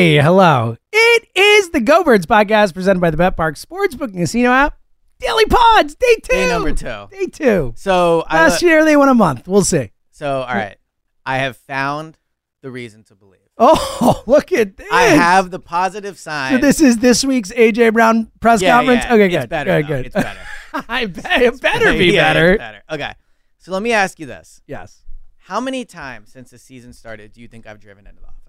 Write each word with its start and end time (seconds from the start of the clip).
Hey, 0.00 0.16
hello. 0.16 0.78
It 0.94 1.28
is 1.34 1.72
the 1.72 1.80
Go 1.82 2.02
Birds 2.02 2.24
podcast 2.24 2.72
presented 2.72 3.00
by 3.00 3.10
the 3.10 3.18
Bet 3.18 3.36
Parx 3.36 3.62
Sportsbook 3.62 4.04
and 4.08 4.16
Casino 4.16 4.50
app. 4.50 4.78
Daily 5.18 5.44
Pods, 5.44 5.94
day 5.94 6.14
two. 6.22 6.32
Day 6.32 6.48
number 6.48 6.72
two. 6.72 7.08
Day 7.10 7.26
two. 7.26 7.74
So 7.76 8.24
I 8.26 8.44
Last 8.44 8.62
year 8.62 8.82
they 8.86 8.96
won 8.96 9.10
a 9.10 9.14
month. 9.14 9.46
We'll 9.46 9.62
see. 9.62 9.90
So 10.10 10.40
all 10.40 10.54
right, 10.54 10.78
I 11.26 11.36
have 11.36 11.58
found 11.58 12.16
the 12.62 12.70
reason 12.70 13.04
to 13.08 13.14
believe. 13.14 13.42
Oh, 13.58 14.22
look 14.26 14.52
at 14.52 14.78
this. 14.78 14.88
I 14.90 15.02
have 15.02 15.50
the 15.50 15.60
positive 15.60 16.18
sign. 16.18 16.52
So 16.52 16.58
this 16.66 16.80
is 16.80 16.96
this 16.96 17.22
week's 17.22 17.52
AJ 17.52 17.92
Brown 17.92 18.32
press 18.40 18.62
yeah, 18.62 18.78
conference. 18.78 19.04
yeah, 19.04 19.12
okay, 19.12 19.26
it's 19.26 19.36
good. 19.36 19.48
better. 19.50 19.82
good, 19.82 19.86
good. 19.86 20.06
It's 20.06 20.14
better. 20.14 20.40
I 20.88 21.04
bet 21.04 21.42
it 21.42 21.60
better 21.60 21.92
be 21.98 22.14
Yeah, 22.14 22.32
better. 22.32 22.56
better. 22.56 22.82
Okay. 22.90 23.12
So 23.58 23.70
let 23.72 23.82
me 23.82 23.92
ask 23.92 24.18
you 24.18 24.24
this: 24.24 24.62
Yes. 24.66 25.04
How 25.36 25.60
many 25.60 25.84
times 25.84 26.32
since 26.32 26.48
the 26.52 26.58
season 26.58 26.94
started 26.94 27.34
do 27.34 27.42
you 27.42 27.48
think 27.48 27.66
I've 27.66 27.80
driven 27.80 28.06
into 28.06 28.22
the 28.22 28.28
office? 28.28 28.39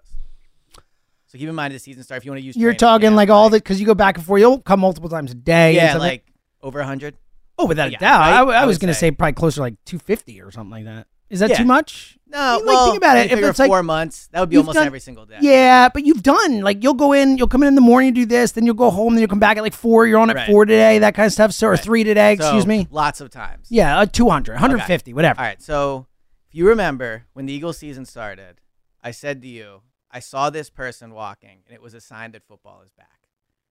So 1.32 1.38
keep 1.38 1.48
in 1.48 1.56
mind 1.56 1.74
the 1.74 1.80
season 1.80 2.04
start. 2.04 2.18
If 2.18 2.26
you 2.26 2.32
want 2.32 2.42
to 2.42 2.46
use, 2.46 2.58
You're 2.58 2.74
talking 2.74 3.06
camp, 3.06 3.16
like 3.16 3.30
all 3.30 3.50
the 3.50 3.56
because 3.58 3.80
you 3.80 3.86
go 3.86 3.96
back 3.96 4.18
and 4.18 4.26
forth. 4.26 4.42
You'll 4.42 4.60
come 4.60 4.82
multiple 4.82 5.10
times 5.10 5.32
a 5.32 5.36
day. 5.36 5.76
yeah, 5.76 5.96
like 5.96 6.26
over 6.62 6.82
a 6.82 6.86
hundred. 6.86 7.16
oh, 7.58 7.68
without 7.68 7.88
a 7.88 7.92
yeah, 7.92 8.00
doubt. 8.00 8.20
right? 8.20 8.34
I, 8.34 8.38
w- 8.40 8.58
I 8.58 8.64
I 8.64 8.66
was 8.66 8.78
gonna 8.78 8.94
say. 8.94 9.08
say. 9.08 9.12
probably 9.12 9.32
closer 9.34 9.56
to 9.56 9.62
like 9.62 9.76
250 9.86 10.42
or 10.42 10.52
something 10.52 10.72
like 10.72 10.84
that. 10.84 11.08
Is 11.30 11.40
that 11.40 11.52
Yeah. 11.52 11.60
too 11.60 11.64
much? 11.66 12.18
No, 12.28 12.38
I 12.38 12.58
mean, 12.58 12.66
like, 12.66 12.76
well, 12.76 12.86
think 12.88 12.98
about 12.98 13.16
it. 13.18 13.32
If 13.32 13.40
it's 13.40 13.60
like 13.60 13.70
four 13.70 13.82
months, 13.84 14.28
that 14.34 14.42
would 14.42 14.50
be 14.50 14.58
almost 14.58 14.76
done- 14.76 14.86
every 14.86 15.00
single 15.00 15.26
day. 15.26 15.38
Yeah, 15.40 15.88
but 15.88 16.04
you've 16.06 16.22
done 16.22 16.60
like 16.60 16.84
you'll 16.84 16.94
go 16.96 17.14
in, 17.14 17.38
you'll 17.38 17.48
come 17.48 17.62
in 17.64 17.68
in 17.70 17.76
the 17.76 17.82
morning, 17.82 18.14
do 18.14 18.26
this, 18.26 18.52
then 18.52 18.66
you'll 18.66 18.76
go 18.76 18.90
home, 18.90 19.14
then 19.14 19.22
you'll 19.22 19.30
come 19.30 19.40
back 19.40 19.56
at 19.56 19.64
like 19.64 19.74
four. 19.74 20.06
You're 20.06 20.20
on 20.20 20.30
at 20.30 20.36
Right. 20.36 20.50
four 20.52 20.66
today, 20.66 21.00
that 21.00 21.16
kind 21.16 21.28
of 21.28 21.32
stuff. 21.32 21.54
So 21.54 21.68
or 21.68 21.78
three 21.78 22.04
today, 22.04 22.36
So, 22.36 22.44
excuse 22.44 22.68
me. 22.68 22.88
Lots 22.92 23.22
of 23.22 23.30
times. 23.30 23.68
Yeah, 23.70 24.00
uh, 24.00 24.06
200, 24.06 24.56
150, 24.56 25.14
whatever. 25.14 25.40
All 25.40 25.46
right. 25.46 25.62
So 25.62 26.08
if 26.50 26.56
you 26.56 26.68
remember 26.68 27.24
when 27.32 27.46
the 27.46 27.54
Eagles 27.54 27.78
season 27.78 28.04
started, 28.06 28.60
I 29.02 29.12
said 29.12 29.42
to 29.44 29.48
you, 29.48 29.82
I 30.12 30.20
saw 30.20 30.50
this 30.50 30.70
person 30.70 31.14
walking, 31.14 31.60
and 31.66 31.74
it 31.74 31.82
was 31.82 31.94
a 31.94 32.02
sign 32.02 32.32
that 32.34 32.44
football 32.48 32.82
is 32.86 32.92
back. 32.92 33.20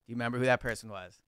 Do 0.06 0.12
you 0.12 0.14
remember 0.16 0.38
who 0.38 0.44
that 0.46 0.60
person 0.60 0.88
was? 0.90 1.18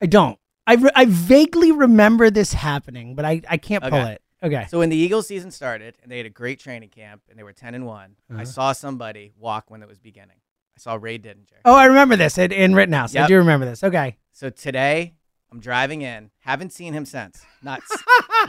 I 0.00 0.06
don't. 0.06 0.38
I, 0.66 0.74
re- 0.74 0.90
I 0.94 1.06
vaguely 1.06 1.72
remember 1.72 2.30
this 2.30 2.52
happening, 2.52 3.14
but 3.16 3.24
I, 3.24 3.42
I 3.48 3.56
can't 3.56 3.82
pull 3.82 3.94
Okay. 3.98 4.12
it. 4.12 4.22
Okay. 4.44 4.66
So 4.70 4.78
when 4.78 4.88
the 4.90 4.96
Eagles 4.96 5.26
season 5.26 5.50
started, 5.50 5.96
and 6.02 6.10
they 6.10 6.16
had 6.16 6.26
a 6.26 6.30
great 6.30 6.58
training 6.60 6.88
camp, 6.90 7.22
and 7.28 7.38
they 7.38 7.42
were 7.42 7.52
ten 7.52 7.74
and 7.74 7.86
one, 7.86 8.16
Uh-huh. 8.30 8.40
I 8.40 8.44
saw 8.44 8.72
somebody 8.72 9.32
walk 9.38 9.70
when 9.70 9.82
it 9.82 9.88
was 9.88 9.98
beginning. 9.98 10.36
I 10.76 10.80
saw 10.80 10.96
Ray 11.00 11.18
Didinger. 11.18 11.60
Oh, 11.64 11.74
I 11.74 11.84
remember 11.86 12.16
this 12.16 12.38
in, 12.38 12.50
in 12.52 12.74
Rittenhouse. 12.74 13.14
I 13.14 13.26
do 13.26 13.36
remember 13.36 13.66
this. 13.66 13.84
Okay. 13.84 14.16
So 14.32 14.50
today, 14.50 15.14
I'm 15.50 15.60
driving 15.60 16.02
in. 16.02 16.30
Haven't 16.40 16.72
seen 16.72 16.94
him 16.94 17.04
since. 17.04 17.44
Not 17.62 17.82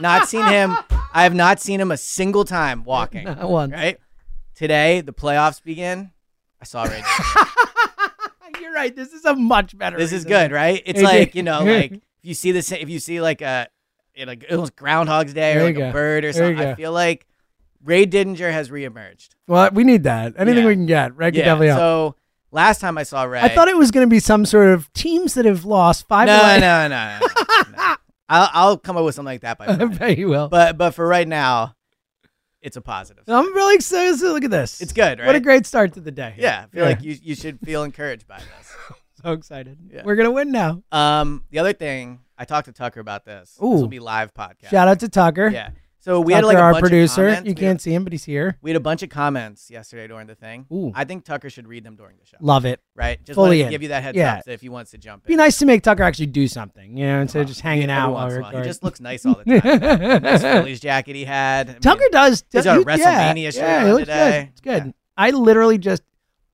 not 0.00 0.28
seen 0.28 0.46
him. 0.46 0.74
I 1.12 1.22
have 1.24 1.34
not 1.34 1.60
seen 1.60 1.80
him 1.80 1.90
a 1.90 1.96
single 1.96 2.44
time 2.44 2.82
walking. 2.82 3.24
Not 3.24 3.48
once. 3.48 3.72
Right. 3.72 3.98
Today, 4.54 5.00
the 5.00 5.12
playoffs 5.12 5.62
begin. 5.62 6.10
I 6.60 6.64
saw 6.64 6.84
Ray. 6.84 7.00
Didinger. 7.04 8.60
You're 8.60 8.72
right. 8.72 8.94
This 8.94 9.12
is 9.12 9.24
a 9.24 9.34
much 9.34 9.76
better. 9.76 9.96
this 9.98 10.12
is 10.12 10.24
reason. 10.24 10.28
good, 10.30 10.52
right? 10.52 10.82
It's 10.86 11.00
AJ. 11.00 11.02
like 11.02 11.34
you 11.34 11.42
know, 11.42 11.64
like 11.64 11.92
if 11.92 12.00
you 12.22 12.34
see 12.34 12.52
this, 12.52 12.70
if 12.72 12.88
you 12.88 12.98
see 12.98 13.20
like 13.20 13.40
a, 13.42 13.68
you 14.14 14.26
know, 14.26 14.32
like 14.32 14.44
almost 14.50 14.76
Groundhog's 14.76 15.34
Day 15.34 15.54
There 15.54 15.64
or 15.64 15.68
you 15.68 15.74
like 15.80 15.90
a 15.90 15.92
bird 15.92 16.24
or 16.24 16.32
something. 16.32 16.58
I 16.60 16.74
feel 16.74 16.92
like 16.92 17.26
Ray 17.84 18.06
Didinger 18.06 18.52
has 18.52 18.70
reemerged. 18.70 19.30
Well, 19.48 19.70
we 19.72 19.84
need 19.84 20.04
that. 20.04 20.34
Anything 20.38 20.62
Yeah. 20.62 20.68
we 20.68 20.74
can 20.74 20.86
get. 20.86 21.16
Right? 21.16 21.32
Could 21.32 21.38
Yeah. 21.40 21.44
definitely 21.46 21.66
help. 21.68 21.78
So 21.80 22.16
last 22.52 22.80
time 22.80 22.96
I 22.96 23.02
saw 23.02 23.24
Ray, 23.24 23.40
I 23.40 23.48
thought 23.48 23.68
it 23.68 23.76
was 23.76 23.90
going 23.90 24.06
to 24.06 24.10
be 24.10 24.20
some 24.20 24.46
sort 24.46 24.68
of 24.68 24.90
teams 24.94 25.34
that 25.34 25.44
have 25.44 25.64
lost 25.64 26.06
five. 26.06 26.26
no, 26.28 26.38
no, 26.38 26.58
no, 26.60 26.88
no, 26.88 27.18
no, 27.18 27.76
no. 27.76 27.94
I'll 28.28 28.48
I'll 28.52 28.78
come 28.78 28.96
up 28.96 29.04
with 29.04 29.14
something 29.16 29.32
like 29.32 29.42
that 29.42 29.58
by 29.58 29.66
I 29.66 29.84
bet 29.84 30.16
you 30.16 30.28
will. 30.28 30.48
But 30.48 30.78
but 30.78 30.92
for 30.92 31.06
right 31.06 31.28
now, 31.28 31.74
it's 32.64 32.76
a 32.78 32.80
positive. 32.80 33.24
I'm 33.28 33.54
really 33.54 33.74
excited. 33.76 34.20
Look 34.22 34.42
at 34.42 34.50
this. 34.50 34.80
It's 34.80 34.92
good, 34.92 35.18
right? 35.18 35.26
What 35.26 35.36
a 35.36 35.40
great 35.40 35.66
start 35.66 35.92
to 35.92 36.00
the 36.00 36.10
day. 36.10 36.34
Yeah, 36.38 36.64
I 36.64 36.74
feel 36.74 36.84
like 36.84 37.02
you 37.02 37.16
you 37.22 37.34
should 37.34 37.60
feel 37.60 37.84
encouraged 37.84 38.26
by 38.26 38.38
this. 38.38 38.74
so 39.22 39.32
excited. 39.32 39.78
Yeah. 39.92 40.02
We're 40.04 40.16
gonna 40.16 40.30
win 40.30 40.50
now. 40.50 40.82
Um, 40.90 41.44
the 41.50 41.58
other 41.58 41.74
thing 41.74 42.20
I 42.38 42.46
talked 42.46 42.64
to 42.66 42.72
Tucker 42.72 43.00
about 43.00 43.26
this. 43.26 43.58
Ooh. 43.62 43.72
This 43.72 43.80
will 43.82 43.88
be 43.88 44.00
live 44.00 44.32
podcast. 44.32 44.70
Shout 44.70 44.88
out 44.88 45.00
to 45.00 45.08
Tucker. 45.08 45.48
Yeah. 45.48 45.70
So 46.04 46.20
we 46.20 46.34
Tucker, 46.34 46.36
had 46.36 46.44
like 46.44 46.56
a 46.58 46.60
our 46.60 46.80
producer. 46.80 47.30
You 47.30 47.42
We 47.44 47.54
can't 47.54 47.60
had- 47.60 47.80
see 47.80 47.94
him, 47.94 48.04
but 48.04 48.12
he's 48.12 48.24
here. 48.24 48.58
We 48.60 48.68
had 48.68 48.76
a 48.76 48.80
bunch 48.80 49.02
of 49.02 49.08
comments 49.08 49.70
yesterday 49.70 50.06
during 50.06 50.26
the 50.26 50.34
thing. 50.34 50.66
Ooh. 50.70 50.92
I 50.94 51.04
think 51.04 51.24
Tucker 51.24 51.48
should 51.48 51.66
read 51.66 51.82
them 51.82 51.96
during 51.96 52.18
the 52.18 52.26
show. 52.26 52.36
Love 52.40 52.66
it. 52.66 52.80
Right? 52.94 53.24
Just 53.24 53.36
Fully 53.36 53.64
give 53.64 53.80
you 53.80 53.88
that 53.88 54.02
heads 54.02 54.14
Yeah. 54.14 54.34
up 54.34 54.42
if 54.46 54.60
he 54.60 54.68
wants 54.68 54.90
to 54.90 54.98
jump 54.98 55.24
in. 55.24 55.32
Be 55.32 55.36
nice 55.36 55.58
to 55.60 55.64
make 55.64 55.82
Tucker 55.82 56.02
actually 56.02 56.26
do 56.26 56.46
something, 56.46 56.98
you 56.98 57.06
know, 57.06 57.22
instead 57.22 57.38
of 57.38 57.44
uh-huh. 57.44 57.48
just 57.48 57.60
hanging 57.62 57.84
every 57.84 57.94
out 57.94 58.12
while 58.12 58.38
while. 58.38 58.50
He 58.58 58.62
just 58.64 58.84
looks 58.84 59.00
nice 59.00 59.24
all 59.24 59.40
the 59.42 59.60
time. 59.60 60.22
nice 60.22 60.42
Phillies 60.42 60.80
jacket 60.80 61.16
he 61.16 61.24
had. 61.24 61.70
I 61.70 61.72
mean, 61.72 61.80
Tucker 61.80 62.04
does. 62.12 62.44
He's 62.52 62.66
a 62.66 62.68
yeah, 62.68 62.76
WrestleMania 62.82 63.52
shirt 63.54 63.62
yeah, 63.62 63.84
on 63.84 63.90
looks 63.90 64.00
today. 64.00 64.40
Good. 64.42 64.48
It's 64.50 64.60
good. 64.60 64.84
Yeah. 64.84 64.92
I 65.16 65.30
literally 65.30 65.78
just 65.78 66.02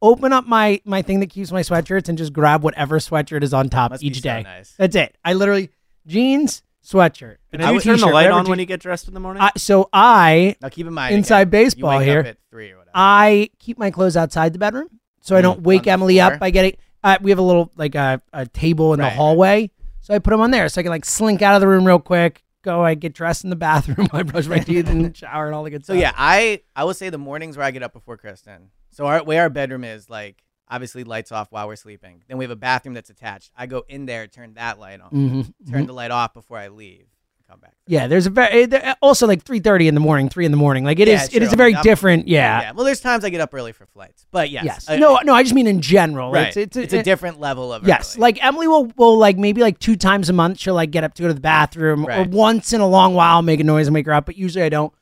open 0.01 0.33
up 0.33 0.47
my 0.47 0.81
my 0.85 1.03
thing 1.03 1.19
that 1.21 1.31
keeps 1.31 1.51
my 1.51 1.63
sweatshirts 1.63 2.09
and 2.09 2.17
just 2.17 2.33
grab 2.33 2.63
whatever 2.63 3.01
sweatshirt 3.01 3.43
is 3.43 3.53
on 3.53 3.69
top 3.69 3.93
each 4.01 4.19
so 4.19 4.21
day. 4.21 4.43
nice. 4.45 4.75
That's 4.79 4.95
it. 4.95 5.17
I 5.25 5.33
literally 5.33 5.71
jeans, 6.07 6.63
sweatshirt, 6.85 7.37
and 7.53 7.63
Do 7.63 7.73
you 7.75 7.81
turn 7.81 8.01
the 8.01 8.07
light 8.07 8.13
whatever 8.25 8.39
on 8.41 8.49
when 8.49 8.59
you 8.59 8.67
get 8.67 8.81
dressed 8.81 9.09
in 9.09 9.15
the 9.15 9.21
morning? 9.21 9.43
I, 9.43 9.51
so 9.57 9.89
I 9.93 10.57
Now 10.63 10.69
keep 10.69 10.87
in 10.87 10.95
mind 10.95 11.15
Inside 11.15 11.43
again, 11.43 11.51
baseball 11.51 11.93
you 11.93 11.99
wake 11.99 12.07
here. 12.09 12.21
Up 12.21 12.27
at 12.27 12.37
three 12.51 12.71
or 12.73 12.79
whatever. 12.79 12.91
I 12.95 13.51
keep 13.59 13.79
my 13.79 13.91
clothes 13.91 14.17
outside 14.17 14.53
the 14.53 14.59
bedroom, 14.59 14.89
so 15.21 15.37
I 15.37 15.41
Mm, 15.41 15.43
don't 15.43 15.61
wake 15.63 15.81
on 15.81 15.85
the 15.85 15.91
Emily 15.91 16.17
floor? 16.19 16.33
up 16.35 16.41
by 16.41 16.51
getting. 16.51 16.77
Uh, 17.03 17.19
we 17.23 17.31
have 17.31 17.39
a 17.39 17.43
little 17.43 17.71
like 17.77 17.95
a, 17.95 18.21
a 18.33 18.47
table 18.47 18.93
in 18.95 19.01
Right, 19.01 19.07
the 19.07 19.09
right. 19.11 19.17
hallway, 19.17 19.71
so 20.01 20.15
I 20.15 20.19
put 20.19 20.31
them 20.31 20.41
on 20.41 20.51
there, 20.51 20.69
so 20.69 20.81
I 20.81 20.83
can 20.83 20.91
like 20.91 21.05
slink 21.05 21.43
out 21.43 21.55
of 21.55 21.61
the 21.61 21.69
room 21.69 21.87
real 21.87 21.99
quick. 21.99 22.45
Go, 22.63 22.83
I 22.85 22.93
get 22.95 23.15
dressed 23.15 23.43
in 23.45 23.49
the 23.51 23.57
bathroom, 23.57 24.09
I 24.13 24.23
brush 24.23 24.47
my 24.47 24.59
teeth 24.59 24.89
in 24.91 25.03
the 25.03 25.15
shower, 25.15 25.47
and 25.47 25.55
all 25.55 25.65
the 25.65 25.71
good 25.71 25.85
So 25.87 25.95
stuff. 25.95 26.03
yeah, 26.03 26.13
I 26.17 26.61
I 26.77 26.85
will 26.85 26.93
say 26.95 27.09
the 27.09 27.17
mornings 27.19 27.57
where 27.57 27.65
I 27.65 27.71
get 27.71 27.83
up 27.83 27.93
before 27.95 28.17
Kristen. 28.19 28.71
So 28.91 29.07
our 29.07 29.23
way 29.25 29.39
our 29.39 29.49
bedroom 29.49 29.85
is 29.85 30.11
like 30.11 30.43
obviously 30.71 31.05
lights 31.05 31.33
off 31.33 31.49
while 31.51 31.67
we're 31.67 31.77
sleeping. 31.77 32.23
Then 32.29 32.39
we 32.39 32.45
have 32.45 32.51
a 32.53 32.57
bathroom 32.57 32.95
that's 32.95 33.11
attached. 33.11 33.51
I 33.57 33.67
go 33.67 33.85
in 33.89 34.07
there, 34.07 34.27
turn 34.29 34.55
that 34.55 34.79
light 34.79 35.01
on, 35.01 35.11
Mhm, 35.11 35.53
turn 35.71 35.85
mhm. 35.85 35.87
the 35.89 35.93
light 35.93 36.11
off 36.13 36.33
before 36.33 36.59
I 36.59 36.69
leave, 36.69 37.07
and 37.39 37.47
come 37.49 37.59
back. 37.61 37.75
Yeah, 37.89 38.07
there's 38.07 38.27
a 38.27 38.31
very 38.31 38.69
also 39.03 39.27
like 39.27 39.43
three 39.43 39.59
thirty 39.59 39.89
in 39.89 39.95
the 39.95 40.01
morning, 40.01 40.29
three 40.29 40.45
in 40.45 40.53
the 40.53 40.57
morning. 40.57 40.85
Like 40.85 41.01
it 41.01 41.09
is, 41.09 41.33
Yeah, 41.33 41.39
it 41.39 41.43
is 41.43 41.53
a 41.53 41.57
very 41.57 41.75
different. 41.83 42.29
Yeah, 42.29 42.61
Yeah. 42.61 42.73
Well, 42.73 42.85
there's 42.85 43.01
times 43.01 43.25
I 43.25 43.31
get 43.31 43.41
up 43.41 43.53
early 43.53 43.73
for 43.73 43.85
flights, 43.87 44.25
but 44.31 44.51
yes, 44.51 44.65
yes. 44.65 44.89
uh, 44.89 44.97
no, 44.97 45.19
no, 45.25 45.35
I 45.35 45.43
just 45.43 45.55
mean 45.55 45.67
in 45.67 45.81
general. 45.81 46.31
right. 46.31 46.47
It's 46.49 46.57
it's, 46.57 46.77
It's 46.77 46.93
a 46.95 47.03
different 47.03 47.41
level 47.41 47.73
of 47.73 47.85
Yes, 47.87 48.15
early. 48.15 48.21
like 48.23 48.45
Emily 48.45 48.69
will 48.69 48.87
will 48.97 49.19
like 49.19 49.37
maybe 49.39 49.61
like 49.61 49.79
two 49.81 49.97
times 49.97 50.29
a 50.29 50.33
month 50.33 50.61
she'll 50.61 50.75
like 50.75 50.93
get 50.93 51.03
up 51.03 51.15
to 51.15 51.23
go 51.23 51.29
to 51.29 51.35
the 51.35 51.41
bathroom 51.41 52.07
or 52.09 52.23
once 52.25 52.73
in 52.73 52.81
a 52.81 52.87
long 52.89 53.15
while 53.15 53.43
make 53.43 53.59
a 53.61 53.65
noise 53.65 53.89
and 53.89 53.95
wake 53.95 54.07
her 54.07 54.13
up, 54.13 54.27
but 54.27 54.37
usually 54.37 54.65
I 54.65 54.69
don't. 54.69 54.93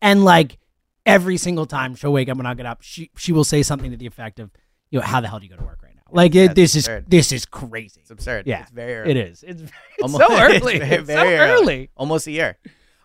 And 0.00 0.24
like 0.24 0.56
every 1.04 1.36
single 1.36 1.66
time 1.66 1.94
she'll 1.94 2.12
wake 2.12 2.28
up 2.28 2.38
and 2.38 2.46
I'll 2.48 2.54
get 2.54 2.66
up, 2.66 2.80
she 2.82 3.10
she 3.16 3.32
will 3.32 3.44
say 3.44 3.62
something 3.62 3.90
to 3.90 3.96
the 3.96 4.06
effect 4.06 4.38
of, 4.40 4.50
you 4.90 5.00
know, 5.00 5.04
how 5.06 5.20
the 5.20 5.28
hell 5.28 5.38
do 5.38 5.44
you 5.46 5.50
go 5.50 5.56
to 5.56 5.64
work 5.64 5.80
right 5.82 5.94
now? 5.94 6.02
Like 6.10 6.34
it, 6.34 6.54
this 6.54 6.74
is 6.74 6.86
absurd. 6.86 7.04
this 7.08 7.32
is 7.32 7.44
crazy. 7.46 8.00
It's 8.00 8.10
absurd. 8.10 8.46
Yeah, 8.46 8.62
It's 8.62 8.70
very 8.70 8.94
early. 8.96 9.10
It 9.10 9.16
is. 9.16 9.42
It's, 9.42 9.60
it's 9.62 9.72
Almost- 10.02 10.26
so 10.26 10.32
early. 10.42 10.54
It's 10.56 10.64
very, 10.64 10.78
It's 10.80 10.98
so 11.00 11.04
very 11.04 11.36
early. 11.36 11.90
Almost 11.96 12.26
a 12.26 12.30
year. 12.30 12.56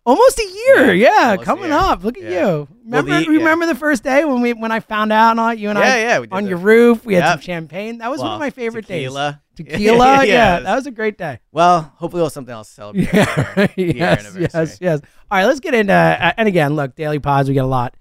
Almost 0.06 0.38
a 0.38 0.44
year. 0.44 0.94
Yeah, 0.94 1.32
Yeah, 1.32 1.38
coming 1.38 1.66
year. 1.70 1.74
up. 1.80 2.04
Look 2.04 2.18
at 2.18 2.24
Yeah. 2.24 2.30
you. 2.30 2.68
Well, 2.86 3.04
Remember? 3.04 3.20
the- 3.22 3.30
remember 3.38 3.66
the 3.68 3.76
first 3.76 4.04
day 4.04 4.26
when 4.26 4.42
we 4.42 4.52
when 4.54 4.72
I 4.72 4.80
found 4.82 5.14
out 5.14 5.40
on 5.40 5.58
you 5.58 5.70
and 5.70 5.80
Yeah, 5.80 5.86
I 5.86 5.98
yeah, 6.20 6.26
on 6.32 6.46
your 6.46 6.58
roof. 6.58 7.06
We 7.06 7.16
had 7.16 7.30
some 7.32 7.40
champagne. 7.42 8.00
That 8.00 8.10
was 8.12 8.20
one 8.20 8.34
of 8.34 8.40
my 8.40 8.50
favorite 8.50 8.86
tequila. 8.86 9.42
days. 9.56 9.68
Tequila. 9.68 9.78
Tequila, 9.78 10.26
yeah, 10.26 10.58
it 10.58 10.64
that 10.64 10.76
was- 10.76 10.82
was 10.82 10.88
a 10.88 10.92
great 10.92 11.18
day. 11.18 11.40
Well, 11.54 11.82
hopefully 11.96 12.20
we'll 12.20 12.26
have 12.26 12.34
something 12.34 12.54
else 12.54 12.68
to 12.70 12.74
celebrate. 12.74 13.14
Yeah. 13.14 13.68
yes, 13.78 14.36
yes, 14.38 14.78
yes. 14.82 15.00
All 15.32 15.38
right, 15.38 15.46
let's 15.46 15.60
get 15.62 15.74
into. 15.74 15.94
Uh, 15.94 16.34
and 16.38 16.48
again, 16.50 16.76
look, 16.76 16.96
daily 16.96 17.20
pods. 17.20 17.48
We 17.48 17.54
get 17.54 17.64
a 17.64 17.68
lot. 17.68 17.96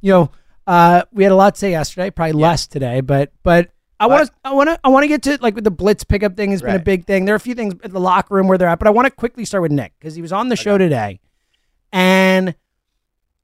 You 0.00 0.12
know, 0.12 0.30
uh, 0.66 1.02
we 1.12 1.22
had 1.24 1.32
a 1.32 1.36
lot 1.36 1.54
to 1.54 1.58
say 1.58 1.70
yesterday. 1.70 2.10
Probably 2.10 2.32
less 2.32 2.66
today, 2.66 3.00
but 3.00 3.32
but 3.42 3.70
I 4.00 4.06
want 4.06 4.28
to 4.28 4.34
I 4.44 4.52
want 4.52 4.70
to 4.70 4.80
I 4.84 4.88
want 4.88 5.04
to 5.04 5.08
get 5.08 5.22
to 5.22 5.38
like 5.40 5.54
with 5.54 5.64
the 5.64 5.70
blitz 5.70 6.04
pickup 6.04 6.36
thing 6.36 6.50
has 6.50 6.62
been 6.62 6.76
a 6.76 6.78
big 6.78 7.06
thing. 7.06 7.24
There 7.24 7.34
are 7.34 7.36
a 7.36 7.40
few 7.40 7.54
things 7.54 7.74
in 7.82 7.90
the 7.92 8.00
locker 8.00 8.34
room 8.34 8.48
where 8.48 8.58
they're 8.58 8.68
at, 8.68 8.78
but 8.78 8.88
I 8.88 8.90
want 8.90 9.06
to 9.06 9.10
quickly 9.10 9.44
start 9.44 9.62
with 9.62 9.72
Nick 9.72 9.92
because 9.98 10.14
he 10.14 10.22
was 10.22 10.32
on 10.32 10.48
the 10.48 10.56
show 10.56 10.78
today, 10.78 11.20
and 11.92 12.54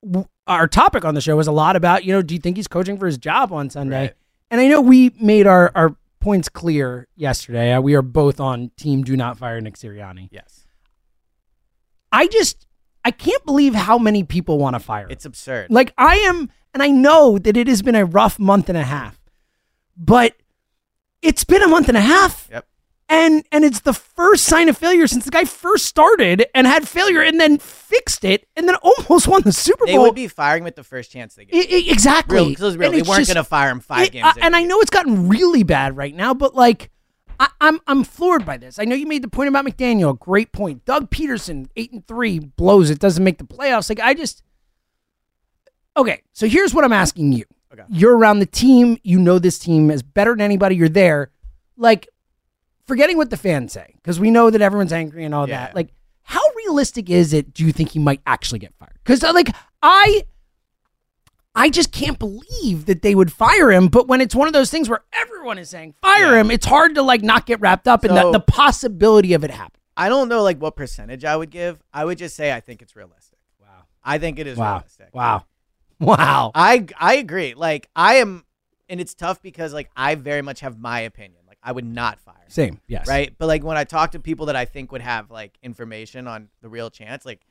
w- 0.05 0.27
our 0.47 0.67
topic 0.67 1.05
on 1.05 1.15
the 1.15 1.21
show 1.21 1.37
was 1.37 1.47
a 1.47 1.53
lot 1.53 1.77
about 1.77 2.05
you 2.05 2.13
know 2.13 2.23
do 2.23 2.35
you 2.35 2.41
think 2.41 2.57
he's 2.57 2.69
coaching 2.69 2.99
for 2.99 3.07
his 3.07 3.19
job 3.19 3.53
on 3.53 3.71
Sunday? 3.71 4.01
Right. 4.01 4.15
And 4.51 4.61
I 4.61 4.67
know 4.69 4.81
we 4.81 5.13
made 5.21 5.47
our 5.47 5.71
our 5.75 5.97
points 6.21 6.49
clear 6.49 7.07
yesterday. 7.17 7.73
Uh, 7.73 7.81
we 7.81 7.95
are 7.95 8.03
both 8.03 8.41
on 8.41 8.71
team 8.77 9.03
do 9.05 9.17
not 9.17 9.39
fire 9.39 9.61
Nick 9.61 9.77
Sirianni. 9.77 10.29
Yes. 10.31 10.67
I 12.13 12.27
just 12.27 12.67
I 13.05 13.11
can't 13.11 13.45
believe 13.47 13.75
how 13.75 13.99
many 13.99 14.25
people 14.25 14.59
want 14.59 14.75
to 14.75 14.81
fire. 14.81 15.05
him. 15.07 15.11
It's 15.13 15.25
absurd. 15.25 15.71
like 15.71 15.95
I 15.97 16.17
am, 16.17 16.51
and 16.75 16.83
I 16.83 16.89
know 16.89 17.39
that 17.39 17.57
it 17.57 17.67
has 17.69 17.83
been 17.83 17.95
a 17.95 18.05
rough 18.05 18.39
month 18.39 18.69
and 18.69 18.79
a 18.79 18.83
half, 18.85 19.19
but 19.97 20.35
it's 21.23 21.45
been 21.45 21.63
a 21.63 21.69
month 21.69 21.89
and 21.89 21.97
a 21.97 22.01
half. 22.01 22.49
Yep. 22.51 22.67
And 23.13 23.45
and 23.51 23.65
it's 23.65 23.81
the 23.81 23.93
first 23.93 24.45
sign 24.45 24.69
of 24.69 24.79
failure 24.79 25.09
since 25.09 25.25
the 25.25 25.33
guy 25.33 25.45
first 25.45 25.87
started 25.87 26.47
and 26.55 26.65
had 26.67 26.87
failure 26.87 27.21
and 27.23 27.41
then 27.41 27.59
fixed 27.59 28.23
it 28.25 28.47
and 28.55 28.69
then 28.69 28.77
almost 28.77 29.27
won 29.27 29.43
the 29.43 29.53
Super 29.53 29.85
Bowl. 29.85 29.93
They 29.95 29.99
would 29.99 30.15
be 30.15 30.29
firing 30.29 30.63
him 30.63 30.69
at 30.69 30.77
the 30.77 30.85
first 30.85 31.11
chance 31.11 31.35
they 31.35 31.45
get. 31.45 31.57
I- 31.57 31.75
I- 31.75 31.91
exactly. 31.91 32.37
real, 32.37 32.47
real. 32.47 32.71
And 32.71 32.95
They 32.95 33.03
weren't 33.03 33.27
going 33.27 33.35
to 33.35 33.43
fire 33.43 33.71
him 33.71 33.81
five 33.81 34.07
it- 34.07 34.13
games. 34.13 34.35
And 34.41 34.55
I 34.55 34.63
know 34.63 34.79
it's 34.81 34.91
gotten 34.91 35.29
really 35.29 35.65
bad 35.65 35.97
right 35.97 36.15
now, 36.15 36.35
but 36.35 36.55
like, 36.55 36.91
I, 37.41 37.49
I'm 37.61 37.81
I'm 37.89 38.05
floored 38.05 38.47
by 38.47 38.59
this. 38.59 38.79
I 38.79 38.85
know 38.85 38.95
you 38.95 39.07
made 39.09 39.23
the 39.23 39.29
point 39.29 39.49
about 39.49 39.65
McDaniel. 39.67 40.17
Great 40.17 40.53
point. 40.53 40.85
Doug 40.85 41.11
Pederson, 41.11 41.67
eight 41.75 41.91
and 41.91 42.07
three, 42.07 42.39
blows 42.39 42.91
it. 42.91 43.01
Doesn't 43.01 43.25
make 43.25 43.39
the 43.39 43.45
playoffs. 43.45 43.89
Like 43.89 43.99
I 43.99 44.15
just. 44.15 44.43
Okay, 45.97 46.23
so 46.33 46.47
here's 46.49 46.73
what 46.75 46.85
I'm 46.85 46.93
asking 46.93 47.33
you. 47.33 47.45
Okay. 47.73 47.83
You're 47.89 48.17
around 48.17 48.39
the 48.41 48.47
team. 48.47 48.99
You 49.03 49.19
know 49.19 49.39
this 49.39 49.59
team 49.59 49.91
is 49.91 50.03
better 50.03 50.33
than 50.33 50.41
anybody. 50.41 50.77
You're 50.77 50.89
there. 50.89 51.31
Like, 51.77 52.09
forgetting 52.87 53.17
what 53.17 53.31
the 53.31 53.37
fans 53.37 53.73
say, 53.73 53.95
because 53.97 54.19
we 54.19 54.31
know 54.31 54.51
that 54.51 54.61
everyone's 54.61 54.93
angry 54.93 55.25
and 55.25 55.35
all 55.35 55.49
Yeah. 55.49 55.67
that. 55.67 55.75
Like, 55.75 55.91
how 56.23 56.41
realistic 56.57 57.11
is 57.11 57.33
it? 57.33 57.53
Do 57.55 57.65
you 57.65 57.73
think 57.73 57.91
he 57.91 57.99
might 57.99 58.21
actually 58.27 58.59
get 58.61 58.75
fired? 58.79 58.99
Because 59.05 59.23
uh, 59.25 59.33
like 59.33 59.49
I. 59.83 60.23
I 61.53 61.69
just 61.69 61.91
can't 61.91 62.17
believe 62.19 62.87
that 62.87 63.03
they 63.03 63.13
would 63.17 63.33
fire 63.33 63.73
him. 63.73 63.89
But 63.89 64.07
when 64.07 64.21
it's 64.21 64.37
one 64.37 64.47
of 64.47 64.53
those 64.55 64.71
things 64.71 64.89
where 64.89 65.03
everyone 65.13 65.59
is 65.59 65.69
saying 65.69 65.95
fire 66.01 66.35
Yeah. 66.35 66.41
him, 66.41 66.51
it's 66.53 66.65
hard 66.65 66.95
to 66.95 67.03
like 67.03 67.23
not 67.23 67.45
get 67.45 67.61
wrapped 67.61 67.89
up 67.89 68.05
in 68.05 68.15
the, 68.15 68.31
the 68.31 68.39
possibility 68.41 69.33
of 69.33 69.43
it 69.43 69.51
happening. 69.51 69.81
I 69.97 70.09
don't 70.09 70.29
know 70.29 70.45
like 70.45 70.59
what 70.59 70.77
percentage 70.77 71.25
I 71.25 71.37
would 71.37 71.51
give. 71.51 71.83
I 71.93 72.05
would 72.05 72.19
just 72.19 72.37
say 72.37 72.53
I 72.53 72.61
think 72.61 72.83
it's 72.83 72.95
realistic. 72.95 73.39
Wow. 73.61 73.67
I 74.05 74.19
think 74.19 74.39
it 74.39 74.47
is 74.47 74.57
Wow. 74.57 74.75
realistic. 74.77 75.09
Wow. 75.13 75.45
Wow. 76.07 76.51
I 76.55 76.87
I 76.99 77.17
agree. 77.17 77.55
Like 77.55 77.89
I 77.95 78.15
am, 78.17 78.45
and 78.89 79.01
it's 79.01 79.15
tough 79.15 79.43
because 79.43 79.75
like 79.75 79.91
I 79.97 80.15
very 80.15 80.41
much 80.43 80.61
have 80.61 80.79
my 80.79 81.01
opinion. 81.01 81.43
Like 81.47 81.59
I 81.63 81.73
would 81.73 81.85
not 81.85 82.19
fire. 82.21 82.35
him, 82.37 82.49
Same. 82.51 82.81
Yes. 82.87 83.07
Right. 83.07 83.35
But 83.37 83.47
like 83.47 83.63
when 83.63 83.77
I 83.77 83.85
talk 83.85 84.13
to 84.13 84.19
people 84.21 84.47
that 84.47 84.57
I 84.57 84.65
think 84.65 84.93
would 84.93 85.03
have 85.03 85.31
like 85.31 85.59
information 85.63 86.27
on 86.27 86.49
the 86.63 86.69
real 86.71 86.89
chance, 86.91 87.27
like 87.27 87.43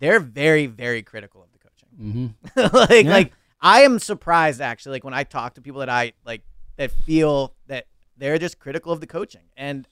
they're 0.00 0.18
very 0.20 0.66
very 0.66 1.02
critical 1.02 1.42
of 1.44 1.48
the 1.52 1.58
coaching. 1.58 2.34
Mm-hmm. 2.56 2.76
like 2.76 3.04
Yeah. 3.06 3.12
like 3.12 3.32
I 3.60 3.82
am 3.82 4.00
surprised 4.00 4.60
actually. 4.60 4.92
Like 4.92 5.04
when 5.04 5.14
I 5.14 5.22
talk 5.22 5.54
to 5.54 5.60
people 5.60 5.78
that 5.80 5.88
I 5.88 6.12
like 6.26 6.42
that 6.76 6.90
feel 6.90 7.54
that 7.68 7.86
they're 8.16 8.38
just 8.38 8.58
critical 8.58 8.90
of 8.92 9.00
the 9.00 9.06
coaching, 9.06 9.42
and 9.56 9.86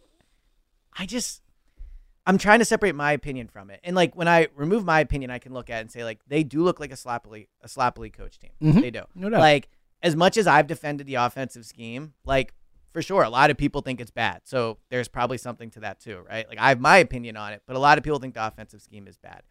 I 0.98 1.06
just 1.06 1.42
I'm 2.30 2.38
trying 2.38 2.60
to 2.60 2.64
separate 2.64 2.94
my 2.94 3.10
opinion 3.12 3.48
from 3.48 3.70
it. 3.70 3.80
And 3.82 3.96
like 3.96 4.14
when 4.14 4.28
I 4.28 4.46
remove 4.54 4.84
my 4.84 5.00
opinion, 5.00 5.30
I 5.32 5.38
can 5.40 5.52
look 5.52 5.68
at 5.68 5.78
it 5.78 5.80
and 5.80 5.90
say 5.90 6.04
like 6.04 6.20
they 6.28 6.44
do 6.44 6.62
look 6.62 6.78
like 6.78 6.92
a 6.92 6.96
sloppily 6.96 7.48
a 7.60 7.68
sloppily 7.68 8.08
coach 8.10 8.38
team. 8.38 8.52
Mhm. 8.62 8.80
They 8.80 8.90
do. 8.92 9.02
No 9.16 9.28
doubt. 9.30 9.40
Like 9.40 9.68
as 10.02 10.14
much 10.14 10.36
as 10.36 10.46
I've 10.46 10.66
defended 10.68 11.06
the 11.08 11.16
offensive 11.16 11.66
scheme, 11.66 12.14
like 12.24 12.54
for 12.92 13.02
sure, 13.02 13.22
a 13.24 13.28
lot 13.30 13.50
of 13.50 13.56
people 13.56 13.80
think 13.82 14.00
it's 14.00 14.10
bad. 14.12 14.42
So 14.44 14.78
there's 14.90 15.08
probably 15.08 15.38
something 15.38 15.70
to 15.72 15.80
that 15.80 15.98
too, 16.00 16.22
right? 16.28 16.48
Like 16.48 16.58
I 16.58 16.68
have 16.68 16.80
my 16.80 16.98
opinion 16.98 17.36
on 17.36 17.52
it, 17.52 17.62
but 17.66 17.74
a 17.74 17.80
lot 17.80 17.98
of 17.98 18.04
people 18.04 18.20
think 18.20 18.34
the 18.34 18.46
offensive 18.46 18.80
scheme 18.80 19.08
is 19.08 19.16
bad, 19.16 19.42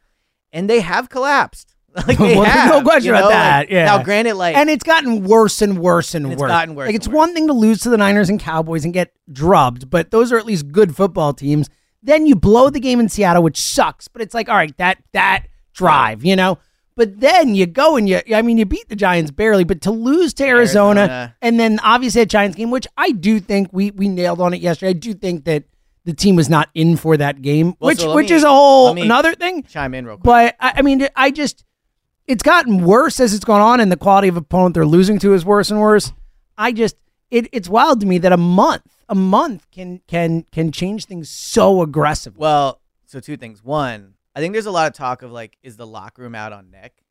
and 0.53 0.69
they 0.69 0.79
have 0.79 1.09
collapsed. 1.09 1.75
like 2.07 2.17
they 2.19 2.35
Well, 2.35 2.43
have, 2.43 2.69
no 2.69 2.81
question 2.83 3.07
you 3.13 3.15
about 3.17 3.29
that, 3.29 3.59
Like, 3.61 3.69
yeah. 3.71 3.85
Now, 3.85 4.03
granted, 4.03 4.35
like 4.35 4.55
and 4.55 4.69
it's 4.69 4.83
gotten 4.83 5.23
worse 5.23 5.59
and 5.61 5.79
worse 5.79 6.13
and, 6.13 6.25
And 6.25 6.33
it's 6.33 6.39
worse. 6.39 6.49
gotten 6.49 6.75
worse 6.75 6.85
Like 6.85 6.95
it's 6.95 7.07
worse. 7.07 7.15
one 7.15 7.33
thing 7.33 7.47
to 7.47 7.53
lose 7.53 7.81
to 7.81 7.89
the 7.89 7.97
Niners 7.97 8.29
and 8.29 8.39
Cowboys 8.39 8.85
and 8.85 8.93
get 8.93 9.11
drubbed, 9.31 9.89
but 9.89 10.11
those 10.11 10.31
are 10.31 10.37
at 10.37 10.45
least 10.45 10.71
good 10.71 10.95
football 10.95 11.33
teams. 11.33 11.67
Then 12.01 12.25
you 12.25 12.35
blow 12.35 12.69
the 12.69 12.79
game 12.79 12.99
in 12.99 13.09
Seattle, 13.09 13.43
which 13.43 13.59
sucks. 13.59 14.07
But 14.07 14.21
it's 14.21 14.33
like, 14.33 14.47
all 14.49 14.55
right, 14.55 14.75
that 14.77 14.97
that 15.13 15.47
drive, 15.73 16.23
you 16.23 16.35
know. 16.35 16.57
But 16.95 17.19
then 17.21 17.55
you 17.55 17.65
go 17.65 17.95
and 17.95 18.09
you, 18.09 18.19
I 18.35 18.41
mean, 18.41 18.57
you 18.57 18.65
beat 18.65 18.89
the 18.89 18.95
Giants 18.95 19.31
barely, 19.31 19.63
but 19.63 19.79
to 19.81 19.91
lose 19.91 20.33
to 20.35 20.45
Arizona, 20.45 20.99
Arizona. 21.01 21.35
and 21.41 21.57
then 21.59 21.79
obviously 21.81 22.21
a 22.21 22.25
Giants 22.25 22.57
game, 22.57 22.71
which 22.71 22.87
I 22.97 23.11
do 23.11 23.39
think 23.39 23.69
we 23.71 23.91
we 23.91 24.07
nailed 24.09 24.41
on 24.41 24.53
it 24.53 24.59
yesterday. 24.61 24.89
I 24.89 24.93
do 24.93 25.13
think 25.13 25.45
that 25.45 25.63
the 26.05 26.13
team 26.13 26.35
was 26.35 26.49
not 26.49 26.69
in 26.73 26.97
for 26.97 27.15
that 27.17 27.41
game, 27.41 27.75
Well, 27.79 27.87
which 27.89 27.99
so 27.99 28.13
which 28.15 28.29
me- 28.29 28.35
is 28.35 28.43
a 28.43 28.49
whole 28.49 28.97
another 29.01 29.33
thing. 29.35 29.63
chime 29.63 29.93
in 29.93 30.05
real 30.05 30.15
quick. 30.17 30.23
But 30.23 30.55
I, 30.59 30.73
I 30.77 30.81
mean, 30.81 31.07
I 31.15 31.31
just 31.31 31.63
it's 32.27 32.43
gotten 32.43 32.83
worse 32.83 33.19
as 33.19 33.33
it's 33.33 33.45
gone 33.45 33.61
on, 33.61 33.79
and 33.79 33.89
the 33.91 33.97
quality 33.97 34.27
of 34.27 34.35
opponent 34.37 34.73
they're 34.75 34.85
losing 34.85 35.19
to 35.19 35.33
is 35.33 35.45
worse 35.45 35.71
and 35.71 35.79
worse. 35.79 36.11
I 36.57 36.71
just 36.73 36.95
it, 37.31 37.47
it's 37.51 37.69
wild 37.69 37.99
to 38.01 38.05
me 38.05 38.17
that 38.19 38.31
a 38.31 38.37
month, 38.37 39.03
a 39.07 39.15
month 39.15 39.69
can 39.71 40.01
can 40.07 40.45
can 40.51 40.71
change 40.71 41.05
things 41.05 41.29
so 41.29 41.81
aggressively. 41.81 42.39
Well, 42.39 42.81
so 43.05 43.19
two 43.19 43.37
things. 43.37 43.63
One, 43.63 44.15
I 44.35 44.39
think 44.39 44.53
there's 44.53 44.65
a 44.65 44.71
lot 44.71 44.87
of 44.87 44.93
talk 44.93 45.21
of 45.21 45.31
like, 45.31 45.57
is 45.63 45.77
the 45.77 45.87
locker 45.87 46.21
room 46.21 46.35
out 46.35 46.53
on 46.53 46.71
Nick? 46.71 47.03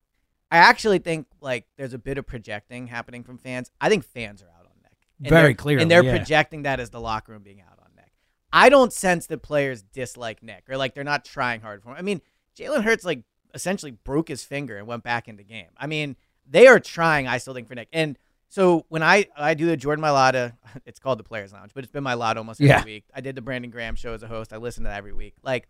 I 0.51 0.57
actually 0.57 0.99
think 0.99 1.27
like 1.41 1.67
there's 1.77 1.93
a 1.93 1.99
bit 1.99 2.17
of 2.17 2.25
projecting 2.25 2.87
happening 2.87 3.23
from 3.23 3.37
fans. 3.37 3.71
I 3.79 3.89
think 3.89 4.03
fans 4.03 4.41
are 4.41 4.49
out 4.57 4.65
on 4.65 4.71
Nick. 4.81 5.29
Very 5.29 5.53
clearly, 5.53 5.81
And 5.81 5.91
they're 5.91 6.03
yeah. 6.03 6.17
projecting 6.17 6.63
that 6.63 6.79
as 6.79 6.89
the 6.89 6.99
locker 6.99 7.31
room 7.31 7.43
being 7.43 7.61
out 7.61 7.77
on 7.79 7.91
Nick. 7.95 8.11
I 8.51 8.69
don't 8.69 8.91
sense 8.91 9.27
that 9.27 9.43
players 9.43 9.83
dislike 9.83 10.41
Nick 10.41 10.63
or 10.69 10.77
like 10.77 10.95
they're 10.95 11.03
not 11.03 11.23
trying 11.23 11.61
hard 11.61 11.83
for 11.83 11.89
him. 11.89 11.95
I 11.97 12.01
mean, 12.01 12.21
Jalen 12.57 12.83
Hurts 12.83 13.05
like 13.05 13.23
essentially 13.53 13.91
broke 13.91 14.27
his 14.27 14.43
finger 14.43 14.77
and 14.77 14.87
went 14.87 15.03
back 15.03 15.27
into 15.27 15.43
game. 15.43 15.69
I 15.77 15.87
mean, 15.87 16.15
they 16.47 16.67
are 16.67 16.79
trying, 16.79 17.27
I 17.27 17.37
still 17.37 17.53
think, 17.53 17.67
for 17.67 17.75
Nick. 17.75 17.89
And 17.93 18.17
so 18.49 18.85
when 18.89 19.03
I 19.03 19.27
I 19.37 19.53
do 19.53 19.65
the 19.67 19.77
Jordan 19.77 20.03
Mailata, 20.03 20.53
it's 20.85 20.99
called 20.99 21.19
the 21.19 21.23
Players 21.23 21.53
Lounge, 21.53 21.71
but 21.73 21.83
it's 21.83 21.91
been 21.93 22.03
my 22.03 22.15
lot 22.15 22.37
almost 22.37 22.59
every 22.59 22.69
Yeah. 22.69 22.83
week. 22.83 23.05
I 23.13 23.21
did 23.21 23.35
the 23.35 23.41
Brandon 23.41 23.71
Graham 23.71 23.95
show 23.95 24.13
as 24.13 24.23
a 24.23 24.27
host. 24.27 24.51
I 24.53 24.57
listen 24.57 24.83
to 24.83 24.89
that 24.89 24.97
every 24.97 25.13
week. 25.13 25.35
Like 25.43 25.67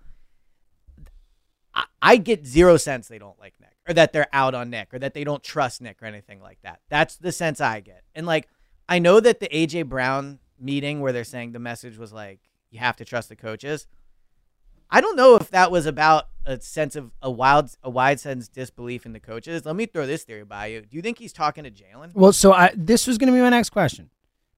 I, 1.73 1.85
I 2.01 2.17
get 2.17 2.45
zero 2.45 2.77
sense 2.77 3.07
they 3.07 3.19
don't 3.19 3.39
like 3.39 3.53
Nick 3.59 3.73
or 3.87 3.93
that 3.93 4.13
they're 4.13 4.27
out 4.33 4.55
on 4.55 4.69
Nick 4.69 4.93
or 4.93 4.99
that 4.99 5.13
they 5.13 5.23
don't 5.23 5.43
trust 5.43 5.81
Nick 5.81 6.01
or 6.01 6.05
anything 6.05 6.41
like 6.41 6.59
that. 6.63 6.79
That's 6.89 7.15
the 7.17 7.31
sense 7.31 7.61
I 7.61 7.79
get. 7.81 8.03
And 8.15 8.25
like 8.25 8.47
I 8.87 8.99
know 8.99 9.19
that 9.19 9.39
the 9.39 9.47
AJ 9.49 9.87
Brown 9.87 10.39
meeting 10.59 10.99
where 10.99 11.11
they're 11.13 11.23
saying 11.23 11.51
the 11.51 11.59
message 11.59 11.97
was 11.97 12.11
like 12.11 12.39
you 12.71 12.79
have 12.79 12.95
to 12.97 13.05
trust 13.05 13.29
the 13.29 13.35
coaches. 13.35 13.87
I 14.91 15.01
don't 15.01 15.15
know 15.15 15.35
if 15.35 15.51
that 15.51 15.71
was 15.71 15.85
about 15.85 16.27
a 16.45 16.59
sense 16.61 16.95
of 16.95 17.11
a 17.21 17.29
wild 17.29 17.69
a 17.83 17.89
wide 17.89 18.19
sense 18.19 18.47
disbelief 18.47 19.05
in 19.05 19.13
the 19.13 19.19
coaches. 19.19 19.65
Let 19.65 19.75
me 19.75 19.85
throw 19.85 20.07
this 20.07 20.23
theory 20.23 20.43
by 20.45 20.67
you. 20.67 20.81
Do 20.81 20.95
you 20.95 21.01
think 21.01 21.19
he's 21.19 21.33
talking 21.33 21.63
to 21.63 21.71
Jalen? 21.71 22.11
Well, 22.15 22.33
so 22.33 22.53
I 22.53 22.71
this 22.75 23.05
was 23.07 23.17
going 23.17 23.27
to 23.27 23.33
be 23.37 23.41
my 23.41 23.49
next 23.49 23.69
question. 23.69 24.09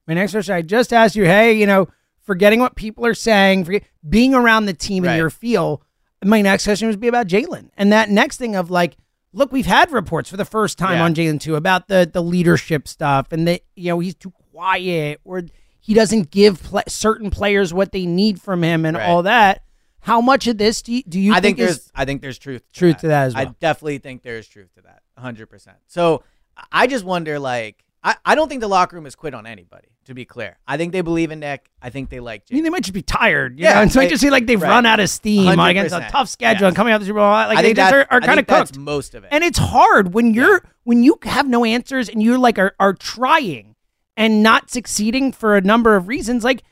My 0.06 0.14
next 0.14 0.32
question, 0.32 0.54
I 0.54 0.62
just 0.62 0.92
asked 0.92 1.14
you, 1.14 1.24
hey, 1.24 1.52
you 1.52 1.66
know, 1.66 1.86
forgetting 2.22 2.60
what 2.60 2.74
people 2.76 3.06
are 3.06 3.14
saying, 3.14 3.64
forget, 3.64 3.84
being 4.08 4.34
around 4.34 4.66
the 4.66 4.72
team 4.74 5.04
in 5.04 5.16
your 5.16 5.30
feel. 5.30 5.82
My 6.24 6.40
next 6.40 6.64
question 6.64 6.88
would 6.88 6.98
be 7.00 7.08
about 7.08 7.26
Jalen, 7.26 7.70
and 7.76 7.92
that 7.92 8.08
next 8.08 8.36
thing 8.38 8.54
of 8.56 8.70
like, 8.70 8.96
look, 9.32 9.50
we've 9.52 9.66
had 9.66 9.90
reports 9.92 10.30
for 10.30 10.36
the 10.36 10.44
first 10.44 10.78
time 10.78 10.98
Yeah. 10.98 11.04
on 11.04 11.14
Jalen 11.14 11.40
too 11.40 11.56
about 11.56 11.88
the 11.88 12.08
the 12.10 12.22
leadership 12.22 12.88
stuff, 12.88 13.32
and 13.32 13.46
that 13.48 13.62
you 13.76 13.88
know 13.88 13.98
he's 13.98 14.14
too 14.14 14.32
quiet 14.52 15.20
or 15.24 15.42
he 15.80 15.94
doesn't 15.94 16.30
give 16.30 16.62
pla 16.62 16.82
certain 16.88 17.28
players 17.30 17.74
what 17.74 17.90
they 17.92 18.06
need 18.06 18.40
from 18.40 18.62
him 18.62 18.84
and 18.86 18.96
Right. 18.96 19.08
all 19.08 19.24
that. 19.24 19.64
How 20.02 20.20
much 20.20 20.46
of 20.48 20.58
this 20.58 20.82
do 20.82 20.92
you, 20.92 21.02
do 21.04 21.18
you 21.20 21.32
I 21.32 21.40
think, 21.40 21.58
is 21.58 21.66
there's 21.66 21.92
I 21.94 22.04
think 22.04 22.22
there's 22.22 22.38
truth 22.38 22.62
to 22.72 22.78
truth 22.78 22.94
that. 22.96 23.00
to 23.02 23.08
that 23.08 23.26
as 23.28 23.34
well. 23.34 23.46
I 23.48 23.54
definitely 23.60 23.98
think 23.98 24.22
there's 24.22 24.48
truth 24.48 24.74
to 24.74 24.82
that. 24.82 25.02
100%. 25.18 25.68
So 25.86 26.24
I 26.70 26.86
just 26.86 27.04
wonder 27.04 27.38
like 27.38 27.84
I, 28.04 28.16
I 28.24 28.34
don't 28.34 28.48
think 28.48 28.60
the 28.60 28.68
locker 28.68 28.96
room 28.96 29.04
has 29.04 29.14
quit 29.14 29.32
on 29.34 29.46
anybody. 29.46 29.88
To 30.06 30.14
be 30.14 30.24
clear, 30.24 30.58
I 30.66 30.76
think 30.78 30.90
they 30.92 31.00
believe 31.00 31.30
in 31.30 31.38
Nick. 31.38 31.70
I 31.80 31.90
think 31.90 32.10
they 32.10 32.18
like. 32.18 32.42
I 32.50 32.54
mean, 32.54 32.64
they 32.64 32.70
might 32.70 32.82
just 32.82 32.92
be 32.92 33.02
tired. 33.02 33.56
You 33.56 33.66
Yeah, 33.66 33.74
know? 33.74 33.80
Like 33.82 33.94
right, 33.94 34.10
just 34.10 34.20
see 34.20 34.30
like 34.30 34.46
they've 34.48 34.60
right. 34.60 34.68
run 34.68 34.84
out 34.84 34.98
of 34.98 35.08
steam 35.08 35.60
on 35.60 35.70
against 35.70 35.94
a 35.94 36.00
100%, 36.00 36.08
tough 36.10 36.28
schedule 36.28 36.62
yes. 36.62 36.68
and 36.70 36.76
coming 36.76 36.92
out 36.92 36.96
of 36.96 37.02
the 37.02 37.06
Super 37.06 37.20
Bowl. 37.20 37.30
Like 37.30 37.58
I 37.58 37.62
they 37.62 37.72
just 37.72 37.94
are, 37.94 38.08
are 38.10 38.20
kind 38.20 38.40
of 38.40 38.48
think 38.48 38.66
cooked. 38.66 38.78
most 38.78 39.14
of 39.14 39.22
it. 39.22 39.28
And 39.30 39.44
it's 39.44 39.58
hard 39.58 40.12
when 40.12 40.34
you're 40.34 40.64
when 40.82 41.04
you 41.04 41.20
have 41.22 41.46
no 41.46 41.64
answers 41.64 42.08
and 42.08 42.20
you're 42.20 42.36
like 42.36 42.58
are, 42.58 42.74
are 42.80 42.94
trying 42.94 43.76
and 44.16 44.42
not 44.42 44.70
succeeding 44.70 45.30
for 45.30 45.56
a 45.56 45.60
number 45.60 45.94
of 45.94 46.08
reasons. 46.08 46.42
Like 46.42 46.64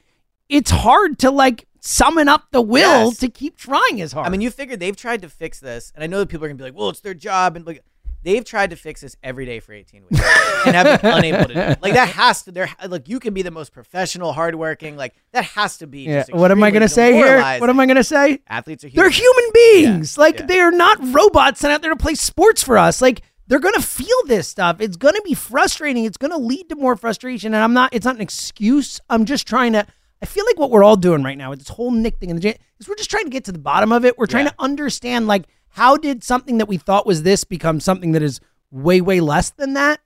it's 0.49 0.73
hard 0.73 1.21
to 1.21 1.31
like 1.31 1.69
summon 1.81 2.29
up 2.29 2.49
the 2.51 2.61
will 2.63 3.09
Yes. 3.09 3.19
to 3.19 3.29
keep 3.29 3.57
trying 3.57 4.01
as 4.01 4.13
hard. 4.13 4.27
I 4.27 4.31
mean, 4.31 4.41
you 4.41 4.51
figure 4.51 4.77
they've 4.77 4.97
tried 4.97 5.23
to 5.23 5.29
fix 5.29 5.59
this, 5.61 5.93
and 5.95 6.05
I 6.05 6.07
know 6.07 6.19
that 6.21 6.29
people 6.29 6.45
are 6.45 6.49
gonna 6.49 6.59
be 6.59 6.65
like, 6.65 6.75
"Well, 6.77 6.91
it's 6.91 7.01
their 7.01 7.15
job," 7.15 7.57
and 7.57 7.67
like, 7.67 7.83
they've 8.23 8.45
tried 8.45 8.69
to 8.71 8.77
fix 8.77 9.01
this 9.01 9.17
every 9.23 9.47
day 9.47 9.61
for 9.61 9.73
18 9.73 10.03
weeks 10.11 10.23
and 10.67 10.77
have 10.77 11.01
been 11.01 11.11
unable 11.13 11.47
to 11.47 11.55
do. 11.55 11.59
it. 11.61 11.83
Like 11.83 11.95
that 11.95 12.09
has 12.11 12.43
to. 12.43 12.53
There, 12.53 12.69
like 12.87 13.09
you 13.09 13.19
can 13.19 13.33
be 13.33 13.41
the 13.43 13.51
most 13.51 13.73
professional, 13.73 14.33
hardworking. 14.35 14.97
Like 14.97 15.15
that 15.33 15.45
has 15.45 15.79
to 15.79 15.87
be. 15.87 16.01
yeah. 16.03 16.21
just 16.21 16.35
What 16.35 16.51
am 16.51 16.63
I 16.63 16.71
gonna 16.71 16.89
say 16.89 17.15
here? 17.15 17.41
What 17.61 17.71
am 17.71 17.81
I 17.81 17.87
gonna 17.87 18.05
say? 18.05 18.41
Athletes 18.47 18.85
are 18.85 18.91
They're 18.91 19.09
human. 19.09 19.37
human 19.39 19.51
beings. 19.55 20.19
like 20.19 20.41
yeah. 20.41 20.47
they 20.47 20.61
are 20.61 20.71
not 20.73 20.99
robots 21.15 21.61
sent 21.61 21.73
out 21.73 21.81
there 21.83 21.91
to 21.91 21.97
play 21.97 22.15
sports 22.15 22.63
for 22.63 22.77
us. 22.77 23.01
Like 23.01 23.23
they're 23.47 23.59
gonna 23.59 23.81
feel 23.81 24.17
this 24.27 24.47
stuff. 24.49 24.81
It's 24.81 24.97
gonna 24.97 25.23
be 25.23 25.35
frustrating. 25.35 26.05
It's 26.05 26.19
gonna 26.19 26.37
lead 26.39 26.69
to 26.69 26.77
more 26.77 26.97
frustration. 26.97 27.55
And 27.55 27.65
I'm 27.65 27.73
not. 27.73 27.95
It's 27.95 28.05
not 28.05 28.17
an 28.17 28.21
excuse. 28.21 29.01
I'm 29.09 29.25
just 29.25 29.47
trying 29.47 29.73
to. 29.73 29.87
I 30.23 30.27
feel 30.27 30.45
like 30.47 30.59
what 30.59 30.71
we're 30.71 30.85
all 30.85 30.97
doing 30.97 31.23
right 31.23 31.39
now 31.39 31.51
with 31.51 31.61
this 31.61 31.69
whole 31.69 31.91
Nick 31.91 32.19
thing 32.19 32.31
in 32.31 32.37
the 32.37 32.43
gym 32.43 32.55
is 32.79 32.89
we're 32.89 32.95
just 32.97 33.11
trying 33.11 33.25
to 33.25 33.31
get 33.31 33.45
to 33.45 33.53
the 33.53 33.59
bottom 33.59 33.91
of 33.93 34.05
it. 34.05 34.19
We're 34.19 34.27
trying 34.27 34.45
Yeah. 34.45 34.51
to 34.51 34.57
understand 34.61 35.27
like 35.27 35.47
how 35.71 35.97
did 35.97 36.23
something 36.25 36.59
that 36.59 36.67
we 36.69 36.77
thought 36.77 37.07
was 37.07 37.23
this 37.23 37.45
become 37.45 37.81
something 37.81 38.13
that 38.13 38.23
is 38.23 38.41
way 38.71 39.01
way 39.01 39.21
less 39.21 39.51
than 39.51 39.75
that. 39.75 40.01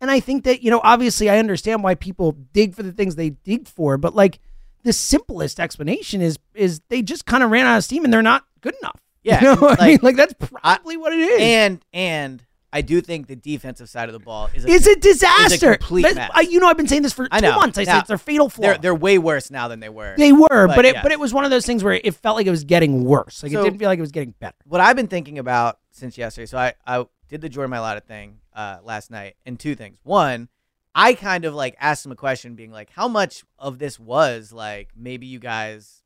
And 0.00 0.10
I 0.10 0.20
think 0.20 0.44
that 0.44 0.62
you 0.62 0.70
know 0.70 0.80
obviously 0.84 1.28
I 1.28 1.38
understand 1.38 1.82
why 1.82 1.94
people 1.96 2.32
dig 2.52 2.74
for 2.74 2.82
the 2.82 2.92
things 2.92 3.16
they 3.16 3.30
dig 3.30 3.66
for, 3.66 3.96
but 3.98 4.14
like 4.14 4.38
the 4.84 4.92
simplest 4.92 5.58
explanation 5.58 6.20
is 6.22 6.38
is 6.54 6.80
they 6.88 7.02
just 7.02 7.26
kind 7.26 7.42
of 7.42 7.50
ran 7.50 7.66
out 7.66 7.78
of 7.78 7.84
steam 7.84 8.04
and 8.04 8.12
they're 8.12 8.22
not 8.22 8.44
good 8.60 8.74
enough. 8.82 9.00
Yeah, 9.24 9.40
you 9.42 9.46
know 9.56 9.60
what 9.60 9.82
I 9.82 9.88
mean, 9.88 9.98
like 10.00 10.16
that's 10.16 10.32
probably 10.34 10.96
what 10.96 11.12
it 11.12 11.18
is. 11.18 11.40
And 11.40 11.84
and 11.92 12.42
I 12.72 12.82
do 12.82 13.00
think 13.00 13.28
the 13.28 13.36
defensive 13.36 13.88
side 13.88 14.08
of 14.10 14.12
the 14.12 14.18
ball 14.18 14.50
is 14.54 14.64
a, 14.64 14.68
it's 14.68 14.86
a 14.86 14.96
disaster. 14.96 15.78
That- 15.80 16.14
mess. 16.14 16.30
I, 16.34 16.42
you 16.42 16.60
know, 16.60 16.66
I've 16.68 16.76
been 16.76 16.86
saying 16.88 17.02
this 17.02 17.14
for 17.14 17.26
I 17.30 17.40
two 17.40 17.50
months. 17.50 17.78
I 17.78 17.84
Now, 17.84 17.92
said 17.92 17.98
it's 18.00 18.08
their 18.08 18.18
fatal 18.18 18.50
flaw. 18.50 18.62
they're 18.62 18.78
they're 18.78 18.94
way 18.94 19.16
worse 19.18 19.50
now 19.50 19.68
than 19.68 19.80
they 19.80 19.88
were. 19.88 20.14
they 20.18 20.32
were, 20.32 20.66
but, 20.66 20.76
but 20.76 20.84
it 20.84 20.94
yes. 20.94 21.02
but 21.02 21.12
it 21.12 21.18
was 21.18 21.32
one 21.32 21.44
of 21.44 21.50
those 21.50 21.64
things 21.64 21.82
where 21.82 21.94
it 21.94 22.14
felt 22.14 22.36
like 22.36 22.46
it 22.46 22.50
was 22.50 22.64
getting 22.64 23.04
worse. 23.04 23.42
Like 23.42 23.52
So- 23.52 23.60
it 23.60 23.64
didn't 23.64 23.78
feel 23.78 23.88
like 23.88 23.98
it 23.98 24.02
was 24.02 24.12
getting 24.12 24.34
better. 24.38 24.56
what 24.64 24.80
I've 24.82 24.96
been 24.96 25.08
thinking 25.08 25.38
about 25.38 25.78
since 25.90 26.18
yesterday. 26.18 26.46
So 26.46 26.58
I, 26.58 26.74
I 26.86 27.06
did 27.28 27.40
the 27.40 27.48
Jordan 27.48 27.72
Mailata 27.74 28.02
thing 28.02 28.38
uh, 28.54 28.78
last 28.82 29.10
night, 29.10 29.36
and 29.46 29.58
two 29.58 29.74
things. 29.74 29.98
One, 30.02 30.48
I 30.94 31.14
kind 31.14 31.44
of 31.44 31.54
like 31.54 31.74
asked 31.80 32.04
him 32.04 32.12
a 32.12 32.16
question, 32.16 32.54
being 32.54 32.70
like, 32.70 32.90
"How 32.90 33.08
much 33.08 33.44
of 33.58 33.78
this 33.78 33.98
was 33.98 34.52
like 34.52 34.90
maybe 34.96 35.26
you 35.26 35.38
guys, 35.38 36.02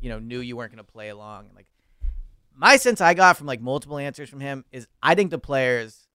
you 0.00 0.08
know, 0.10 0.18
knew 0.18 0.40
you 0.40 0.56
weren't 0.56 0.72
going 0.72 0.84
to 0.84 0.92
play 0.92 1.08
along?" 1.08 1.46
And 1.46 1.54
like, 1.56 1.66
my 2.56 2.76
sense 2.76 3.00
I 3.00 3.14
got 3.14 3.36
from 3.36 3.46
like 3.46 3.60
multiple 3.60 3.98
answers 3.98 4.28
from 4.28 4.40
him 4.40 4.64
is 4.72 4.86
I 5.02 5.14
think 5.14 5.30
the 5.30 5.38
players 5.38 6.06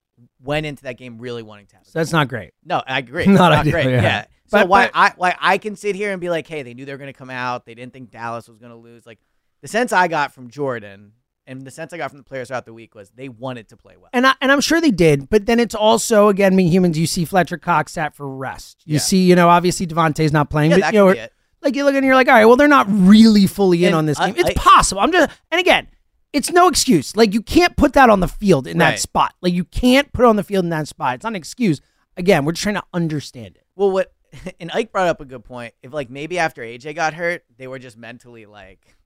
went 0.42 0.66
into 0.66 0.82
that 0.84 0.98
game 0.98 1.18
really 1.18 1.42
wanting 1.42 1.66
to 1.66 1.76
have. 1.76 1.86
So 1.86 1.98
that's 1.98 2.12
not 2.12 2.28
great. 2.28 2.52
no, 2.64 2.82
I 2.86 2.98
agree. 2.98 3.26
Not 3.26 3.36
Not, 3.36 3.52
ideal, 3.52 3.72
great. 3.72 3.86
yeah. 3.90 4.02
Yeah. 4.02 4.20
So 4.46 4.58
But- 4.58 4.68
why 4.68 4.86
but- 4.86 4.92
I 4.96 5.12
why 5.16 5.36
I 5.40 5.58
can 5.58 5.76
sit 5.76 5.96
here 5.96 6.12
and 6.12 6.20
be 6.20 6.28
like, 6.30 6.46
hey, 6.46 6.62
they 6.62 6.74
knew 6.74 6.84
they 6.84 6.92
were 6.92 6.98
going 6.98 7.12
to 7.12 7.18
come 7.18 7.30
out. 7.30 7.64
They 7.66 7.74
didn't 7.74 7.92
think 7.92 8.10
Dallas 8.10 8.48
was 8.48 8.58
going 8.58 8.70
to 8.72 8.76
lose. 8.76 9.06
Like 9.06 9.18
the 9.62 9.68
sense 9.68 9.92
I 9.92 10.08
got 10.08 10.34
from 10.34 10.50
Jordan 10.50 11.12
and 11.46 11.62
the 11.66 11.70
sense 11.72 11.92
I 11.92 11.96
got 11.96 12.10
from 12.10 12.18
the 12.18 12.24
players 12.24 12.48
throughout 12.48 12.66
the 12.66 12.74
week 12.74 12.94
was 12.94 13.10
they 13.10 13.28
wanted 13.28 13.68
to 13.70 13.76
play 13.76 13.96
well. 13.96 14.10
And 14.12 14.26
I, 14.26 14.34
and 14.40 14.52
I'm 14.52 14.60
sure 14.60 14.80
they 14.80 14.90
did, 14.92 15.28
but 15.30 15.46
then 15.46 15.58
it's 15.58 15.74
also 15.74 16.28
again 16.28 16.54
being 16.56 16.68
humans. 16.70 16.98
You 16.98 17.06
see 17.06 17.24
Fletcher 17.24 17.58
Cox 17.58 17.92
sat 17.92 18.14
for 18.14 18.28
rest. 18.28 18.82
You 18.84 18.94
Yeah. 18.94 19.00
see, 19.00 19.24
you 19.24 19.34
know, 19.34 19.48
obviously 19.48 19.86
DeVonta's 19.86 20.32
not 20.32 20.50
playing, 20.50 20.70
Yeah, 20.72 20.76
but 20.76 20.80
that 20.82 20.94
you 20.94 21.00
know, 21.14 21.26
like 21.62 21.74
you 21.74 21.84
look 21.84 21.94
and 21.94 22.04
you're 22.04 22.14
like, 22.14 22.28
all 22.28 22.34
right, 22.34 22.44
well, 22.44 22.56
they're 22.56 22.68
not 22.68 22.86
really 22.90 23.46
fully 23.46 23.82
in 23.84 23.88
And 23.88 23.96
on 23.96 24.06
this 24.06 24.18
game. 24.18 24.34
It's 24.36 24.50
I- 24.50 24.54
possible. 24.54 25.00
I'm 25.00 25.10
just, 25.12 25.30
and 25.50 25.60
again, 25.60 25.88
it's 26.32 26.50
no 26.50 26.68
excuse. 26.68 27.16
Like 27.16 27.34
you 27.34 27.42
can't 27.42 27.76
put 27.76 27.92
that 27.94 28.08
on 28.10 28.20
the 28.20 28.28
field 28.28 28.66
in 28.66 28.78
that 28.78 28.98
spot. 28.98 29.34
Like 29.40 29.52
you 29.52 29.64
can't 29.64 30.12
put 30.12 30.24
it 30.24 30.28
on 30.28 30.36
the 30.36 30.42
field 30.44 30.64
in 30.64 30.70
that 30.70 30.88
spot. 30.88 31.16
It's 31.16 31.24
not 31.24 31.32
an 31.32 31.36
excuse. 31.36 31.80
Again, 32.16 32.44
we're 32.44 32.52
just 32.52 32.62
trying 32.62 32.74
to 32.76 32.84
understand 32.94 33.56
it. 33.56 33.64
Well, 33.76 33.90
what 33.90 34.12
and 34.60 34.70
Ike 34.72 34.92
brought 34.92 35.08
up 35.08 35.20
a 35.20 35.24
good 35.24 35.44
point. 35.44 35.74
If 35.82 35.92
like 35.92 36.10
maybe 36.10 36.38
after 36.38 36.62
AJ 36.62 36.94
got 36.94 37.14
hurt, 37.14 37.44
they 37.58 37.66
were 37.66 37.78
just 37.78 37.96
mentally 37.96 38.46
like 38.46 38.96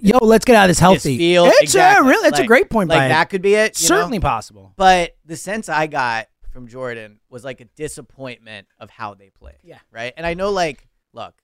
Yo, 0.00 0.18
let's 0.18 0.44
get 0.44 0.54
out 0.54 0.64
of 0.64 0.68
this 0.68 0.78
healthy. 0.78 1.18
field. 1.18 1.48
it's 1.48 1.62
exactly. 1.62 2.06
a 2.06 2.10
really, 2.10 2.28
it's 2.28 2.38
a 2.38 2.42
Like- 2.42 2.48
great 2.48 2.70
point. 2.70 2.88
Like 2.88 3.00
by 3.00 3.08
that 3.08 3.28
could 3.28 3.42
be 3.42 3.54
it. 3.54 3.80
you 3.80 3.88
know? 3.88 3.96
certainly 3.96 4.20
possible. 4.20 4.72
But 4.76 5.16
the 5.24 5.36
sense 5.36 5.68
I 5.68 5.86
got 5.88 6.28
from 6.50 6.68
Jordan 6.68 7.18
was 7.28 7.44
like 7.44 7.60
a 7.60 7.64
disappointment 7.76 8.68
of 8.78 8.88
how 8.90 9.14
they 9.14 9.30
played. 9.30 9.56
Yeah. 9.64 9.78
Right. 9.92 10.12
And 10.16 10.24
I 10.26 10.34
know, 10.34 10.50
like, 10.50 10.86
look, 11.12 11.34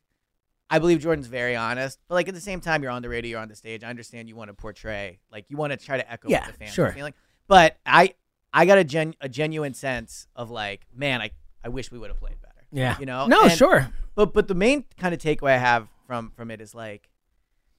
I 0.69 0.79
believe 0.81 1.01
Jordan's 1.01 1.29
very 1.29 1.55
honest, 1.55 2.01
but 2.09 2.15
like 2.17 2.29
at 2.29 2.35
the 2.35 2.41
same 2.41 2.61
time, 2.61 2.83
you're 2.83 2.91
on 2.93 3.03
the 3.03 3.09
radio, 3.09 3.31
you're 3.31 3.41
on 3.41 3.49
the 3.49 3.55
stage. 3.57 3.85
I 3.85 3.89
understand 3.91 4.29
you 4.29 4.35
want 4.37 4.49
to 4.49 4.55
portray, 4.55 5.21
like, 5.31 5.45
you 5.49 5.57
want 5.57 5.73
to 5.73 5.77
try 5.77 5.97
to 5.97 6.11
echo 6.13 6.29
Yeah, 6.29 6.41
what 6.41 6.53
the 6.53 6.59
fans 6.59 6.73
sure. 6.75 6.87
are 6.87 6.93
feeling. 6.93 7.15
But 7.47 7.77
I, 7.87 8.15
I 8.53 8.67
got 8.67 8.79
a 8.79 8.85
gen, 8.85 9.15
a 9.21 9.29
genuine 9.29 9.75
sense 9.75 10.27
of 10.35 10.51
like, 10.51 10.87
man, 10.95 11.21
I, 11.21 11.31
I 11.63 11.69
wish 11.69 11.93
we 11.93 11.99
would 11.99 12.11
have 12.11 12.19
played 12.19 12.41
better. 12.41 12.67
Yeah. 12.73 12.97
You 12.99 13.07
know. 13.07 13.27
No, 13.27 13.43
And- 13.45 13.53
sure. 13.53 13.91
But 14.17 14.33
but 14.33 14.49
the 14.49 14.55
main 14.55 14.85
kind 14.99 15.13
of 15.15 15.21
takeaway 15.21 15.51
I 15.53 15.59
have 15.59 15.89
from 16.07 16.31
from 16.35 16.51
it 16.51 16.61
is 16.63 16.75
like, 16.75 17.11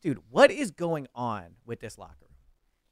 dude, 0.02 0.20
what 0.30 0.52
is 0.52 0.70
going 0.72 1.08
on 1.16 1.56
with 1.66 1.80
this 1.80 1.98
locker 1.98 2.28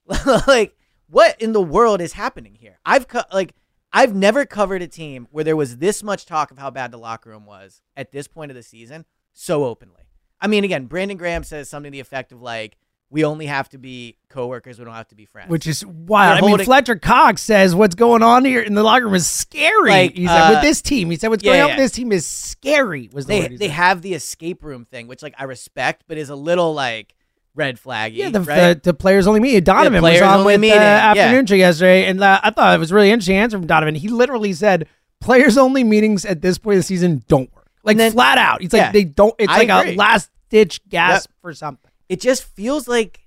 room? 0.07 0.41
like, 0.47 0.75
what 1.07 1.39
in 1.39 1.53
the 1.53 1.61
world 1.61 2.01
is 2.01 2.13
happening 2.13 2.55
here? 2.55 2.79
I've 2.85 3.07
co- 3.07 3.21
like 3.31 3.53
I've 3.93 4.15
never 4.15 4.45
covered 4.45 4.81
a 4.81 4.87
team 4.87 5.27
where 5.31 5.43
there 5.43 5.55
was 5.55 5.77
this 5.77 6.01
much 6.03 6.25
talk 6.25 6.49
of 6.51 6.57
how 6.57 6.69
bad 6.71 6.89
the 6.91 6.97
locker 6.97 7.29
room 7.29 7.45
was 7.45 7.81
at 7.95 8.11
this 8.11 8.27
point 8.27 8.49
of 8.51 8.55
the 8.55 8.63
season 8.63 9.05
so 9.35 9.65
openly. 9.65 10.01
I 10.41 10.47
mean, 10.47 10.63
again, 10.63 10.85
Brandon 10.85 11.17
Graham 11.17 11.43
says 11.43 11.69
something 11.69 11.91
to 11.91 11.95
the 11.95 11.99
effect 11.99 12.31
of 12.31 12.41
like, 12.41 12.77
we 13.11 13.23
only 13.23 13.45
have 13.45 13.69
to 13.69 13.77
be 13.77 14.17
coworkers, 14.29 14.79
we 14.79 14.85
don't 14.85 14.95
have 14.95 15.07
to 15.09 15.15
be 15.15 15.25
friends. 15.25 15.49
Which 15.49 15.67
is 15.67 15.85
wild. 15.85 16.41
They're 16.41 16.49
I 16.49 16.57
mean, 16.57 16.65
Fletcher 16.65 16.95
Cox 16.95 17.41
says 17.41 17.75
what's 17.75 17.95
going 17.95 18.23
on 18.23 18.45
here 18.45 18.61
in 18.61 18.73
the 18.73 18.81
locker 18.81 19.05
room 19.05 19.13
is 19.13 19.29
scary. 19.29 19.91
Like, 19.91 20.15
he 20.15 20.25
said 20.25 20.49
with 20.49 20.57
uh, 20.57 20.61
this 20.61 20.81
team. 20.81 21.11
He 21.11 21.17
said 21.17 21.27
what's 21.27 21.43
yeah, 21.43 21.51
going 21.51 21.61
on 21.61 21.67
yeah. 21.69 21.75
with 21.75 21.83
this 21.83 21.91
team 21.91 22.11
is 22.11 22.25
scary. 22.25 23.09
Was 23.13 23.27
the 23.27 23.47
they 23.47 23.55
they 23.55 23.67
have 23.67 24.01
the 24.01 24.15
escape 24.15 24.63
room 24.63 24.85
thing, 24.85 25.07
which 25.07 25.21
like 25.21 25.35
I 25.37 25.43
respect, 25.43 26.05
but 26.07 26.17
is 26.17 26.29
a 26.29 26.35
little 26.35 26.73
like 26.73 27.13
red 27.53 27.79
flaggy. 27.79 28.17
Yeah, 28.17 28.29
the, 28.29 28.41
right? 28.41 28.73
the, 28.73 28.91
the 28.91 28.93
players 28.93 29.27
only 29.27 29.39
meeting. 29.39 29.63
Donovan 29.63 30.01
was 30.01 30.21
on 30.21 30.43
with 30.43 30.59
meeting, 30.59 30.77
uh, 30.77 30.81
yeah. 30.81 31.11
afternoon 31.11 31.45
show 31.45 31.55
yesterday, 31.55 32.05
and 32.05 32.21
uh, 32.21 32.41
I 32.43 32.49
thought 32.49 32.75
it 32.75 32.79
was 32.79 32.91
a 32.91 32.95
really 32.95 33.11
interesting 33.11 33.37
answer 33.37 33.57
from 33.57 33.67
Donovan. 33.67 33.95
He 33.95 34.09
literally 34.09 34.51
said, 34.51 34.87
"Players 35.21 35.57
only 35.57 35.83
meetings 35.83 36.25
at 36.25 36.41
this 36.41 36.57
point 36.57 36.75
of 36.75 36.79
the 36.79 36.83
season 36.83 37.23
don't 37.27 37.53
work." 37.53 37.64
Like 37.85 37.97
then- 37.97 38.11
flat 38.11 38.37
out, 38.37 38.61
he's 38.61 38.73
like 38.73 38.81
Yeah. 38.81 38.91
they 38.91 39.03
don't. 39.03 39.33
It's 39.39 39.51
I 39.51 39.63
like 39.63 39.69
a 39.69 39.95
last 39.95 40.29
ditch 40.49 40.81
gasp 40.89 41.29
for 41.41 41.53
something. 41.53 41.91
it 42.09 42.19
just 42.21 42.43
feels 42.43 42.87
like 42.87 43.21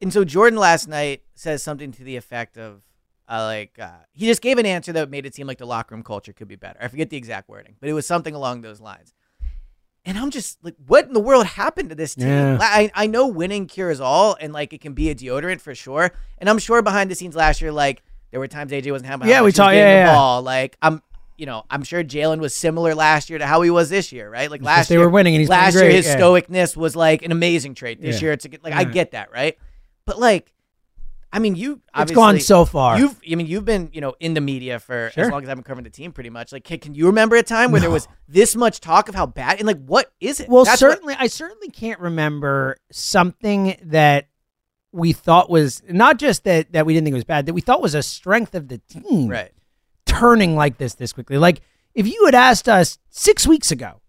and 0.00 0.12
so 0.12 0.24
jordan 0.24 0.58
last 0.58 0.88
night 0.88 1.22
says 1.34 1.62
something 1.62 1.92
to 1.92 2.02
the 2.04 2.16
effect 2.16 2.58
of 2.58 2.82
uh, 3.28 3.44
like 3.44 3.78
uh, 3.78 3.88
he 4.12 4.26
just 4.26 4.42
gave 4.42 4.58
an 4.58 4.66
answer 4.66 4.92
that 4.92 5.08
made 5.08 5.24
it 5.24 5.34
seem 5.34 5.46
like 5.46 5.58
the 5.58 5.64
locker 5.66 5.94
room 5.94 6.02
culture 6.02 6.32
could 6.32 6.48
be 6.48 6.56
better 6.56 6.78
i 6.82 6.88
forget 6.88 7.08
the 7.08 7.16
exact 7.16 7.48
wording 7.48 7.76
but 7.80 7.88
it 7.88 7.92
was 7.92 8.04
something 8.06 8.34
along 8.34 8.60
those 8.62 8.80
lines 8.80 9.14
and 10.04 10.18
i'm 10.18 10.30
just 10.30 10.58
like 10.64 10.74
what 10.86 11.06
in 11.06 11.12
the 11.12 11.20
world 11.20 11.46
happened 11.46 11.88
to 11.88 11.94
this 11.94 12.14
team 12.16 12.28
Yeah. 12.28 12.58
I, 12.60 12.90
I 12.94 13.06
know 13.06 13.26
winning 13.28 13.66
cures 13.68 14.00
all 14.00 14.36
and 14.40 14.52
like 14.52 14.72
it 14.72 14.80
can 14.80 14.92
be 14.92 15.08
a 15.10 15.14
deodorant 15.14 15.60
for 15.60 15.74
sure 15.74 16.12
and 16.38 16.50
i'm 16.50 16.58
sure 16.58 16.82
behind 16.82 17.10
the 17.10 17.14
scenes 17.14 17.36
last 17.36 17.60
year 17.60 17.72
like 17.72 18.02
there 18.32 18.40
were 18.40 18.48
times 18.48 18.72
aj 18.72 18.90
wasn't 18.90 19.08
having 19.10 19.28
Yeah, 19.28 19.42
we 19.42 19.50
talked- 19.50 19.56
talked 19.68 19.76
yeah, 19.76 19.92
the 20.04 20.10
yeah. 20.10 20.14
ball 20.14 20.42
like 20.42 20.76
i'm 20.82 21.00
you 21.36 21.46
know, 21.46 21.64
I'm 21.70 21.82
sure 21.82 22.02
Jalen 22.02 22.38
was 22.40 22.54
similar 22.54 22.94
last 22.94 23.28
year 23.30 23.38
to 23.38 23.46
how 23.46 23.60
he 23.62 23.70
was 23.70 23.90
this 23.90 24.10
year, 24.12 24.28
right? 24.30 24.50
Like 24.50 24.62
last 24.62 24.88
they 24.88 24.94
year, 24.94 25.00
they 25.00 25.06
were 25.06 25.10
winning 25.12 25.34
and 25.34 25.40
he's 25.40 25.48
last 25.48 25.74
year 25.74 25.90
his 25.90 26.06
yeah. 26.06 26.16
stoicness 26.18 26.76
was 26.76 26.96
like 26.96 27.22
an 27.22 27.32
amazing 27.32 27.74
trait. 27.74 28.00
This 28.00 28.16
Yeah. 28.16 28.26
year, 28.26 28.32
it's 28.32 28.46
a, 28.46 28.50
like 28.62 28.72
I 28.74 28.84
get 28.84 29.10
that, 29.12 29.30
right? 29.32 29.56
But 30.06 30.18
like, 30.18 30.52
I 31.32 31.38
mean, 31.38 31.54
you 31.56 31.82
It's 31.94 32.12
gone 32.12 32.40
so 32.40 32.64
far. 32.64 32.98
You've, 32.98 33.20
I 33.30 33.34
mean, 33.34 33.46
you've 33.46 33.64
been, 33.66 33.90
you 33.92 34.00
know, 34.00 34.14
in 34.20 34.32
the 34.32 34.40
media 34.40 34.78
for 34.78 35.10
Sure. 35.12 35.24
as 35.24 35.30
long 35.30 35.42
as 35.42 35.48
I've 35.50 35.56
been 35.56 35.64
covering 35.64 35.84
the 35.84 35.90
team, 35.90 36.12
pretty 36.12 36.30
much. 36.30 36.52
Like, 36.52 36.64
can, 36.64 36.78
can 36.78 36.94
you 36.94 37.06
remember 37.06 37.36
a 37.36 37.42
time 37.42 37.72
where 37.72 37.80
there 37.80 37.90
was 37.90 38.08
this 38.26 38.56
much 38.56 38.80
talk 38.80 39.08
of 39.10 39.14
how 39.14 39.26
bad 39.26 39.58
and 39.58 39.66
like 39.66 39.84
what 39.84 40.10
is 40.20 40.40
it? 40.40 40.48
Well, 40.48 40.64
That's 40.64 40.80
what- 40.80 40.92
certainly, 40.92 41.14
I 41.18 41.26
certainly 41.26 41.68
can't 41.68 42.00
remember 42.00 42.76
something 42.90 43.76
that 43.82 44.28
we 44.92 45.12
thought 45.12 45.50
was 45.50 45.82
not 45.90 46.18
just 46.18 46.44
that 46.44 46.72
that 46.72 46.86
we 46.86 46.94
didn't 46.94 47.04
think 47.04 47.12
it 47.12 47.16
was 47.16 47.24
bad, 47.24 47.44
that 47.46 47.52
we 47.52 47.60
thought 47.60 47.82
was 47.82 47.94
a 47.94 48.02
strength 48.02 48.54
of 48.54 48.68
the 48.68 48.78
team 48.78 49.28
right? 49.28 49.50
Turning 50.18 50.54
like 50.56 50.78
this 50.78 50.94
this 50.94 51.12
quickly. 51.12 51.38
Like 51.38 51.60
if 51.94 52.06
you 52.06 52.24
had 52.26 52.34
asked 52.34 52.68
us 52.68 52.98
six 53.10 53.46
weeks 53.46 53.70
ago, 53.70 54.00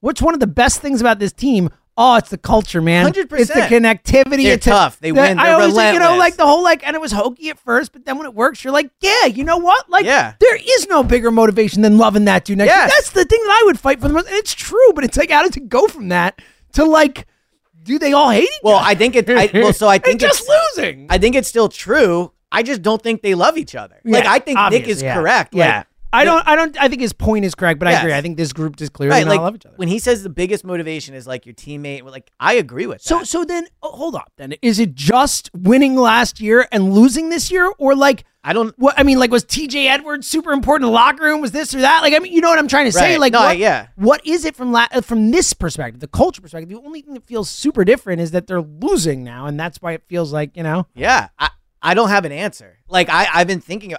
what's 0.00 0.22
one 0.22 0.34
of 0.34 0.40
the 0.40 0.46
best 0.46 0.80
things 0.80 1.00
about 1.00 1.18
this 1.18 1.32
team? 1.32 1.70
Oh, 1.96 2.16
it's 2.16 2.28
the 2.28 2.38
culture, 2.38 2.82
man. 2.82 3.06
100%. 3.06 3.38
It's 3.38 3.54
the 3.54 3.60
connectivity. 3.60 4.42
They're 4.42 4.54
it's 4.54 4.66
tough. 4.66 4.98
They 4.98 5.12
the- 5.12 5.20
win. 5.20 5.38
I 5.38 5.44
They're 5.44 5.54
always, 5.54 5.74
think, 5.76 5.94
you 5.94 6.00
know, 6.00 6.16
like 6.16 6.34
the 6.34 6.44
whole 6.44 6.64
like, 6.64 6.84
and 6.84 6.96
it 6.96 7.00
was 7.00 7.12
hokey 7.12 7.50
at 7.50 7.58
first, 7.60 7.92
but 7.92 8.04
then 8.04 8.18
when 8.18 8.26
it 8.26 8.34
works, 8.34 8.64
you're 8.64 8.72
like, 8.72 8.90
yeah, 9.00 9.26
you 9.26 9.44
know 9.44 9.58
what? 9.58 9.88
Like, 9.88 10.04
Yeah. 10.04 10.34
there 10.40 10.56
is 10.56 10.88
no 10.88 11.04
bigger 11.04 11.30
motivation 11.30 11.82
than 11.82 11.96
loving 11.96 12.24
that 12.24 12.44
dude 12.44 12.58
next. 12.58 12.72
to. 12.72 12.76
Yes. 12.76 12.92
That's 12.96 13.10
the 13.10 13.24
thing 13.24 13.38
that 13.44 13.60
I 13.62 13.66
would 13.66 13.78
fight 13.78 14.00
for 14.00 14.08
the 14.08 14.14
most. 14.14 14.26
And 14.26 14.34
it's 14.34 14.52
true, 14.54 14.92
but 14.96 15.04
it's 15.04 15.16
like, 15.16 15.30
how 15.30 15.46
does 15.46 15.56
it 15.56 15.68
go 15.68 15.86
from 15.86 16.08
that 16.08 16.42
to 16.72 16.84
like, 16.84 17.28
do 17.84 17.96
they 18.00 18.12
all 18.12 18.30
hate 18.30 18.42
each 18.42 18.50
Well, 18.64 18.74
other? 18.78 18.86
I 18.88 18.96
think 18.96 19.14
it. 19.14 19.30
I, 19.30 19.48
well, 19.54 19.72
so 19.72 19.86
I 19.86 19.98
think 20.00 20.20
just 20.20 20.48
losing. 20.76 21.06
I 21.10 21.18
think 21.18 21.36
it's 21.36 21.48
still 21.48 21.68
true. 21.68 22.32
I 22.54 22.62
just 22.62 22.82
don't 22.82 23.02
think 23.02 23.22
they 23.22 23.34
love 23.34 23.58
each 23.58 23.74
other. 23.74 23.96
Like 24.04 24.26
I 24.26 24.38
think 24.38 24.58
Nick 24.70 24.88
is 24.88 25.02
yeah. 25.02 25.14
correct. 25.14 25.54
Yeah. 25.54 25.78
Like 25.78 25.86
I 26.14 26.24
don't. 26.24 26.46
I 26.46 26.54
don't. 26.54 26.80
I 26.80 26.86
think 26.88 27.00
his 27.02 27.12
point 27.12 27.44
is 27.44 27.56
correct, 27.56 27.80
but 27.80 27.88
I 27.88 27.92
agree. 27.92 28.12
I 28.14 28.20
think 28.22 28.36
this 28.36 28.52
group 28.52 28.76
just 28.76 28.92
clearly 28.92 29.16
right, 29.16 29.24
not 29.26 29.30
like 29.32 29.40
love 29.40 29.56
each 29.56 29.66
other. 29.66 29.74
when 29.76 29.88
he 29.88 29.98
says 29.98 30.22
the 30.22 30.30
biggest 30.30 30.64
motivation 30.64 31.12
is 31.12 31.26
like 31.26 31.44
your 31.44 31.56
teammate. 31.56 32.04
Like 32.04 32.30
I 32.38 32.54
agree 32.54 32.86
with 32.86 33.02
So 33.02 33.18
that. 33.18 33.26
so 33.26 33.44
then 33.44 33.66
oh, 33.82 33.90
hold 33.90 34.14
up. 34.14 34.30
Then 34.36 34.54
is 34.62 34.78
it 34.78 34.94
just 34.94 35.50
winning 35.54 35.96
last 35.96 36.40
year 36.40 36.68
and 36.70 36.92
losing 36.94 37.30
this 37.30 37.50
year, 37.50 37.72
or 37.78 37.96
like 37.96 38.24
I 38.44 38.52
don't. 38.52 38.78
what? 38.78 38.94
I 38.96 39.02
mean, 39.02 39.18
like 39.18 39.32
was 39.32 39.42
T.J. 39.42 39.88
Edwards 39.88 40.28
super 40.28 40.52
important 40.52 40.86
in 40.86 40.92
the 40.92 40.94
locker 40.94 41.24
room? 41.24 41.40
Was 41.40 41.50
this 41.50 41.74
or 41.74 41.80
that? 41.80 42.02
Like 42.02 42.14
I 42.14 42.20
mean, 42.20 42.32
you 42.32 42.40
know 42.40 42.48
what 42.48 42.60
I'm 42.60 42.68
trying 42.68 42.84
to 42.86 42.92
say? 42.92 43.14
Right. 43.14 43.20
Like 43.20 43.32
No, 43.32 43.40
what, 43.40 43.58
yeah. 43.58 43.88
What 43.96 44.24
is 44.24 44.44
it 44.44 44.54
from 44.54 44.70
la- 44.70 44.86
uh, 44.92 45.00
from 45.00 45.32
this 45.32 45.52
perspective, 45.52 45.98
the 45.98 46.06
culture 46.06 46.40
perspective? 46.40 46.68
The 46.68 46.76
only 46.76 47.00
thing 47.02 47.14
that 47.14 47.26
feels 47.26 47.50
super 47.50 47.84
different 47.84 48.20
is 48.20 48.30
that 48.30 48.46
they're 48.46 48.62
losing 48.62 49.24
now, 49.24 49.46
and 49.46 49.58
that's 49.58 49.82
why 49.82 49.94
it 49.94 50.04
feels 50.06 50.32
like 50.32 50.56
you 50.56 50.62
know. 50.62 50.86
Yeah, 50.94 51.30
I, 51.40 51.50
I 51.84 51.94
don't 51.94 52.08
have 52.08 52.24
an 52.24 52.32
answer. 52.32 52.78
Like 52.88 53.08
I 53.08 53.28
I've 53.32 53.46
been 53.46 53.60
thinking 53.60 53.94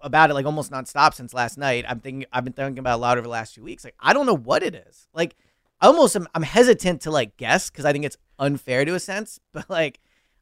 about 0.00 0.30
it 0.30 0.34
like 0.34 0.46
almost 0.46 0.70
nonstop 0.72 1.14
since 1.14 1.34
last 1.34 1.58
night. 1.58 1.84
I'm 1.88 2.00
thinking 2.00 2.26
I've 2.32 2.44
been 2.44 2.52
thinking 2.54 2.78
about 2.78 2.94
it 2.94 2.96
a 2.96 3.02
lot 3.02 3.18
over 3.18 3.24
the 3.24 3.30
last 3.30 3.54
few 3.54 3.62
weeks. 3.62 3.84
Like 3.84 3.94
I 4.00 4.12
don't 4.12 4.26
know 4.26 4.36
what 4.36 4.62
it 4.62 4.74
is. 4.74 5.06
Like 5.12 5.36
I 5.80 5.86
almost 5.86 6.16
am, 6.16 6.26
I'm 6.34 6.42
hesitant 6.42 7.02
to 7.02 7.10
like 7.10 7.36
guess 7.36 7.70
because 7.70 7.84
I 7.84 7.92
think 7.92 8.04
it's 8.04 8.16
unfair 8.38 8.84
to 8.84 8.94
a 8.94 9.00
sense. 9.00 9.38
But 9.52 9.68
like 9.70 10.00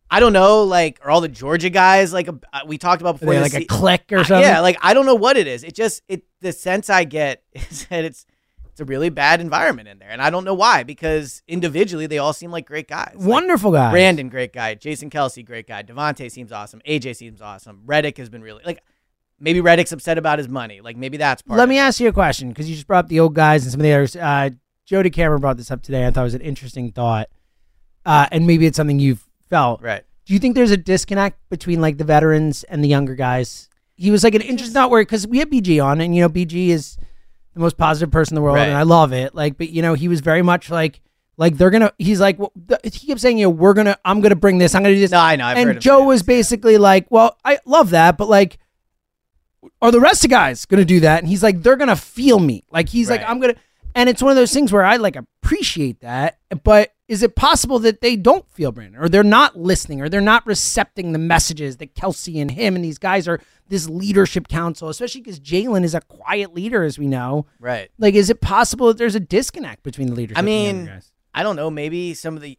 I 0.09 0.21
don't 0.21 0.33
know. 0.33 0.63
Like 0.63 1.01
are 1.03 1.11
all 1.11 1.21
the 1.21 1.29
Georgia 1.29 1.71
guys 1.71 2.13
like 2.13 2.29
uh, 2.29 2.61
we 2.67 2.79
talked 2.79 3.03
about 3.03 3.19
before 3.19 3.35
like 3.41 3.55
a 3.55 3.65
clique 3.65 4.13
or 4.13 4.19
I- 4.19 4.23
something? 4.23 4.43
Yeah, 4.49 4.61
like 4.61 4.79
I 4.81 4.95
don't 4.95 5.07
know 5.07 5.17
what 5.17 5.37
it 5.37 5.49
is. 5.49 5.65
It 5.65 5.75
just 5.75 6.03
it 6.09 6.23
the 6.41 6.53
sense 6.53 6.89
I 6.89 7.03
get 7.05 7.43
is 7.53 7.87
that 7.87 8.05
it's 8.05 8.25
it's 8.77 8.83
a 8.83 8.85
really 8.85 9.09
bad 9.09 9.41
environment 9.41 9.89
in 9.89 9.99
there, 9.99 10.11
and 10.11 10.21
I 10.21 10.29
don't 10.29 10.45
know 10.45 10.53
why. 10.53 10.83
Because 10.83 11.43
individually, 11.49 12.07
they 12.07 12.19
all 12.19 12.35
seem 12.35 12.51
like 12.51 12.67
great 12.67 12.87
guys. 12.87 13.15
Like, 13.15 13.27
Wonderful 13.27 13.73
guy. 13.73 13.91
Brandon, 13.91 14.29
great 14.29 14.53
guy. 14.53 14.75
Jason 14.75 15.09
Kelce, 15.09 15.43
great 15.43 15.67
guy. 15.67 15.83
DeVonta 15.83 16.31
seems 16.31 16.53
awesome. 16.53 16.83
AJ 16.87 17.17
seems 17.17 17.41
awesome. 17.41 17.81
Reddick 17.87 18.19
has 18.19 18.29
been 18.29 18.43
really 18.43 18.63
like 18.67 18.83
maybe 19.41 19.63
Reddick's 19.63 19.93
upset 19.93 20.19
about 20.19 20.39
his 20.39 20.51
money. 20.51 20.83
Like 20.83 20.99
maybe 20.99 21.17
that's 21.17 21.41
part. 21.41 21.57
Let 21.57 21.65
of 21.65 21.71
me 21.71 21.79
it. 21.79 21.81
ask 21.81 22.01
you 22.01 22.09
a 22.09 22.13
question 22.13 22.51
because 22.51 22.69
you 22.69 22.75
just 22.75 22.87
brought 22.87 23.07
up 23.07 23.09
the 23.09 23.19
old 23.19 23.35
guys 23.35 23.63
and 23.63 23.73
some 23.73 23.81
of 23.81 23.85
the 23.85 23.95
others. 23.95 24.15
Uh, 24.15 24.51
Joe 24.85 25.03
DeCamara 25.03 25.41
brought 25.41 25.57
this 25.57 25.71
up 25.71 25.81
today. 25.83 26.07
I 26.07 26.11
thought 26.11 26.21
it 26.21 26.25
was 26.25 26.35
an 26.35 26.43
interesting 26.43 26.93
thought, 26.93 27.31
uh, 28.05 28.27
and 28.31 28.47
maybe 28.47 28.67
it's 28.67 28.77
something 28.77 28.99
you've 28.99 29.27
felt. 29.49 29.81
Right. 29.81 30.05
Do 30.27 30.35
you 30.35 30.39
think 30.39 30.55
there's 30.55 30.71
a 30.71 30.77
disconnect 30.77 31.39
between 31.49 31.81
like 31.81 31.97
the 31.97 32.05
veterans 32.05 32.63
and 32.65 32.85
the 32.85 32.89
younger 32.89 33.15
guys? 33.15 33.71
He 33.95 34.11
was 34.11 34.23
like 34.23 34.35
an 34.35 34.43
interesting 34.43 34.75
thought 34.75 34.91
where 34.91 35.01
because 35.01 35.27
we 35.27 35.39
had 35.39 35.51
BG 35.51 35.83
on, 35.83 36.03
and 36.03 36.15
you 36.15 36.21
know 36.21 36.29
BG 36.29 36.69
is 36.69 36.99
the 37.57 37.63
most 37.63 37.77
positive 37.77 38.11
person 38.13 38.35
in 38.35 38.37
the 38.37 38.43
world, 38.43 38.57
Right. 38.57 38.69
and 38.69 38.77
I 38.77 38.83
love 38.83 39.13
it. 39.13 39.35
Like, 39.35 39.59
but 39.59 39.71
you 39.71 39.83
know 39.83 39.95
he 39.95 40.09
was 40.09 40.21
very 40.21 40.43
much 40.43 40.71
like 40.71 41.01
like 41.37 41.57
they're 41.57 41.71
gonna. 41.71 41.93
He's 41.99 42.21
like 42.21 42.39
well, 42.39 42.53
he 42.85 43.07
kept 43.09 43.21
saying 43.21 43.39
you 43.39 43.47
know 43.47 43.51
we're 43.51 43.75
gonna 43.75 43.97
I'm 44.05 44.21
gonna 44.21 44.37
bring 44.37 44.59
this. 44.59 44.75
I'm 44.75 44.83
gonna 44.83 44.95
do 44.95 45.01
this. 45.01 45.11
No, 45.11 45.19
I 45.19 45.37
know. 45.37 45.47
I've 45.47 45.57
and 45.59 45.81
Joe 45.81 46.05
was 46.05 46.21
this, 46.21 46.29
yeah. 46.29 46.37
basically 46.39 46.79
like, 46.79 47.07
well, 47.11 47.37
I 47.45 47.59
love 47.65 47.91
that, 47.91 48.17
but 48.17 48.29
like, 48.29 48.59
are 49.83 49.91
the 49.91 50.01
rest 50.01 50.25
of 50.25 50.31
guys 50.31 50.65
gonna 50.67 50.85
do 50.85 51.01
that? 51.01 51.19
And 51.21 51.29
he's 51.29 51.43
like, 51.43 51.63
they're 51.63 51.77
gonna 51.77 51.97
feel 51.97 52.39
me. 52.39 52.65
Like 52.71 52.89
he's 52.89 53.11
like, 53.11 53.23
I'm 53.27 53.41
gonna. 53.41 53.57
And 53.95 54.09
it's 54.09 54.23
one 54.23 54.31
of 54.31 54.37
those 54.37 54.53
things 54.53 54.73
where 54.73 54.85
I 54.85 54.97
like 54.97 55.17
appreciate 55.17 56.01
that, 56.01 56.39
but 56.63 56.93
is 57.09 57.23
it 57.23 57.37
possible 57.37 57.79
that 57.81 58.01
they 58.01 58.17
don't 58.17 58.51
feel 58.53 58.73
Brandon, 58.73 59.01
or 59.01 59.09
they're 59.09 59.23
not 59.23 59.57
listening, 59.57 60.01
or 60.01 60.09
they're 60.09 60.21
not 60.21 60.45
recepting 60.47 61.13
the 61.13 61.19
messages 61.19 61.77
that 61.77 61.95
Kelce 61.95 62.41
and 62.41 62.51
him 62.51 62.75
and 62.75 62.85
these 62.85 62.99
guys 62.99 63.29
are 63.29 63.41
this 63.69 63.89
leadership 63.89 64.49
council, 64.49 64.89
especially 64.89 65.21
because 65.21 65.39
Jalen 65.41 65.85
is 65.85 65.95
a 65.95 66.01
quiet 66.01 66.55
leader, 66.55 66.83
as 66.83 66.99
we 66.99 67.07
know. 67.07 67.47
Right. 67.61 67.91
Like, 67.99 68.15
is 68.15 68.29
it 68.31 68.41
possible 68.41 68.89
that 68.89 68.99
there's 68.99 69.15
a 69.15 69.21
disconnect 69.21 69.83
between 69.85 70.09
the 70.09 70.15
leadership? 70.15 70.39
I 70.39 70.41
and 70.49 70.87
the 70.87 70.91
mean? 70.91 71.03
I 71.35 71.43
don't 71.43 71.57
know. 71.57 71.71
Maybe 71.71 72.15
some 72.15 72.35
of 72.37 72.43
the. 72.43 72.59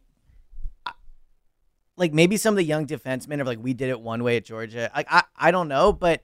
Like 1.96 2.14
maybe 2.14 2.36
some 2.36 2.52
of 2.54 2.56
the 2.56 2.64
young 2.64 2.86
defensemen 2.86 3.40
are 3.40 3.44
like 3.44 3.58
we 3.60 3.74
did 3.74 3.88
it 3.90 4.00
one 4.00 4.22
way 4.22 4.36
at 4.36 4.44
Georgia. 4.44 4.88
Like 4.94 5.08
I, 5.10 5.24
I 5.36 5.50
don't 5.50 5.66
know, 5.66 5.92
but 5.92 6.22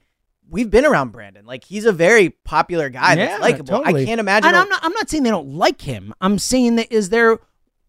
we've 0.49 0.71
been 0.71 0.85
around 0.87 1.11
Brandon. 1.11 1.45
Like 1.45 1.65
he's 1.65 1.85
a 1.85 1.93
very 1.93 2.31
popular 2.31 2.89
guy 2.91 3.15
Yeah, 3.15 3.27
that's 3.27 3.41
likable. 3.43 3.79
totally. 3.79 4.03
I 4.03 4.07
can't 4.07 4.21
imagine. 4.21 4.47
And 4.47 4.57
I'm 4.57 4.69
not. 4.69 4.85
I'm 4.85 4.93
not 4.93 5.11
saying 5.11 5.25
they 5.25 5.31
don't 5.31 5.55
like 5.55 5.81
him. 5.81 6.15
I'm 6.21 6.39
saying 6.39 6.77
that 6.77 6.93
is 6.93 7.09
there 7.09 7.41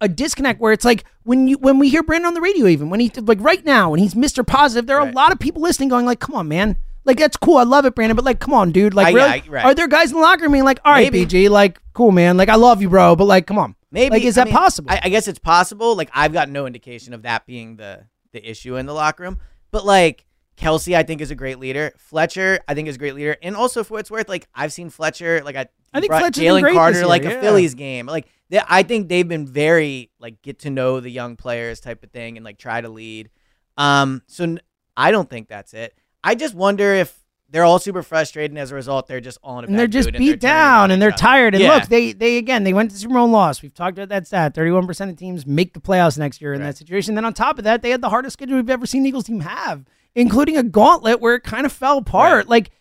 a 0.01 0.07
disconnect 0.07 0.59
where 0.59 0.73
it's 0.73 0.85
like 0.85 1.05
when 1.23 1.47
you 1.47 1.57
when 1.57 1.79
we 1.79 1.89
hear 1.89 2.03
Brandon 2.03 2.27
on 2.27 2.33
the 2.33 2.41
radio, 2.41 2.67
even 2.67 2.89
when 2.89 2.99
he 2.99 3.09
like 3.17 3.39
right 3.41 3.63
now 3.65 3.89
when 3.91 3.99
he's 3.99 4.13
Mr. 4.13 4.45
Positive, 4.45 4.87
there 4.87 4.97
are 4.97 5.05
Right. 5.05 5.13
a 5.13 5.15
lot 5.15 5.31
of 5.31 5.39
people 5.39 5.61
listening, 5.61 5.89
going 5.89 6.05
like, 6.05 6.19
"Come 6.19 6.35
on, 6.35 6.47
man." 6.47 6.77
Like 7.05 7.17
that's 7.17 7.37
cool. 7.37 7.57
I 7.57 7.63
love 7.63 7.85
it, 7.85 7.93
Brandon. 7.95 8.15
But 8.15 8.25
like, 8.25 8.39
come 8.39 8.53
on, 8.53 8.71
dude. 8.71 8.93
Like, 8.93 9.07
I- 9.07 9.11
really? 9.11 9.29
I- 9.29 9.43
right. 9.47 9.65
Are 9.65 9.75
there 9.75 9.87
guys 9.87 10.09
in 10.11 10.15
the 10.17 10.21
locker 10.21 10.43
room 10.43 10.51
being 10.53 10.63
like, 10.65 10.79
"All 10.83 10.91
right, 10.91 11.11
Maybe. 11.11 11.25
BG, 11.25 11.49
like, 11.49 11.79
cool, 11.93 12.11
man. 12.11 12.35
Like, 12.35 12.49
I 12.49 12.55
love 12.55 12.81
you, 12.81 12.89
bro." 12.89 13.15
But 13.15 13.25
like, 13.25 13.45
come 13.47 13.57
on. 13.59 13.75
Maybe 13.91 14.15
Like, 14.15 14.23
is 14.23 14.37
I 14.37 14.41
that 14.41 14.45
mean, 14.47 14.55
possible? 14.55 14.91
I, 14.91 14.99
I 15.03 15.09
guess 15.09 15.27
it's 15.29 15.39
possible. 15.39 15.95
Like 15.95 16.09
I've 16.13 16.33
got 16.33 16.49
no 16.49 16.65
indication 16.65 17.13
of 17.13 17.21
that 17.21 17.45
being 17.45 17.77
the 17.77 18.05
the 18.33 18.49
issue 18.49 18.75
in 18.75 18.85
the 18.87 18.93
locker 18.93 19.23
room. 19.23 19.37
But 19.71 19.85
like 19.85 20.25
Kelce, 20.57 20.95
I 20.95 21.03
think 21.03 21.21
is 21.21 21.31
a 21.31 21.35
great 21.35 21.59
leader. 21.59 21.93
Fletcher, 21.97 22.59
I 22.67 22.73
think 22.73 22.89
is 22.89 22.95
a 22.95 22.99
great 22.99 23.15
leader. 23.15 23.37
And 23.41 23.55
also 23.55 23.83
for 23.85 23.93
what 23.93 23.99
it's 24.01 24.11
worth, 24.11 24.27
like 24.27 24.47
I've 24.53 24.73
seen 24.73 24.89
Fletcher, 24.89 25.41
like 25.45 25.55
I, 25.55 25.67
I 25.93 26.01
think 26.01 26.09
brought 26.09 26.21
Fletcher's 26.21 26.43
Jalen 26.43 26.73
Carter, 26.73 26.93
this 26.93 27.01
year, 27.01 27.07
like 27.07 27.23
yeah. 27.23 27.29
a 27.31 27.41
Phillies 27.41 27.73
game. 27.75 28.05
Like 28.05 28.27
they, 28.49 28.61
I 28.67 28.83
think 28.83 29.09
they've 29.09 29.27
been 29.27 29.47
very 29.47 30.09
like 30.19 30.41
get 30.41 30.59
to 30.59 30.69
know 30.69 30.99
the 30.99 31.09
young 31.09 31.35
players 31.35 31.79
type 31.79 32.03
of 32.03 32.11
thing 32.11 32.37
and 32.37 32.43
like 32.43 32.57
try 32.57 32.81
to 32.81 32.89
lead. 32.89 33.29
Um, 33.77 34.21
so 34.27 34.43
n- 34.43 34.59
I 34.95 35.11
don't 35.11 35.29
think 35.29 35.47
that's 35.47 35.73
it. 35.73 35.95
I 36.23 36.35
just 36.35 36.55
wonder 36.55 36.93
if 36.93 37.17
they're 37.49 37.63
all 37.63 37.77
super 37.79 38.01
frustrated 38.01 38.51
and 38.51 38.59
as 38.59 38.71
a 38.71 38.75
result 38.75 39.07
they're 39.07 39.21
just 39.21 39.37
all 39.43 39.59
in 39.59 39.65
a 39.65 39.67
and 39.67 39.77
they're 39.77 39.85
just 39.87 40.11
beat 40.13 40.27
they're 40.29 40.35
down 40.37 40.89
and 40.91 41.01
they're 41.01 41.09
other. 41.09 41.17
tired. 41.17 41.53
And 41.55 41.63
Yeah. 41.63 41.75
look, 41.75 41.85
they 41.89 42.11
they 42.13 42.37
again 42.37 42.63
they 42.63 42.73
went 42.73 42.91
to 42.91 42.97
Super 42.97 43.13
Bowl 43.13 43.25
and 43.25 43.33
lost. 43.33 43.61
We've 43.61 43.73
talked 43.73 43.97
about 43.97 44.09
that 44.09 44.25
stat. 44.27 44.53
Thirty 44.55 44.71
one 44.71 44.87
percent 44.87 45.11
of 45.11 45.17
teams 45.17 45.45
make 45.45 45.73
the 45.73 45.79
playoffs 45.79 46.17
next 46.17 46.41
year 46.41 46.53
in 46.53 46.61
Right. 46.61 46.67
that 46.67 46.77
situation. 46.77 47.15
Then 47.15 47.25
on 47.25 47.33
top 47.33 47.57
of 47.57 47.63
that, 47.65 47.81
they 47.81 47.91
had 47.91 48.01
the 48.01 48.09
hardest 48.09 48.33
schedule 48.33 48.55
we've 48.55 48.69
ever 48.69 48.85
seen 48.85 49.05
Eagles 49.05 49.25
team 49.25 49.41
have, 49.41 49.85
including 50.15 50.57
a 50.57 50.63
gauntlet 50.63 51.19
where 51.21 51.35
it 51.35 51.43
kind 51.43 51.65
of 51.65 51.71
fell 51.71 51.97
apart. 51.99 52.33
Right. 52.45 52.49
Like 52.49 52.71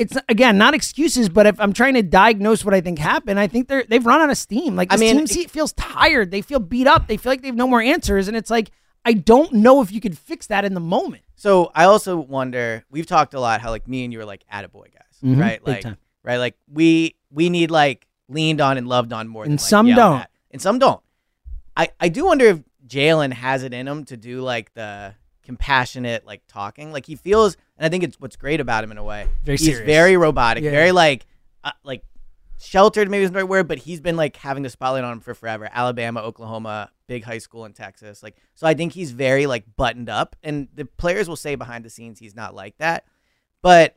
it's 0.00 0.16
again 0.28 0.58
not 0.58 0.74
excuses, 0.74 1.28
but 1.28 1.46
if 1.46 1.60
I'm 1.60 1.72
trying 1.72 1.94
to 1.94 2.02
diagnose 2.02 2.64
what 2.64 2.74
I 2.74 2.80
think 2.80 2.98
happened, 2.98 3.38
I 3.38 3.46
think 3.46 3.68
they're 3.68 3.84
they've 3.88 4.04
run 4.04 4.20
out 4.20 4.30
of 4.30 4.36
steam. 4.38 4.74
Like 4.74 4.92
I 4.92 4.96
mean, 4.96 5.18
team 5.18 5.26
se- 5.26 5.46
feels 5.46 5.72
tired. 5.74 6.30
They 6.30 6.42
feel 6.42 6.58
beat 6.58 6.86
up. 6.86 7.06
They 7.06 7.16
feel 7.16 7.30
like 7.30 7.42
they 7.42 7.48
have 7.48 7.56
no 7.56 7.68
more 7.68 7.80
answers, 7.80 8.26
and 8.26 8.36
it's 8.36 8.50
like 8.50 8.70
I 9.04 9.12
don't 9.12 9.52
know 9.52 9.80
if 9.82 9.92
you 9.92 10.00
could 10.00 10.18
fix 10.18 10.46
that 10.48 10.64
in 10.64 10.74
the 10.74 10.80
moment. 10.80 11.22
So 11.36 11.70
I 11.74 11.84
also 11.84 12.16
wonder. 12.18 12.84
We've 12.90 13.06
talked 13.06 13.34
a 13.34 13.40
lot 13.40 13.60
how 13.60 13.70
like 13.70 13.86
me 13.86 14.04
and 14.04 14.12
you 14.12 14.20
are 14.20 14.24
like 14.24 14.44
attaboy 14.52 14.92
guys, 14.92 15.20
Mhm, 15.22 15.40
right? 15.40 15.66
Like 15.66 15.82
time. 15.82 15.96
right, 16.24 16.38
like 16.38 16.56
we 16.72 17.14
we 17.30 17.48
need 17.50 17.70
like 17.70 18.06
leaned 18.28 18.60
on 18.60 18.78
and 18.78 18.88
loved 18.88 19.12
on 19.12 19.28
more. 19.28 19.44
And 19.44 19.52
like, 19.52 19.60
some 19.60 19.86
yelled 19.86 19.96
don't. 19.98 20.20
at. 20.20 20.30
and 20.50 20.60
some 20.62 20.78
don't. 20.78 21.00
I 21.76 21.90
I 22.00 22.08
do 22.08 22.24
wonder 22.24 22.46
if 22.46 22.60
Jalen 22.86 23.32
has 23.32 23.62
it 23.62 23.72
in 23.72 23.86
him 23.86 24.04
to 24.06 24.16
do 24.16 24.40
like 24.40 24.72
the 24.74 25.14
compassionate 25.50 26.24
like 26.24 26.42
talking. 26.46 26.92
Like 26.92 27.06
he 27.06 27.16
feels, 27.16 27.56
and 27.76 27.84
I 27.84 27.88
think 27.88 28.04
it's 28.04 28.20
what's 28.20 28.36
great 28.36 28.60
about 28.60 28.84
him 28.84 28.92
in 28.92 28.98
a 28.98 29.02
way. 29.04 29.26
Very 29.44 29.58
he's 29.58 29.66
serious. 29.66 29.84
very 29.86 30.16
robotic, 30.16 30.62
Yeah. 30.62 30.70
very 30.70 30.92
like 30.92 31.26
uh, 31.64 31.72
like 31.82 32.04
sheltered 32.58 33.10
maybe 33.10 33.24
isn't 33.24 33.32
the 33.34 33.40
right 33.40 33.48
word, 33.48 33.66
but 33.66 33.78
he's 33.78 34.00
been 34.00 34.16
like 34.16 34.36
having 34.36 34.62
the 34.62 34.70
spotlight 34.70 35.02
on 35.02 35.14
him 35.14 35.20
for 35.20 35.34
forever. 35.34 35.68
Alabama, 35.72 36.20
Oklahoma, 36.20 36.90
big 37.08 37.24
high 37.24 37.38
school 37.38 37.64
in 37.64 37.72
Texas. 37.72 38.22
Like 38.22 38.36
so 38.54 38.66
I 38.66 38.74
think 38.74 38.92
he's 38.92 39.10
very 39.10 39.46
like 39.48 39.64
buttoned 39.76 40.08
up 40.08 40.36
and 40.44 40.68
the 40.74 40.84
players 40.84 41.28
will 41.28 41.36
say 41.36 41.56
behind 41.56 41.84
the 41.84 41.90
scenes 41.90 42.20
he's 42.20 42.36
not 42.36 42.54
like 42.54 42.76
that. 42.78 43.04
But 43.60 43.96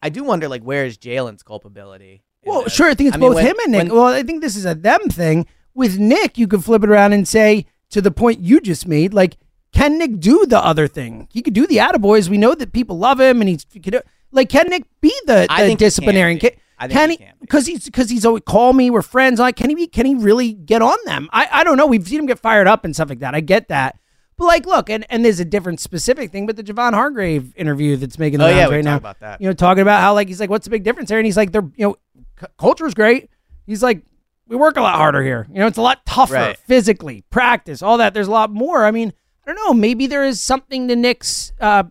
I 0.00 0.10
do 0.10 0.22
wonder 0.22 0.48
like 0.48 0.62
where 0.62 0.84
is 0.84 0.96
Jalen's 0.96 1.42
culpability? 1.42 2.22
Well, 2.44 2.62
this? 2.62 2.72
sure. 2.72 2.86
I 2.88 2.94
think 2.94 3.08
it's 3.08 3.16
I 3.16 3.18
mean, 3.20 3.30
both 3.30 3.34
when- 3.36 3.46
him 3.46 3.56
and 3.64 3.72
Nick. 3.72 3.82
when- 3.88 3.94
well, 3.96 4.06
I 4.06 4.22
think 4.22 4.42
this 4.42 4.54
is 4.54 4.64
a 4.64 4.74
them 4.76 5.08
thing. 5.10 5.46
With 5.74 5.98
Nick, 5.98 6.38
you 6.38 6.46
could 6.46 6.64
flip 6.64 6.84
it 6.84 6.88
around 6.90 7.12
and 7.14 7.26
say, 7.26 7.66
to 7.90 8.00
the 8.02 8.10
point 8.10 8.40
you 8.40 8.60
just 8.60 8.86
made, 8.86 9.14
like, 9.14 9.36
can 9.72 9.98
Nick 9.98 10.18
do 10.20 10.46
the 10.46 10.58
other 10.64 10.86
thing? 10.88 11.28
He 11.30 11.42
could 11.42 11.54
do 11.54 11.66
the 11.66 11.76
attaboys. 11.76 12.28
We 12.28 12.38
know 12.38 12.54
that 12.54 12.72
people 12.72 12.98
love 12.98 13.20
him, 13.20 13.40
and 13.40 13.48
he's 13.48 13.66
he 13.72 13.80
could, 13.80 14.02
like, 14.32 14.48
can 14.48 14.68
Nick 14.68 14.84
be 15.00 15.12
the, 15.26 15.46
I 15.50 15.62
the 15.62 15.68
think 15.68 15.80
he 15.80 15.86
disciplinarian? 15.86 16.38
can. 16.38 16.50
Can, 16.50 16.60
I 16.80 16.86
think 16.86 16.98
can 16.98 17.10
he 17.10 17.16
he? 17.16 17.24
be. 17.24 17.30
Because 17.40 17.66
he's 17.66 17.84
because 17.84 18.08
he's 18.10 18.24
always 18.24 18.42
call 18.46 18.72
me. 18.72 18.88
We're 18.90 19.02
friends. 19.02 19.40
Like, 19.40 19.56
can 19.56 19.68
he 19.68 19.74
be? 19.74 19.86
Can 19.88 20.06
he 20.06 20.14
really 20.14 20.52
get 20.52 20.80
on 20.80 20.96
them? 21.06 21.28
I 21.32 21.48
I 21.52 21.64
don't 21.64 21.76
know. 21.76 21.86
We've 21.86 22.06
seen 22.06 22.20
him 22.20 22.26
get 22.26 22.38
fired 22.38 22.66
up 22.66 22.84
and 22.84 22.94
stuff 22.94 23.08
like 23.08 23.18
that. 23.20 23.34
I 23.34 23.40
get 23.40 23.68
that. 23.68 23.98
But 24.36 24.44
like, 24.46 24.66
look, 24.66 24.88
and, 24.88 25.04
and 25.10 25.24
there's 25.24 25.40
a 25.40 25.44
different 25.44 25.80
specific 25.80 26.30
thing, 26.30 26.46
but 26.46 26.54
the 26.54 26.62
Javon 26.62 26.92
Hargrave 26.94 27.52
interview 27.56 27.96
that's 27.96 28.20
making 28.20 28.38
the 28.38 28.44
Oh, 28.46 28.48
yeah, 28.48 28.58
rounds 28.60 28.70
we 28.70 28.76
right 28.76 28.84
now 28.84 28.96
about 28.96 29.18
that. 29.18 29.40
you 29.40 29.48
know, 29.48 29.52
talking 29.52 29.82
about 29.82 30.00
how 30.00 30.14
like 30.14 30.28
he's 30.28 30.38
like, 30.38 30.48
what's 30.48 30.64
the 30.64 30.70
big 30.70 30.84
difference 30.84 31.08
there? 31.08 31.18
And 31.18 31.26
he's 31.26 31.36
like, 31.36 31.50
they're 31.50 31.68
you 31.76 31.88
know, 31.88 31.96
c- 32.40 32.46
culture's 32.56 32.94
great. 32.94 33.28
He's 33.66 33.82
like, 33.82 34.02
we 34.46 34.54
work 34.54 34.76
a 34.76 34.80
lot 34.80 34.94
harder 34.94 35.24
here. 35.24 35.48
You 35.52 35.58
know, 35.58 35.66
it's 35.66 35.76
a 35.78 35.82
lot 35.82 36.06
tougher 36.06 36.34
Right. 36.34 36.56
physically, 36.56 37.24
practice, 37.30 37.82
all 37.82 37.98
that. 37.98 38.14
There's 38.14 38.28
a 38.28 38.30
lot 38.30 38.52
more. 38.52 38.84
I 38.86 38.92
mean, 38.92 39.12
I 39.48 39.54
don't 39.54 39.66
know. 39.66 39.72
Maybe 39.72 40.06
there 40.06 40.24
is 40.24 40.40
something 40.42 40.88
to 40.88 40.96
Nick's 40.96 41.52
uh, 41.58 41.84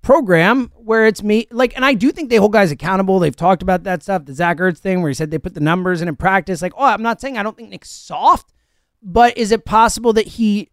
program 0.00 0.70
where 0.76 1.06
it's 1.06 1.22
me 1.22 1.48
like, 1.50 1.74
and 1.74 1.84
I 1.84 1.94
do 1.94 2.12
think 2.12 2.30
they 2.30 2.36
hold 2.36 2.52
guys 2.52 2.70
accountable. 2.70 3.18
They've 3.18 3.34
talked 3.34 3.62
about 3.62 3.82
that 3.82 4.02
stuff, 4.02 4.24
the 4.24 4.32
Zach 4.34 4.58
Ertz 4.58 4.78
thing, 4.78 5.02
where 5.02 5.10
he 5.10 5.14
said 5.14 5.30
they 5.30 5.38
put 5.38 5.54
the 5.54 5.60
numbers 5.60 6.00
in 6.00 6.08
in 6.08 6.14
practice. 6.16 6.62
Like, 6.62 6.72
oh, 6.76 6.84
I'm 6.84 7.02
not 7.02 7.20
saying 7.20 7.36
I 7.36 7.42
don't 7.42 7.56
think 7.56 7.70
Nick's 7.70 7.90
soft, 7.90 8.52
but 9.02 9.36
is 9.36 9.50
it 9.50 9.64
possible 9.64 10.12
that 10.12 10.26
he? 10.26 10.70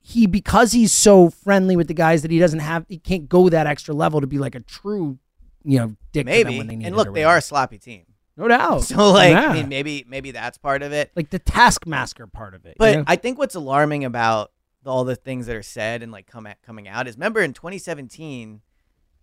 He 0.00 0.26
because 0.26 0.72
he's 0.72 0.92
so 0.92 1.28
friendly 1.28 1.76
with 1.76 1.86
the 1.86 1.94
guys 1.94 2.22
that 2.22 2.30
he 2.30 2.38
doesn't 2.38 2.60
have 2.60 2.86
he 2.88 2.98
can't 2.98 3.28
go 3.28 3.50
that 3.50 3.66
extra 3.66 3.94
level 3.94 4.22
to 4.22 4.26
be 4.26 4.38
like 4.38 4.54
a 4.54 4.60
true 4.60 5.18
you 5.64 5.78
know 5.78 5.96
dick 6.12 6.24
to 6.26 6.32
them 6.32 6.44
maybe. 6.46 6.56
when 6.56 6.66
they 6.66 6.76
need 6.76 6.86
And 6.86 6.96
look, 6.96 7.12
they 7.12 7.24
are 7.24 7.36
a 7.36 7.42
sloppy 7.42 7.76
team. 7.78 8.06
no 8.34 8.48
doubt 8.48 8.82
So 8.84 9.10
like 9.10 9.32
Yeah. 9.32 9.50
I 9.50 9.52
mean 9.52 9.68
maybe 9.68 10.06
maybe 10.08 10.30
that's 10.30 10.56
part 10.56 10.82
of 10.82 10.92
it. 10.94 11.10
like 11.14 11.28
the 11.28 11.38
taskmaster 11.38 12.26
part 12.26 12.54
of 12.54 12.64
it. 12.64 12.70
you 12.70 12.74
But 12.78 12.96
know? 12.96 13.04
I 13.06 13.16
think 13.16 13.36
what's 13.36 13.54
alarming 13.54 14.06
about 14.06 14.50
all 14.86 15.04
the 15.04 15.16
things 15.16 15.46
that 15.46 15.56
are 15.56 15.62
said 15.62 16.02
and 16.02 16.10
like 16.12 16.26
come 16.26 16.46
at, 16.46 16.60
coming 16.62 16.88
out 16.88 17.06
is 17.08 17.16
remember 17.16 17.40
in 17.40 17.52
2017, 17.52 18.60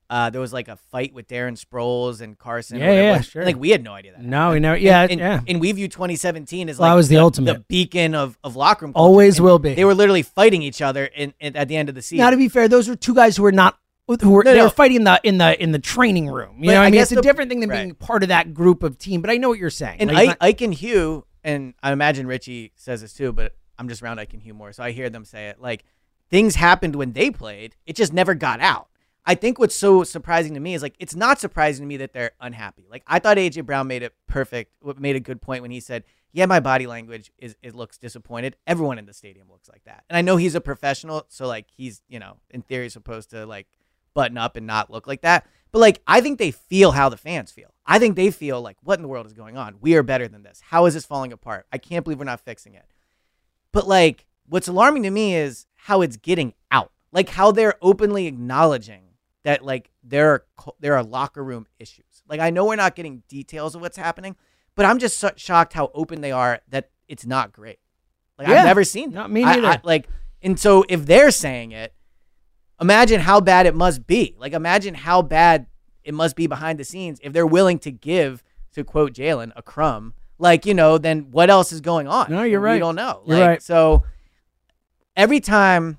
uh, 0.10 0.30
there 0.30 0.40
was 0.42 0.54
like 0.54 0.68
a 0.68 0.76
fight 0.76 1.14
with 1.14 1.28
Darren 1.28 1.58
Sproles 1.60 2.22
and 2.22 2.38
Carson. 2.38 2.78
Yeah, 2.78 2.92
yeah, 2.92 3.22
sure. 3.22 3.44
Like 3.44 3.58
we 3.58 3.72
had 3.72 3.84
no 3.84 3.94
idea 3.94 4.12
that. 4.12 4.22
No, 4.22 4.50
we 4.52 4.62
happened. 4.62 4.62
know. 4.64 4.74
Yeah, 4.76 5.02
and, 5.02 5.12
and, 5.14 5.20
yeah. 5.20 5.40
and 5.48 5.60
we 5.60 5.72
view 5.72 5.88
2017 5.88 6.70
as 6.70 6.78
Well, 6.78 6.88
like 6.90 6.92
that 6.94 6.96
was 6.98 7.08
the 7.10 7.16
the 7.16 7.22
ultimate. 7.22 7.68
beacon 7.68 8.14
of, 8.14 8.38
of 8.44 8.56
locker 8.56 8.86
room. 8.86 8.94
culture. 8.94 9.04
Always 9.04 9.38
And 9.38 9.46
will 9.46 9.58
be. 9.60 9.74
They 9.74 9.86
were 9.86 9.96
literally 9.96 10.22
fighting 10.22 10.62
each 10.62 10.82
other 10.82 11.06
in, 11.06 11.34
in, 11.40 11.56
at 11.56 11.68
the 11.68 11.76
end 11.76 11.90
of 11.90 11.96
the 11.96 12.02
season. 12.04 12.24
Now, 12.24 12.30
to 12.30 12.38
be 12.38 12.50
fair, 12.50 12.68
those 12.68 12.88
were 12.88 12.96
two 12.96 13.16
guys 13.16 13.36
who 13.38 13.44
were 13.44 13.52
not 13.52 13.80
who 14.22 14.30
were 14.30 14.44
No, 14.44 14.52
they 14.52 14.60
no. 14.60 14.66
were 14.66 14.70
fighting 14.70 14.98
in 14.98 15.04
the 15.06 15.20
in 15.24 15.40
the 15.40 15.60
in 15.64 15.72
the 15.72 15.80
training 15.80 16.28
room. 16.28 16.58
You 16.60 16.68
But 16.68 16.74
know, 16.74 16.82
I 16.82 16.86
I 16.86 16.92
mean, 16.92 17.02
it's 17.02 17.12
a 17.12 17.20
different 17.24 17.50
thing 17.50 17.62
than 17.62 17.72
right. 17.72 17.82
being 17.86 17.96
part 17.96 18.22
of 18.22 18.30
that 18.30 18.54
group 18.54 18.84
of 18.84 19.00
team. 19.00 19.22
But 19.22 19.32
I 19.32 19.38
know 19.38 19.50
what 19.50 19.58
you're 19.58 19.72
saying. 19.72 19.98
And 20.02 20.12
Like, 20.12 20.18
Ike, 20.18 20.28
not- 20.28 20.38
Ike 20.42 20.62
and 20.62 20.74
Hugh, 20.76 21.26
and 21.44 21.74
I 21.82 21.92
imagine 21.92 22.28
Ritchie 22.28 22.74
says 22.76 23.02
this 23.02 23.14
too, 23.14 23.34
but 23.34 23.56
I'm 23.78 23.90
just 23.90 24.02
around 24.02 24.20
I 24.20 24.26
can 24.26 24.40
Hugh 24.40 24.54
more, 24.54 24.74
so 24.74 24.84
I 24.84 24.92
hear 24.92 25.10
them 25.10 25.26
say 25.26 25.48
it. 25.50 25.62
Like 25.62 25.84
things 26.30 26.56
happened 26.56 26.96
when 26.96 27.14
they 27.14 27.30
played, 27.30 27.76
it 27.86 27.96
just 27.96 28.14
never 28.14 28.34
got 28.34 28.60
out. 28.60 28.90
I 29.26 29.36
think 29.36 29.58
what's 29.58 29.76
so 29.76 30.04
surprising 30.04 30.54
to 30.54 30.60
me 30.60 30.76
is 30.76 30.82
like 30.82 30.96
it's 31.00 31.16
not 31.16 31.40
surprising 31.40 31.84
to 31.84 31.88
me 31.88 31.98
that 31.98 32.14
they're 32.14 32.32
unhappy. 32.40 32.86
Like 32.90 33.04
I 33.08 33.20
thought 33.20 33.38
AJ 33.38 33.66
Brown 33.66 33.88
made 33.88 34.04
it 34.04 34.14
perfect, 34.28 34.74
made 35.00 35.16
a 35.16 35.20
good 35.20 35.42
point 35.42 35.64
when 35.64 35.72
he 35.72 35.80
said, 35.80 36.04
"Yeah, 36.32 36.46
my 36.46 36.60
body 36.60 36.86
language 36.86 37.32
is 37.40 37.56
it 37.64 37.74
looks 37.74 37.98
disappointed. 37.98 38.56
Everyone 38.68 39.00
in 39.00 39.08
the 39.08 39.14
stadium 39.14 39.48
looks 39.50 39.68
like 39.68 39.84
that." 39.86 40.04
And 40.10 40.18
I 40.18 40.22
know 40.22 40.38
he's 40.38 40.54
a 40.54 40.62
professional, 40.62 41.26
so 41.30 41.48
like 41.48 41.66
he's 41.76 42.02
you 42.08 42.20
know 42.20 42.38
in 42.52 42.62
theory 42.62 42.90
supposed 42.90 43.32
to 43.32 43.48
like 43.48 43.68
button 44.14 44.38
up 44.38 44.56
and 44.56 44.68
not 44.68 44.92
look 44.92 45.08
like 45.08 45.22
that. 45.22 45.48
But 45.72 45.80
like 45.80 46.02
I 46.06 46.22
think 46.22 46.38
they 46.38 46.52
feel 46.52 46.92
how 46.92 47.10
the 47.10 47.18
fans 47.18 47.52
feel. 47.52 47.74
I 47.86 47.98
think 47.98 48.16
they 48.16 48.30
feel 48.30 48.62
like 48.62 48.78
what 48.84 49.00
in 49.00 49.02
the 49.02 49.08
world 49.08 49.26
is 49.26 49.34
going 49.34 49.58
on? 49.58 49.78
We 49.82 49.96
are 49.96 50.04
better 50.04 50.28
than 50.28 50.44
this. 50.44 50.62
How 50.70 50.86
is 50.86 50.94
this 50.94 51.06
falling 51.06 51.34
apart? 51.34 51.66
I 51.74 51.80
can't 51.80 52.04
believe 52.04 52.20
we're 52.20 52.26
not 52.26 52.42
fixing 52.42 52.76
it. 52.76 52.86
But 53.76 53.90
like 53.90 54.26
what's 54.48 54.70
alarming 54.70 55.04
to 55.04 55.12
me 55.12 55.36
is 55.36 55.68
how 55.76 56.02
it's 56.02 56.16
getting 56.16 56.54
out. 56.72 56.94
Like 57.12 57.28
how 57.28 57.52
they're 57.52 57.76
openly 57.82 58.26
acknowledging 58.26 59.02
that 59.44 59.66
like 59.66 59.92
there 60.02 60.32
are 60.32 60.46
there 60.80 60.96
are 60.96 61.04
locker 61.04 61.44
room 61.44 61.68
issues. 61.78 62.24
Like 62.30 62.40
I 62.40 62.52
know 62.52 62.66
we're 62.66 62.78
not 62.78 62.96
getting 62.96 63.22
details 63.28 63.76
of 63.76 63.82
what's 63.82 63.98
happening, 63.98 64.38
but 64.76 64.86
I'm 64.86 64.98
just 64.98 65.18
so 65.18 65.32
shocked 65.36 65.74
how 65.74 65.92
open 65.94 66.22
they 66.22 66.32
are 66.32 66.62
that 66.70 66.90
it's 67.10 67.26
not 67.26 67.52
great. 67.52 67.80
Like 68.40 68.48
Yeah. 68.48 68.60
I've 68.60 68.66
never 68.66 68.86
seen 68.86 69.10
that. 69.12 69.16
Not 69.16 69.32
me 69.32 69.44
I- 69.44 69.56
neither. 69.56 69.68
I- 69.68 69.82
like 69.84 70.08
and 70.42 70.58
so 70.58 70.86
if 70.88 71.06
they're 71.06 71.32
saying 71.32 71.74
it, 71.74 71.94
imagine 72.80 73.20
how 73.20 73.42
bad 73.42 73.66
it 73.66 73.76
must 73.76 74.08
be. 74.08 74.36
Like 74.40 74.54
imagine 74.54 74.94
how 74.94 75.22
bad 75.22 75.66
it 76.02 76.14
must 76.14 76.38
be 76.38 76.48
behind 76.48 76.80
the 76.80 76.86
scenes 76.86 77.20
if 77.22 77.34
they're 77.34 77.46
willing 77.46 77.80
to 77.80 77.92
give, 77.92 78.42
to 78.72 78.86
quote 78.86 79.12
Jalen, 79.12 79.52
a 79.58 79.62
crumb. 79.62 80.14
Like 80.38 80.66
you 80.66 80.74
know, 80.74 80.98
then 80.98 81.32
what 81.32 81.50
else 81.50 81.72
is 81.72 81.82
going 81.82 82.08
on? 82.08 82.30
No, 82.32 82.44
you're 82.44 82.60
right. 82.60 82.74
We 82.74 82.80
don't 82.80 82.96
know. 82.96 83.22
Like, 83.26 83.48
right. 83.48 83.62
So 83.62 84.04
every 85.16 85.40
time 85.40 85.98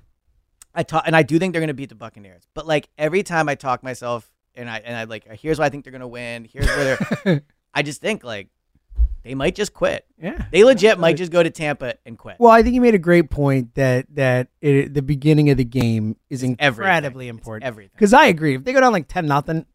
I 0.75 0.83
talk, 0.83 1.03
and 1.07 1.15
I 1.15 1.23
do 1.23 1.39
think 1.39 1.53
they're 1.53 1.61
going 1.61 1.67
to 1.69 1.73
beat 1.73 1.89
the 1.89 1.95
Buccaneers, 1.95 2.43
but 2.53 2.67
like 2.67 2.89
every 2.97 3.23
time 3.23 3.49
I 3.49 3.55
talk 3.55 3.81
myself, 3.83 4.29
and 4.55 4.69
I 4.69 4.77
and 4.77 4.95
I 4.95 5.05
like, 5.05 5.27
here's 5.39 5.59
why 5.59 5.65
I 5.65 5.69
think 5.69 5.83
they're 5.83 5.91
going 5.91 6.01
to 6.01 6.07
win. 6.07 6.45
Here's 6.45 6.67
where 6.67 6.97
they're. 7.23 7.41
I 7.73 7.81
just 7.83 8.01
think 8.01 8.23
like 8.23 8.49
they 9.23 9.35
might 9.35 9.55
just 9.55 9.73
quit. 9.73 10.05
yeah. 10.21 10.45
They 10.51 10.63
legit 10.63 10.99
might 10.99 11.17
just 11.17 11.31
go 11.31 11.43
to 11.43 11.49
Tampa 11.49 11.95
and 12.05 12.17
quit. 12.17 12.37
Well, 12.39 12.51
I 12.51 12.63
think 12.63 12.75
you 12.75 12.81
made 12.81 12.95
a 12.95 12.99
great 12.99 13.29
point 13.29 13.73
that 13.75 14.05
that 14.15 14.47
it, 14.61 14.93
the 14.93 15.01
beginning 15.01 15.49
of 15.49 15.57
the 15.57 15.65
game 15.65 16.15
is 16.29 16.43
everything. 16.43 16.57
incredibly 16.67 17.27
It's 17.27 17.37
important. 17.37 17.65
everything. 17.65 17.91
Because 17.93 18.13
I 18.13 18.27
agree, 18.27 18.55
if 18.55 18.63
they 18.63 18.73
go 18.73 18.79
down 18.81 18.93
like 18.93 19.07
ten 19.07 19.25
nothing, 19.25 19.65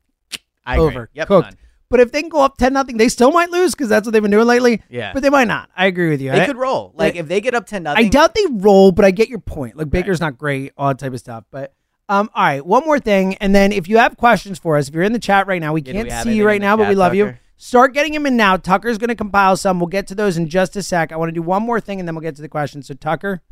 I 0.64 0.78
over, 0.78 1.10
Yep, 1.14 1.26
cooked. 1.26 1.56
But 1.92 2.00
if 2.00 2.10
they 2.10 2.22
can 2.22 2.30
go 2.30 2.40
up 2.40 2.56
ten 2.56 2.72
nothing, 2.72 2.96
they 2.96 3.10
still 3.10 3.32
might 3.32 3.50
lose 3.50 3.74
because 3.74 3.90
that's 3.90 4.06
what 4.06 4.12
they've 4.14 4.22
been 4.22 4.30
doing 4.30 4.46
lately. 4.46 4.80
Yeah. 4.88 5.12
but 5.12 5.22
they 5.22 5.28
might 5.28 5.46
not. 5.46 5.68
I 5.76 5.84
agree 5.84 6.08
with 6.08 6.22
you. 6.22 6.32
They 6.32 6.40
I, 6.40 6.46
could 6.46 6.56
roll. 6.56 6.90
Like 6.96 7.16
if 7.16 7.28
they 7.28 7.42
get 7.42 7.52
up 7.52 7.66
ten 7.66 7.82
nothing. 7.82 8.06
I 8.06 8.08
doubt 8.08 8.34
they 8.34 8.46
roll, 8.50 8.92
but 8.92 9.04
I 9.04 9.10
get 9.10 9.28
your 9.28 9.40
point. 9.40 9.76
Like 9.76 9.90
Baker's 9.90 10.18
not 10.18 10.38
great, 10.38 10.72
all 10.78 10.88
that 10.88 10.98
type 10.98 11.12
of 11.12 11.18
stuff. 11.18 11.44
But 11.50 11.74
um, 12.08 12.30
all 12.34 12.44
right, 12.44 12.64
one 12.64 12.86
more 12.86 12.98
thing, 12.98 13.34
and 13.36 13.54
then 13.54 13.72
if 13.72 13.88
you 13.88 13.98
have 13.98 14.16
questions 14.16 14.58
for 14.58 14.78
us, 14.78 14.88
if 14.88 14.94
you're 14.94 15.02
in 15.02 15.12
the 15.12 15.18
chat 15.18 15.46
right 15.46 15.60
now, 15.60 15.74
we 15.74 15.82
Yeah, 15.82 15.92
can't 15.92 16.08
we 16.08 16.32
see 16.32 16.36
you 16.38 16.46
right 16.46 16.62
now, 16.62 16.78
but 16.78 16.88
we 16.88 16.94
love 16.94 17.14
you. 17.14 17.34
Start 17.58 17.92
getting 17.92 18.14
them 18.14 18.24
in 18.24 18.38
now. 18.38 18.56
Tucker's 18.56 18.96
going 18.96 19.08
to 19.08 19.14
compile 19.14 19.58
some. 19.58 19.78
We'll 19.78 19.86
get 19.86 20.06
to 20.06 20.14
those 20.14 20.38
in 20.38 20.48
just 20.48 20.74
a 20.76 20.82
sec. 20.82 21.12
I 21.12 21.16
want 21.16 21.28
to 21.28 21.32
do 21.34 21.42
one 21.42 21.62
more 21.62 21.78
thing, 21.78 22.00
and 22.00 22.08
then 22.08 22.14
we'll 22.14 22.22
get 22.22 22.36
to 22.36 22.42
the 22.42 22.48
questions. 22.48 22.88
So 22.88 22.94
Tucker, 22.94 23.42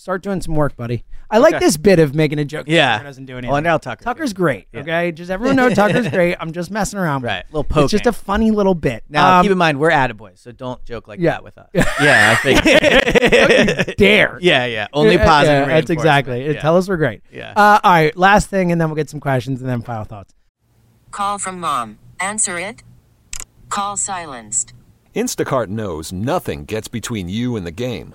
start 0.00 0.22
doing 0.22 0.40
some 0.40 0.54
work, 0.54 0.76
buddy. 0.76 1.04
I 1.30 1.38
like 1.38 1.54
Okay. 1.54 1.64
this 1.64 1.76
bit 1.76 1.98
of 1.98 2.14
making 2.14 2.38
a 2.38 2.44
joke. 2.44 2.64
Yeah. 2.68 2.92
Tucker 2.94 3.04
doesn't 3.04 3.26
do 3.26 3.34
anything. 3.34 3.52
Well, 3.52 3.60
now 3.62 3.78
Tucker's 3.78 4.04
Tucker's 4.04 4.32
good. 4.32 4.36
great. 4.42 4.66
Yeah. 4.72 4.80
Okay, 4.80 5.12
just 5.12 5.30
everyone 5.30 5.56
know 5.56 5.70
Tucker's 5.70 6.08
great. 6.10 6.36
I'm 6.40 6.52
just 6.52 6.70
messing 6.70 6.98
around. 6.98 7.22
with 7.22 7.28
Right. 7.30 7.38
it. 7.40 7.46
Little 7.52 7.64
poke. 7.64 7.84
It's 7.84 7.90
just 7.92 8.06
a 8.06 8.12
funny 8.12 8.50
little 8.50 8.74
bit. 8.74 9.04
now 9.08 9.38
Um, 9.38 9.42
keep 9.44 9.52
in 9.52 9.58
mind 9.58 9.78
we're 9.78 9.90
attaboys, 9.90 10.38
so 10.38 10.50
don't 10.52 10.82
joke 10.84 11.06
like 11.06 11.20
Yeah. 11.20 11.32
that 11.32 11.44
with 11.44 11.58
us. 11.58 11.68
yeah, 11.74 12.34
I 12.36 12.42
think. 12.42 13.96
dare. 13.96 14.38
yeah, 14.42 14.64
yeah. 14.64 14.86
Only 14.92 15.14
Yeah, 15.16 15.24
positive. 15.24 15.52
yeah, 15.52 15.58
That's 15.74 15.90
reinforcement. 15.90 15.90
exactly. 16.00 16.40
it. 16.46 16.54
Yeah. 16.56 16.60
Tell 16.62 16.76
us 16.76 16.88
we're 16.88 16.96
great. 16.96 17.22
Yeah. 17.32 17.52
Uh, 17.54 17.78
all 17.84 17.92
right. 17.92 18.16
Last 18.16 18.48
thing, 18.48 18.72
and 18.72 18.80
then 18.80 18.88
we'll 18.88 18.96
get 18.96 19.10
some 19.10 19.20
questions, 19.20 19.60
and 19.60 19.68
then 19.68 19.82
final 19.82 20.04
thoughts. 20.04 20.34
Call 21.10 21.38
from 21.38 21.60
mom. 21.60 21.98
Answer 22.18 22.58
it. 22.58 22.82
Call 23.68 23.96
silenced. 23.96 24.72
Instacart 25.14 25.68
knows 25.68 26.12
nothing 26.12 26.64
gets 26.64 26.88
between 26.88 27.28
you 27.28 27.56
and 27.56 27.66
the 27.66 27.70
game. 27.72 28.14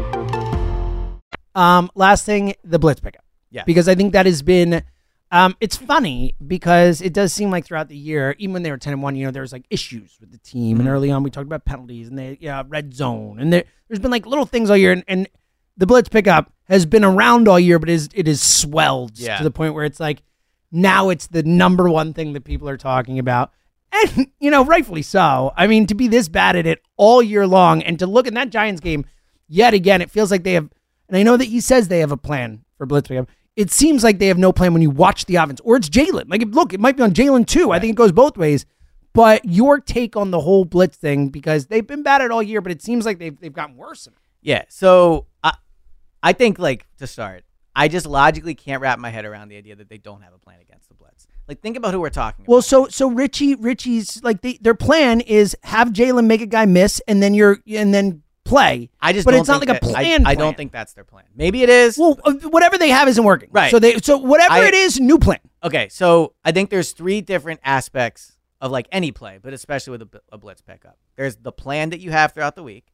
Um, 1.61 1.89
last 1.95 2.25
thing, 2.25 2.53
the 2.63 2.79
blitz 2.79 2.99
pickup. 2.99 3.23
Yeah. 3.51 3.63
Because 3.65 3.87
I 3.87 3.95
think 3.95 4.13
that 4.13 4.25
has 4.25 4.41
been, 4.41 4.83
um, 5.31 5.55
it's 5.59 5.75
funny 5.77 6.35
because 6.45 7.01
it 7.01 7.13
does 7.13 7.31
seem 7.33 7.51
like 7.51 7.65
throughout 7.65 7.87
the 7.89 7.97
year, 7.97 8.35
even 8.39 8.53
when 8.53 8.63
they 8.63 8.71
were 8.71 8.77
ten 8.77 8.93
and 8.93 9.03
one, 9.03 9.15
you 9.15 9.25
know, 9.25 9.31
there 9.31 9.41
was 9.41 9.51
like 9.53 9.65
issues 9.69 10.17
with 10.19 10.31
the 10.31 10.37
team, 10.39 10.79
and 10.79 10.89
early 10.89 11.11
on 11.11 11.23
we 11.23 11.29
talked 11.29 11.47
about 11.47 11.65
penalties 11.65 12.07
and 12.07 12.17
the 12.17 12.37
yeah 12.39 12.63
red 12.67 12.93
zone, 12.93 13.39
and 13.39 13.51
there, 13.53 13.63
there's 13.87 13.99
been 13.99 14.11
like 14.11 14.25
little 14.25 14.45
things 14.45 14.69
all 14.69 14.77
year, 14.77 14.91
and, 14.91 15.03
and 15.07 15.27
the 15.77 15.85
blitz 15.85 16.09
pickup 16.09 16.51
has 16.69 16.85
been 16.85 17.03
around 17.03 17.47
all 17.47 17.59
year, 17.59 17.79
but 17.79 17.89
is 17.89 18.09
it 18.13 18.27
is 18.27 18.41
swelled 18.41 19.17
Yeah. 19.19 19.37
to 19.37 19.43
the 19.43 19.51
point 19.51 19.73
where 19.73 19.85
it's 19.85 19.99
like 19.99 20.21
now 20.71 21.09
it's 21.09 21.27
the 21.27 21.43
number 21.43 21.89
one 21.89 22.13
thing 22.13 22.33
that 22.33 22.43
people 22.45 22.67
are 22.69 22.77
talking 22.77 23.19
about. 23.19 23.51
And, 23.93 24.27
you 24.39 24.49
know, 24.49 24.63
rightfully 24.63 25.01
so. 25.01 25.51
I 25.57 25.67
mean, 25.67 25.85
to 25.87 25.95
be 25.95 26.07
this 26.07 26.29
bad 26.29 26.55
at 26.55 26.65
it 26.65 26.81
all 26.95 27.21
year 27.21 27.45
long 27.45 27.83
and 27.83 27.99
to 27.99 28.07
look 28.07 28.25
in 28.25 28.35
that 28.35 28.49
Giants 28.49 28.79
game 28.79 29.05
yet 29.49 29.73
again, 29.73 30.01
it 30.01 30.09
feels 30.09 30.31
like 30.31 30.43
they 30.43 30.53
have, 30.53 30.69
and 31.11 31.17
I 31.17 31.23
know 31.23 31.35
that 31.35 31.45
he 31.45 31.59
says 31.59 31.89
they 31.89 31.99
have 31.99 32.13
a 32.13 32.17
plan 32.17 32.63
for 32.77 32.85
blitz 32.85 33.09
pickup. 33.09 33.29
It 33.57 33.69
seems 33.69 34.01
like 34.01 34.17
they 34.17 34.27
have 34.27 34.37
no 34.37 34.53
plan 34.53 34.71
when 34.71 34.81
you 34.81 34.89
watch 34.89 35.25
the 35.25 35.35
offense, 35.35 35.59
or 35.65 35.75
it's 35.75 35.89
Jalen. 35.89 36.29
Like, 36.29 36.41
look, 36.47 36.73
it 36.73 36.79
might 36.79 36.95
be 36.95 37.03
on 37.03 37.11
Jalen 37.11 37.45
too. 37.45 37.71
I 37.71 37.79
think 37.79 37.91
it 37.91 37.97
goes 37.97 38.13
both 38.13 38.37
ways. 38.37 38.65
But 39.13 39.43
your 39.43 39.81
take 39.81 40.15
on 40.15 40.31
the 40.31 40.39
whole 40.39 40.63
blitz 40.63 40.95
thing, 40.95 41.27
because 41.27 41.67
they've 41.67 41.85
been 41.85 42.01
bad 42.01 42.21
at 42.21 42.25
it 42.25 42.31
all 42.31 42.41
year, 42.41 42.61
but 42.61 42.71
it 42.71 42.81
seems 42.81 43.05
like 43.05 43.19
they've, 43.19 43.37
they've 43.37 43.51
gotten 43.51 43.75
worse. 43.75 44.07
Yeah. 44.41 44.63
So 44.69 45.27
I, 45.43 45.53
I 46.23 46.31
think 46.31 46.57
like 46.59 46.87
to 46.99 47.07
start, 47.07 47.43
I 47.75 47.89
just 47.89 48.05
logically 48.05 48.55
can't 48.55 48.81
wrap 48.81 48.99
my 48.99 49.09
head 49.09 49.25
around 49.25 49.49
the 49.49 49.57
idea 49.57 49.75
that 49.75 49.89
they 49.89 49.97
don't 49.97 50.21
have 50.21 50.33
a 50.33 50.39
plan 50.39 50.61
against 50.61 50.87
the 50.87 50.95
blitz. 50.95 51.27
Like 51.45 51.61
think 51.61 51.75
about 51.75 51.93
who 51.93 51.99
we're 51.99 52.09
talking 52.09 52.45
about. 52.45 52.51
Well, 52.51 52.61
so 52.61 52.87
so 52.87 53.09
Ritchie 53.09 53.55
Ritchie's 53.55 54.23
like 54.23 54.39
they, 54.39 54.53
their 54.61 54.75
plan 54.75 55.19
is 55.19 55.57
have 55.63 55.89
Jalen 55.89 56.25
make 56.25 56.39
a 56.39 56.45
guy 56.45 56.65
miss 56.65 57.01
and 57.05 57.21
then 57.21 57.33
you're 57.33 57.59
and 57.67 57.93
then 57.93 58.23
play. 58.51 58.89
I 59.01 59.13
just 59.13 59.25
but 59.25 59.31
don't 59.31 59.39
it's 59.41 59.47
not 59.49 59.59
think 59.59 59.69
like 59.69 59.81
a 59.81 59.85
that- 59.85 59.89
I- 59.97 60.03
plan. 60.03 60.25
I, 60.27 60.35
don't 60.35 60.55
think 60.57 60.71
that's 60.71 60.93
their 60.93 61.03
plan. 61.03 61.25
Maybe 61.35 61.63
it 61.63 61.69
is. 61.69 61.97
Well, 61.97 62.19
uh, 62.23 62.33
whatever 62.49 62.77
they 62.77 62.89
have 62.89 63.07
isn't 63.07 63.23
working. 63.23 63.49
Right. 63.51 63.71
So 63.71 63.79
they 63.79 63.97
so 63.97 64.17
whatever 64.17 64.53
I- 64.53 64.67
it 64.67 64.73
is, 64.73 64.99
new 64.99 65.17
plan. 65.17 65.39
Okay, 65.63 65.87
so 65.89 66.33
I 66.43 66.51
think 66.51 66.69
there's 66.69 66.91
three 66.91 67.21
different 67.21 67.59
aspects 67.63 68.37
of 68.59 68.71
like 68.71 68.87
any 68.91 69.11
play, 69.11 69.39
but 69.41 69.53
especially 69.53 69.97
with 69.97 70.09
a 70.31 70.37
blitz 70.37 70.61
pickup. 70.61 70.97
There's 71.15 71.35
the 71.37 71.51
plan 71.51 71.89
that 71.91 71.99
you 71.99 72.11
have 72.11 72.33
throughout 72.33 72.55
the 72.55 72.63
week. 72.63 72.87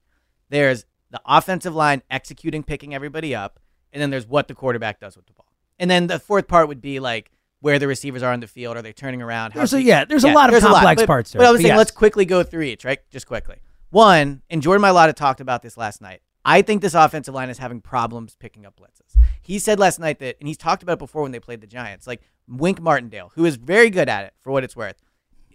There's 0.50 0.86
the 1.12 1.22
offensive 1.26 1.76
line 1.76 2.02
executing, 2.10 2.64
picking 2.64 2.94
everybody 2.94 3.34
up, 3.36 3.60
and 3.94 4.02
then 4.02 4.10
there's 4.10 4.28
what 4.28 4.48
the 4.48 4.54
quarterback 4.56 5.00
does 5.00 5.16
with 5.18 5.26
the 5.26 5.34
ball. 5.34 5.46
And 5.80 5.90
then 5.92 6.08
the 6.08 6.20
fourth 6.20 6.48
part 6.48 6.68
would 6.68 6.82
be 6.82 7.00
like 7.00 7.32
where 7.60 7.80
the 7.80 7.88
receivers 7.88 8.22
are 8.24 8.32
on 8.34 8.40
the 8.40 8.48
field. 8.48 8.78
Are 8.78 8.82
they 8.82 8.94
turning 8.94 9.22
around? 9.22 9.54
There's 9.54 9.74
a- 9.74 9.82
yeah, 9.82 10.06
there's 10.06 10.24
a 10.24 10.30
lot 10.32 10.54
of 10.54 10.62
complex 10.62 11.02
But- 11.02 11.08
parts 11.08 11.32
to 11.32 11.38
But 11.38 11.48
I 11.48 11.52
was 11.52 11.60
saying, 11.62 11.68
yes. 11.70 11.78
let's 11.78 11.92
quickly 11.92 12.26
go 12.26 12.44
through 12.44 12.64
each, 12.64 12.86
right? 12.86 13.00
Just 13.10 13.28
quickly. 13.28 13.58
One, 13.90 14.42
and 14.50 14.62
Jordan 14.62 14.84
Mailata 14.84 15.14
talked 15.14 15.40
about 15.42 15.62
this 15.62 15.78
last 15.78 16.02
night. 16.02 16.22
I 16.44 16.62
think 16.62 16.82
this 16.82 16.94
offensive 16.94 17.34
line 17.34 17.50
is 17.50 17.58
having 17.58 17.82
problems 17.82 18.36
picking 18.40 18.66
up 18.66 18.80
blitzes. 18.80 19.22
He 19.42 19.60
said 19.60 19.80
last 19.80 20.00
night 20.00 20.20
that, 20.20 20.38
and 20.40 20.48
he's 20.48 20.58
talked 20.58 20.82
about 20.84 20.94
it 20.94 21.00
before 21.00 21.22
when 21.24 21.32
they 21.32 21.40
played 21.40 21.62
the 21.62 21.68
Giants, 21.68 22.08
like 22.08 22.22
Wink 22.48 22.82
Martindale, 22.82 23.32
who 23.36 23.46
is 23.46 23.58
very 23.58 23.90
good 23.90 24.08
at 24.08 24.26
it 24.26 24.34
for 24.40 24.52
what 24.52 24.64
it's 24.64 24.76
worth, 24.76 24.96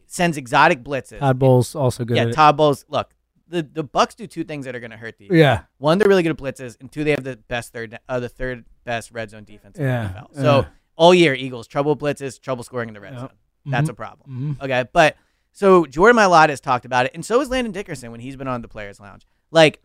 sends 0.07 0.37
exotic 0.37 0.83
blitzes. 0.83 1.21
Todd 1.21 1.39
Bowles 1.39 1.75
also 1.75 2.05
good 2.05 2.17
yeah, 2.19 2.25
at 2.25 2.29
it. 2.29 2.35
Todd 2.35 2.57
Bowles. 2.59 2.85
Look, 2.89 3.15
the 3.49 3.63
the 3.63 3.85
Bucs 3.85 4.15
do 4.15 4.27
two 4.27 4.45
things 4.45 4.67
that 4.67 4.75
are 4.77 4.81
going 4.81 4.91
to 4.91 4.97
hurt 4.99 5.17
the 5.19 5.29
Yeah. 5.31 5.63
One, 5.79 5.97
they're 5.99 6.09
really 6.09 6.23
good 6.23 6.33
at 6.33 6.37
blitzes, 6.39 6.79
and 6.81 6.93
two, 6.93 7.05
they 7.05 7.11
have 7.13 7.25
the 7.25 7.37
best 7.49 7.73
third, 7.73 7.99
uh, 8.09 8.21
the 8.21 8.29
third 8.29 8.65
best 8.85 9.13
red 9.13 9.31
zone 9.31 9.45
defense 9.45 9.79
in 9.79 9.85
the 9.85 9.91
NFL. 9.91 10.35
So 10.35 10.61
yeah. 10.61 10.69
all 10.97 11.15
year, 11.15 11.35
Eagles 11.35 11.67
trouble 11.67 11.97
blitzes, 11.97 12.39
trouble 12.41 12.65
scoring 12.65 12.89
in 12.89 12.95
the 12.95 13.01
red 13.01 13.13
Yep. 13.15 13.21
zone. 13.21 13.31
That's 13.67 13.89
Mhm. 13.89 13.93
a 13.93 13.95
problem. 13.95 14.57
Mhm. 14.61 14.65
Okay, 14.65 14.85
but 14.93 15.17
so 15.53 15.87
Jordan 15.87 16.17
Mailata 16.17 16.49
has 16.49 16.61
talked 16.61 16.85
about 16.85 17.07
it, 17.07 17.13
and 17.15 17.25
so 17.25 17.39
has 17.39 17.51
Landon 17.51 17.73
Dickerson 17.73 18.11
when 18.11 18.21
he's 18.21 18.37
been 18.37 18.49
on 18.49 18.63
the 18.63 18.69
Players 18.69 18.99
Lounge. 18.99 19.27
Like, 19.51 19.81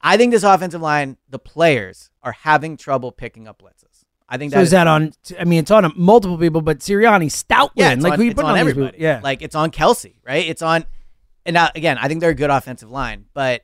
I 0.00 0.16
think 0.16 0.32
this 0.32 0.44
offensive 0.44 0.80
line, 0.80 1.16
the 1.28 1.38
players 1.38 2.10
are 2.22 2.32
having 2.32 2.76
trouble 2.76 3.10
picking 3.10 3.48
up 3.48 3.60
blitzes. 3.60 4.04
I 4.28 4.36
think 4.36 4.52
So 4.52 4.60
is 4.60 4.70
that 4.72 4.86
on? 4.86 5.12
I 5.38 5.44
mean, 5.44 5.60
it's 5.60 5.70
on 5.70 5.90
multiple 5.96 6.36
people, 6.36 6.60
but 6.60 6.80
Sirianni, 6.80 7.26
Stoutland, 7.26 7.70
yeah, 7.76 7.94
like 7.98 8.12
on, 8.12 8.18
who 8.18 8.24
you 8.26 8.34
put 8.34 8.44
on 8.44 8.52
on 8.52 8.58
everybody. 8.58 8.98
Yeah, 8.98 9.20
like 9.22 9.40
it's 9.40 9.54
on 9.54 9.70
Kelce, 9.70 10.16
right? 10.22 10.46
It's 10.46 10.60
on, 10.60 10.84
and 11.46 11.54
now 11.54 11.70
again, 11.74 11.96
I 11.98 12.08
think 12.08 12.20
they're 12.20 12.30
a 12.30 12.34
good 12.34 12.50
offensive 12.50 12.90
line, 12.90 13.24
but 13.32 13.62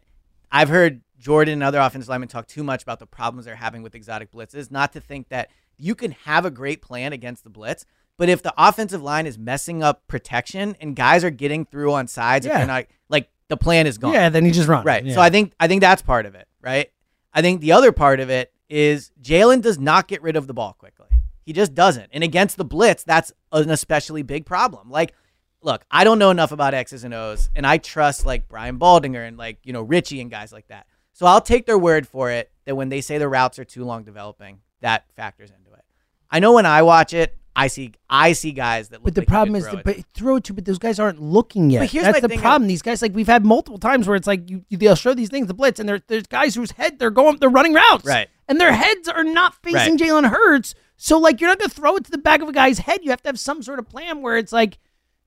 I've 0.50 0.70
heard 0.70 1.02
Jordan 1.18 1.54
and 1.54 1.62
other 1.62 1.78
offensive 1.78 2.08
linemen 2.08 2.28
talk 2.28 2.46
too 2.46 2.64
much 2.64 2.82
about 2.82 2.98
the 2.98 3.06
problems 3.06 3.44
they're 3.44 3.56
having 3.56 3.82
with 3.82 3.94
exotic 3.94 4.32
blitzes. 4.32 4.70
Not 4.70 4.94
to 4.94 5.00
think 5.00 5.28
that 5.28 5.50
you 5.76 5.94
can 5.94 6.12
have 6.12 6.46
a 6.46 6.50
great 6.50 6.80
plan 6.80 7.12
against 7.12 7.44
the 7.44 7.50
blitz, 7.50 7.84
but 8.16 8.28
if 8.28 8.42
the 8.42 8.52
offensive 8.56 9.02
line 9.02 9.26
is 9.26 9.38
messing 9.38 9.82
up 9.82 10.06
protection 10.06 10.76
and 10.80 10.94
guys 10.96 11.24
are 11.24 11.30
getting 11.30 11.64
through 11.64 11.92
on 11.92 12.06
sides, 12.08 12.46
if 12.46 12.50
Yeah. 12.52 12.58
they're 12.58 12.66
not 12.66 12.84
like 13.08 13.28
the 13.48 13.56
plan 13.56 13.86
is 13.86 13.98
gone. 13.98 14.12
yeah. 14.14 14.28
Then 14.28 14.44
he 14.44 14.50
just 14.50 14.68
runs. 14.68 14.84
Right. 14.84 15.04
Yeah. 15.04 15.14
So 15.14 15.20
I 15.20 15.30
think 15.30 15.52
I 15.60 15.68
think 15.68 15.80
that's 15.80 16.02
part 16.02 16.26
of 16.26 16.34
it, 16.34 16.46
right? 16.60 16.90
I 17.32 17.42
think 17.42 17.60
the 17.60 17.72
other 17.72 17.92
part 17.92 18.20
of 18.20 18.30
it 18.30 18.52
is 18.70 19.10
Jalen 19.20 19.60
does 19.62 19.78
not 19.78 20.08
get 20.08 20.22
rid 20.22 20.36
of 20.36 20.46
the 20.46 20.54
ball 20.54 20.72
quickly. 20.72 21.08
He 21.44 21.52
just 21.52 21.74
doesn't. 21.74 22.08
And 22.12 22.24
against 22.24 22.56
the 22.56 22.64
blitz, 22.64 23.04
that's 23.04 23.32
an 23.52 23.70
especially 23.70 24.22
big 24.22 24.46
problem. 24.46 24.88
Like, 24.90 25.12
look, 25.60 25.84
I 25.90 26.04
don't 26.04 26.18
know 26.18 26.30
enough 26.30 26.52
about 26.52 26.72
X's 26.72 27.04
and 27.04 27.12
O's, 27.12 27.50
and 27.54 27.66
I 27.66 27.76
trust 27.76 28.24
like 28.24 28.48
Brian 28.48 28.78
Baldinger 28.78 29.26
and 29.28 29.36
like, 29.36 29.58
you 29.64 29.72
know, 29.74 29.82
Ritchie 29.82 30.20
and 30.22 30.30
guys 30.30 30.52
like 30.52 30.68
that. 30.68 30.86
So 31.12 31.26
I'll 31.26 31.42
take 31.42 31.66
their 31.66 31.78
word 31.78 32.08
for 32.08 32.30
it 32.30 32.50
that 32.64 32.74
when 32.76 32.88
they 32.88 33.00
say 33.02 33.18
the 33.18 33.28
routes 33.28 33.58
are 33.58 33.64
too 33.64 33.84
long 33.84 34.04
developing, 34.04 34.60
that 34.80 35.04
factors 35.16 35.50
into 35.50 35.72
it. 35.74 35.84
I 36.30 36.40
know 36.40 36.52
when 36.54 36.66
I 36.66 36.82
watch 36.82 37.12
it, 37.12 37.36
I 37.56 37.68
see 37.68 37.92
I 38.10 38.32
see 38.32 38.50
guys 38.52 38.88
that 38.88 38.96
look 38.98 39.04
But 39.04 39.14
the 39.14 39.20
like 39.20 39.28
problem 39.28 39.54
is, 39.56 39.64
throw 39.64 39.72
that, 39.74 39.78
it. 39.80 39.84
but 39.96 40.04
throw 40.14 40.36
it 40.36 40.44
to, 40.44 40.54
but 40.54 40.64
those 40.64 40.78
guys 40.78 40.98
aren't 40.98 41.20
looking 41.22 41.70
yet. 41.70 41.80
But 41.80 41.90
here's 41.90 42.04
That's 42.04 42.16
my 42.16 42.20
the 42.20 42.28
thing, 42.28 42.40
problem. 42.40 42.66
These 42.68 42.82
guys, 42.82 43.00
like 43.00 43.14
we've 43.14 43.26
had 43.28 43.44
multiple 43.44 43.78
times 43.78 44.06
where 44.08 44.16
it's 44.16 44.26
like 44.26 44.50
you, 44.50 44.64
they'll 44.70 44.96
show 44.96 45.14
these 45.14 45.28
things, 45.28 45.46
the 45.46 45.54
blitz, 45.54 45.78
and 45.78 45.88
there, 45.88 46.00
there's 46.08 46.26
guys 46.26 46.54
whose 46.56 46.72
head 46.72 46.98
they're 46.98 47.10
going, 47.10 47.36
they're 47.38 47.48
running 47.48 47.72
routes, 47.74 48.04
Right. 48.04 48.28
and 48.48 48.60
their 48.60 48.72
heads 48.72 49.06
are 49.08 49.22
not 49.24 49.54
facing 49.62 49.96
Right. 49.96 50.00
Jalen 50.00 50.30
Hurts. 50.30 50.74
So 50.96 51.18
like 51.18 51.40
you're 51.40 51.48
not 51.50 51.58
gonna 51.58 51.68
throw 51.68 51.96
it 51.96 52.04
to 52.04 52.10
the 52.10 52.18
back 52.18 52.40
of 52.42 52.48
a 52.48 52.52
guy's 52.52 52.78
head. 52.80 53.00
You 53.02 53.10
have 53.10 53.22
to 53.22 53.28
have 53.28 53.38
some 53.38 53.62
sort 53.62 53.78
of 53.78 53.88
plan 53.88 54.20
where 54.20 54.36
it's 54.36 54.52
like 54.52 54.78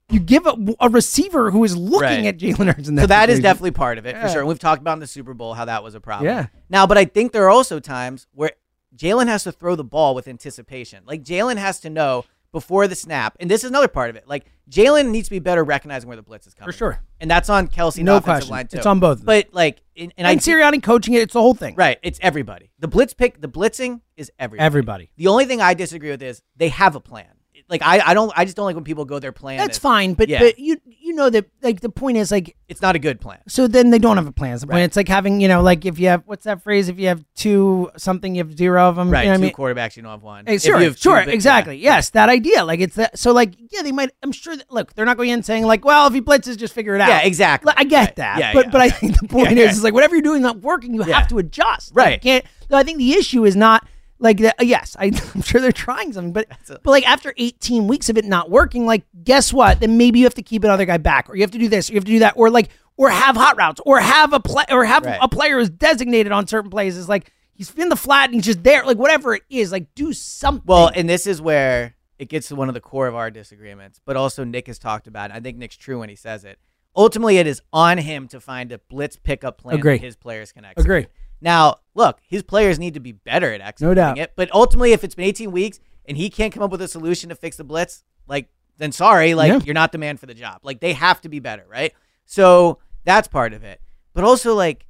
you 0.09 0.19
give 0.21 0.45
a, 0.47 0.55
a 0.79 0.89
receiver 0.89 1.51
who 1.51 1.63
is 1.65 1.75
looking 1.77 2.01
Right. 2.23 2.25
at 2.27 2.37
Jalen 2.37 2.73
Hurts. 2.73 2.87
And 2.89 2.97
so 2.99 3.07
that 3.07 3.29
is 3.29 3.37
situation. 3.37 3.41
definitely 3.43 3.71
part 3.71 3.97
of 3.97 4.05
it 4.05 4.15
for 4.15 4.21
Yeah. 4.21 4.27
sure. 4.31 4.39
And 4.39 4.47
we've 4.47 4.59
talked 4.59 4.81
about 4.81 4.93
in 4.93 4.99
the 4.99 5.07
Super 5.07 5.33
Bowl 5.33 5.53
how 5.53 5.65
that 5.65 5.83
was 5.83 5.95
a 5.95 5.99
problem. 6.01 6.27
Yeah. 6.27 6.47
Now, 6.69 6.87
but 6.87 6.97
I 6.97 7.05
think 7.05 7.31
there 7.33 7.43
are 7.45 7.49
also 7.49 7.79
times 7.79 8.25
where 8.33 8.51
Jalen 8.97 9.27
has 9.27 9.43
to 9.43 9.51
throw 9.51 9.75
the 9.75 9.83
ball 9.83 10.15
with 10.15 10.27
anticipation. 10.27 11.03
Like 11.05 11.23
Jalen 11.23 11.57
has 11.57 11.79
to 11.81 11.89
know 11.89 12.25
before 12.51 12.87
the 12.87 12.95
snap, 12.95 13.35
and 13.39 13.51
this 13.51 13.63
is 13.63 13.69
another 13.69 13.87
part 13.87 14.09
of 14.09 14.15
it. 14.15 14.27
Like 14.27 14.45
Jalen 14.69 15.09
needs 15.09 15.27
to 15.27 15.35
be 15.35 15.39
better 15.39 15.63
recognizing 15.63 16.07
where 16.07 16.15
the 16.15 16.23
blitz 16.23 16.47
is 16.47 16.53
coming. 16.53 16.71
For 16.71 16.77
sure. 16.77 16.99
and 17.19 17.29
that's 17.29 17.49
on 17.49 17.67
Kelce. 17.67 18.03
No 18.03 18.19
question. 18.19 18.51
line 18.51 18.67
too. 18.67 18.77
It's 18.77 18.85
on 18.85 18.99
both. 18.99 19.23
But 19.23 19.53
like, 19.53 19.81
and, 19.95 20.13
and, 20.17 20.27
and, 20.27 20.27
I 20.27 20.35
Sirianni 20.37 20.81
coaching 20.81 21.13
it. 21.13 21.21
It's 21.21 21.33
the 21.33 21.41
whole 21.41 21.53
thing. 21.53 21.75
right, 21.75 21.99
it's 22.01 22.19
everybody. 22.21 22.71
The 22.79 22.87
blitz 22.87 23.13
pick, 23.13 23.41
the 23.41 23.49
blitzing 23.49 24.01
is 24.15 24.31
everybody. 24.39 24.65
Everybody. 24.65 25.11
The 25.17 25.27
only 25.27 25.45
thing 25.45 25.61
I 25.61 25.73
disagree 25.73 26.09
with 26.09 26.21
is 26.21 26.41
they 26.55 26.69
have 26.69 26.95
a 26.95 26.99
plan. 26.99 27.27
Like 27.69 27.81
I, 27.83 27.99
I 27.99 28.13
don't, 28.13 28.31
I 28.35 28.45
just 28.45 28.55
don't 28.55 28.65
like 28.65 28.75
when 28.75 28.85
people 28.85 29.03
go 29.03 29.19
their 29.19 29.33
plan. 29.33 29.57
That's 29.57 29.75
is- 29.75 29.81
fine, 29.81 30.13
but 30.13 30.29
yeah, 30.29 30.39
but 30.39 30.57
you 30.57 30.77
you 30.85 31.13
know 31.13 31.29
that 31.29 31.45
like 31.61 31.81
the 31.81 31.89
point 31.89 32.15
is 32.15 32.31
like 32.31 32.55
it's 32.69 32.81
not 32.81 32.95
a 32.95 32.99
good 32.99 33.19
plan. 33.19 33.39
So 33.49 33.67
then 33.67 33.89
they 33.89 33.99
don't 33.99 34.15
have 34.15 34.25
a 34.27 34.31
plan. 34.31 34.53
It's 34.53 34.61
the 34.61 34.67
point. 34.67 34.75
Right. 34.77 34.83
It's 34.83 34.95
like 34.95 35.09
having, 35.09 35.41
you 35.41 35.49
know, 35.49 35.61
like 35.61 35.83
if 35.85 35.99
you 35.99 36.07
have 36.07 36.23
what's 36.25 36.45
that 36.45 36.63
phrase? 36.63 36.87
If 36.87 36.97
you 36.97 37.07
have 37.07 37.25
two 37.35 37.91
something, 37.97 38.35
you 38.35 38.43
have 38.45 38.57
zero 38.57 38.87
of 38.87 38.95
them. 38.95 39.09
Right, 39.11 39.23
You 39.23 39.27
know 39.27 39.31
what 39.31 39.33
I 39.33 39.37
two 39.51 39.63
mean? 39.63 39.75
quarterbacks, 39.75 39.97
you 39.97 40.03
don't 40.03 40.11
have 40.13 40.23
one. 40.23 40.45
Hey, 40.45 40.55
If 40.55 40.61
sure, 40.61 40.77
you 40.79 40.85
have 40.85 40.97
sure, 40.97 41.25
big- 41.25 41.33
exactly. 41.33 41.75
yeah. 41.77 41.95
Yes, 41.95 42.09
that 42.11 42.29
idea. 42.29 42.63
Like 42.63 42.79
it's 42.79 42.95
that. 42.95 43.19
So 43.19 43.33
like, 43.33 43.53
yeah, 43.71 43.81
they 43.81 43.91
might. 43.91 44.11
I'm 44.23 44.31
sure 44.31 44.55
that. 44.55 44.71
Look, 44.71 44.93
they're 44.93 45.05
not 45.05 45.17
going 45.17 45.29
in 45.31 45.43
saying 45.43 45.65
like, 45.65 45.83
well, 45.83 46.07
if 46.07 46.13
he 46.13 46.21
blitzes, 46.21 46.57
just 46.57 46.73
figure 46.73 46.95
it 46.95 47.01
out. 47.01 47.09
Yeah, 47.09 47.21
exactly. 47.23 47.67
Like, 47.67 47.79
I 47.81 47.83
get 47.83 47.97
Right. 48.07 48.15
that. 48.15 48.39
Yeah, 48.39 48.53
but 48.53 48.65
yeah, 48.67 48.71
but 48.71 48.81
I 48.81 48.89
think 48.89 49.19
the 49.19 49.27
point 49.29 49.57
is, 49.57 49.77
is 49.77 49.83
like 49.83 49.93
whatever 49.93 50.15
you're 50.15 50.21
doing 50.21 50.41
not 50.41 50.61
working, 50.61 50.93
you 50.93 51.01
have 51.01 51.27
to 51.29 51.37
adjust. 51.37 51.93
Like, 51.95 52.05
Right. 52.05 52.21
can't. 52.21 52.45
No, 52.69 52.77
I 52.77 52.83
think 52.83 52.97
the 52.97 53.13
issue 53.13 53.43
is 53.45 53.55
not 53.57 53.85
like 54.19 54.37
that. 54.39 54.55
Yes, 54.65 54.95
I, 54.99 55.05
I'm 55.35 55.41
sure 55.41 55.61
they're 55.61 55.71
trying 55.71 56.13
something, 56.13 56.33
but 56.33 56.47
a- 56.69 56.79
but 56.83 56.91
like 56.91 57.07
after 57.07 57.33
18 57.37 57.87
weeks 57.87 58.09
of 58.09 58.17
it 58.17 58.25
not 58.25 58.49
working, 58.49 58.85
like 58.85 59.03
guess 59.23 59.51
what? 59.53 59.79
Then 59.79 59.97
maybe 59.97 60.19
you 60.19 60.25
have 60.25 60.33
to 60.35 60.41
keep 60.43 60.63
another 60.63 60.85
guy 60.85 60.97
back, 60.97 61.29
or 61.29 61.35
you 61.35 61.41
have 61.43 61.51
to 61.51 61.57
do 61.59 61.67
this, 61.69 61.89
or 61.89 61.93
you 61.93 61.97
have 61.97 62.05
to 62.05 62.11
do 62.11 62.19
that, 62.19 62.33
or 62.35 62.49
like 62.49 62.69
or 62.97 63.09
have 63.09 63.35
hot 63.35 63.57
routes, 63.57 63.79
or 63.85 63.99
have 63.99 64.33
a 64.33 64.39
play, 64.39 64.65
or 64.71 64.83
have 64.85 65.05
Right. 65.05 65.19
a 65.21 65.27
player 65.27 65.59
who's 65.59 65.69
designated 65.69 66.31
on 66.31 66.47
certain 66.47 66.69
plays. 66.71 66.97
Is 66.97 67.07
like 67.07 67.31
he's 67.53 67.73
in 67.75 67.89
the 67.89 67.95
flat 67.95 68.25
and 68.25 68.35
he's 68.35 68.45
just 68.45 68.63
there. 68.63 68.83
Like 68.85 68.97
whatever 68.97 69.35
it 69.35 69.43
is, 69.49 69.71
like 69.71 69.93
do 69.95 70.13
something. 70.13 70.63
Well, 70.65 70.89
and 70.95 71.07
this 71.09 71.27
is 71.27 71.41
where 71.41 71.95
it 72.19 72.29
gets 72.29 72.47
to 72.47 72.55
one 72.55 72.67
of 72.67 72.73
the 72.73 72.81
core 72.81 73.05
of 73.07 73.13
our 73.13 73.29
disagreements, 73.29 73.99
but 74.03 74.15
also 74.17 74.43
Nick 74.43 74.65
has 74.67 74.79
talked 74.79 75.05
about 75.07 75.29
it. 75.29 75.35
I 75.35 75.39
think 75.39 75.57
Nick's 75.57 75.77
true 75.77 75.99
when 75.99 76.09
he 76.09 76.15
says 76.15 76.43
it. 76.43 76.57
Ultimately, 76.95 77.37
it 77.37 77.45
is 77.45 77.61
on 77.71 77.99
him 77.99 78.27
to 78.29 78.39
find 78.39 78.71
a 78.71 78.79
blitz 78.79 79.15
pickup 79.17 79.59
plan 79.59 79.77
Agree. 79.77 79.97
that 79.97 80.03
his 80.03 80.15
players 80.15 80.51
can 80.51 80.65
execute. 80.65 80.83
Agree. 80.85 81.07
Now, 81.41 81.77
look, 81.93 82.19
his 82.27 82.43
players 82.43 82.79
need 82.79 82.93
to 82.95 82.99
be 82.99 83.11
better 83.11 83.53
at 83.53 83.61
executing 83.61 83.95
doubt. 83.95 84.17
it, 84.17 84.33
but 84.35 84.49
ultimately, 84.53 84.93
if 84.93 85.03
it's 85.03 85.15
been 85.15 85.25
18 85.25 85.51
weeks 85.51 85.79
and 86.05 86.17
he 86.17 86.29
can't 86.29 86.53
come 86.53 86.63
up 86.63 86.71
with 86.71 86.81
a 86.81 86.87
solution 86.87 87.29
to 87.29 87.35
fix 87.35 87.57
the 87.57 87.63
blitz, 87.63 88.03
like, 88.27 88.49
then 88.77 88.91
sorry, 88.91 89.33
like, 89.33 89.49
Yeah. 89.51 89.59
you're 89.65 89.73
not 89.73 89.91
the 89.91 89.97
man 89.97 90.17
for 90.17 90.25
the 90.25 90.33
job. 90.33 90.59
Like, 90.63 90.79
they 90.79 90.93
have 90.93 91.21
to 91.21 91.29
be 91.29 91.39
better, 91.39 91.65
right? 91.69 91.93
So 92.25 92.79
that's 93.03 93.27
part 93.27 93.53
of 93.53 93.63
it. 93.63 93.81
But 94.13 94.23
also, 94.23 94.53
like, 94.55 94.85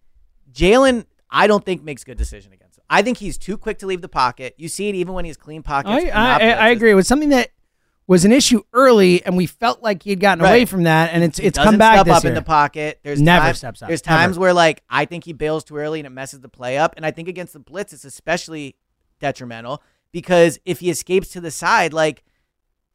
Jalen, 0.51 1.05
I 1.29 1.47
don't 1.47 1.63
think 1.65 1.83
makes 1.83 2.03
good 2.03 2.17
decision 2.17 2.53
against 2.53 2.77
him. 2.77 2.83
I 2.89 3.01
think 3.01 3.17
he's 3.17 3.37
too 3.37 3.57
quick 3.57 3.79
to 3.79 3.85
leave 3.87 4.01
the 4.01 4.07
pocket. 4.09 4.55
You 4.57 4.69
see 4.69 4.87
it 4.89 4.95
even 4.95 5.13
when 5.13 5.25
he's 5.25 5.37
clean 5.37 5.61
pockets. 5.63 6.05
I, 6.05 6.09
I, 6.09 6.37
I, 6.37 6.49
I 6.51 6.69
agree. 6.69 6.91
It 6.91 6.95
was 6.95 7.07
something 7.07 7.29
that 7.29 7.49
was 8.07 8.23
an 8.23 8.31
issue 8.31 8.63
early, 8.71 9.23
and 9.25 9.35
we 9.35 9.45
felt 9.45 9.83
like 9.83 10.03
he 10.03 10.09
had 10.09 10.21
gotten 10.21 10.43
away 10.43 10.63
from 10.65 10.83
that, 10.83 11.11
and 11.13 11.23
it's 11.23 11.39
it's 11.39 11.57
come 11.57 11.77
back 11.77 11.95
step 11.95 12.05
this 12.05 12.15
up 12.15 12.23
year. 12.23 12.31
in 12.31 12.35
the 12.35 12.41
pocket. 12.41 12.99
There's 13.03 13.21
Never 13.21 13.47
times, 13.47 13.57
steps 13.57 13.81
up, 13.81 13.89
There's 13.89 14.01
times 14.01 14.39
where 14.39 14.53
like 14.53 14.81
I 14.89 15.05
think 15.05 15.25
he 15.25 15.33
bails 15.33 15.65
too 15.65 15.75
early 15.75 15.99
and 15.99 16.07
it 16.07 16.11
messes 16.11 16.39
the 16.39 16.49
play 16.49 16.77
up. 16.77 16.93
And 16.95 17.05
I 17.05 17.11
think 17.11 17.27
against 17.27 17.53
the 17.53 17.59
blitz, 17.59 17.91
it's 17.91 18.05
especially 18.05 18.77
detrimental 19.19 19.83
because 20.11 20.57
if 20.65 20.79
he 20.79 20.89
escapes 20.89 21.29
to 21.29 21.41
the 21.41 21.51
side, 21.51 21.91
like 21.91 22.23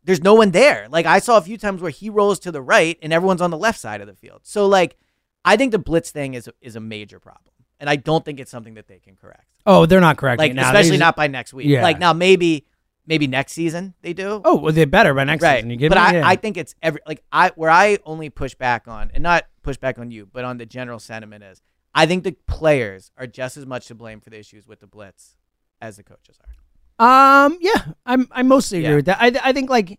there's 0.05 0.23
no 0.23 0.35
one 0.35 0.51
there. 0.51 0.89
Like 0.91 1.05
I 1.05 1.19
saw 1.19 1.37
a 1.37 1.43
few 1.43 1.59
times 1.59 1.83
where 1.83 1.91
he 1.91 2.09
rolls 2.09 2.39
to 2.41 2.51
the 2.51 2.63
right 2.63 2.99
and 3.03 3.13
everyone's 3.13 3.43
on 3.43 3.51
the 3.51 3.59
left 3.59 3.79
side 3.79 4.01
of 4.01 4.07
the 4.07 4.15
field. 4.15 4.41
So 4.45 4.67
like 4.67 4.97
I 5.45 5.57
think 5.57 5.73
the 5.73 5.79
blitz 5.79 6.11
thing 6.11 6.35
is 6.35 6.49
is 6.63 6.75
a 6.75 6.81
major 6.81 7.21
problem, 7.21 7.53
and 7.79 7.91
I 7.91 7.97
don't 7.97 8.25
think 8.25 8.41
it's 8.41 8.51
something 8.51 8.75
that 8.75 8.89
they 8.89 8.99
can 8.99 9.17
correct. 9.17 9.47
oh, 9.67 9.85
they're 9.85 10.01
not 10.01 10.17
correct. 10.17 10.39
Like 10.39 10.55
now. 10.55 10.69
especially 10.69 10.97
not 10.97 11.17
by 11.17 11.27
next 11.27 11.53
week. 11.53 11.67
Yeah. 11.67 11.83
Like 11.83 11.99
now 11.99 12.15
maybe 12.15 12.67
maybe 13.07 13.27
next 13.27 13.53
season 13.53 13.95
they 14.03 14.13
do. 14.13 14.41
Oh, 14.45 14.57
well, 14.57 14.73
they're 14.73 14.87
better 14.87 15.15
by 15.15 15.25
next 15.25 15.43
right. 15.43 15.57
season. 15.57 15.71
You 15.71 15.77
kidding 15.77 15.89
but 15.91 16.13
me? 16.13 16.19
I, 16.19 16.21
Yeah. 16.21 16.29
I 16.29 16.37
think 16.37 16.57
it's 16.57 16.75
every 16.83 17.01
like 17.07 17.23
I 17.33 17.51
where 17.57 17.71
I 17.71 17.99
only 18.05 18.31
push 18.31 18.55
back 18.55 18.87
on 18.89 19.11
and 19.15 19.23
not 19.23 19.45
push 19.63 19.77
back 19.77 19.99
on 19.99 20.11
you, 20.11 20.29
but 20.33 20.45
on 20.45 20.59
the 20.59 20.67
general 20.67 20.99
sentiment 20.99 21.45
is 21.45 21.61
I 21.95 22.07
think 22.07 22.25
the 22.25 22.33
players 22.47 23.11
are 23.19 23.27
just 23.27 23.57
as 23.57 23.67
much 23.67 23.87
to 23.89 23.95
blame 23.95 24.21
for 24.21 24.31
the 24.31 24.39
issues 24.39 24.67
with 24.67 24.81
the 24.81 24.87
blitz 24.87 25.37
as 25.81 25.97
the 25.97 26.03
coaches 26.03 26.39
are. 26.41 27.45
Um, 27.45 27.59
yeah, 27.61 27.93
I'm 28.07 28.29
I 28.31 28.43
mostly 28.43 28.79
agree 28.79 28.91
Yeah. 28.91 28.97
with 28.97 29.05
that. 29.07 29.19
I 29.21 29.33
I 29.43 29.53
think 29.53 29.69
like, 29.71 29.99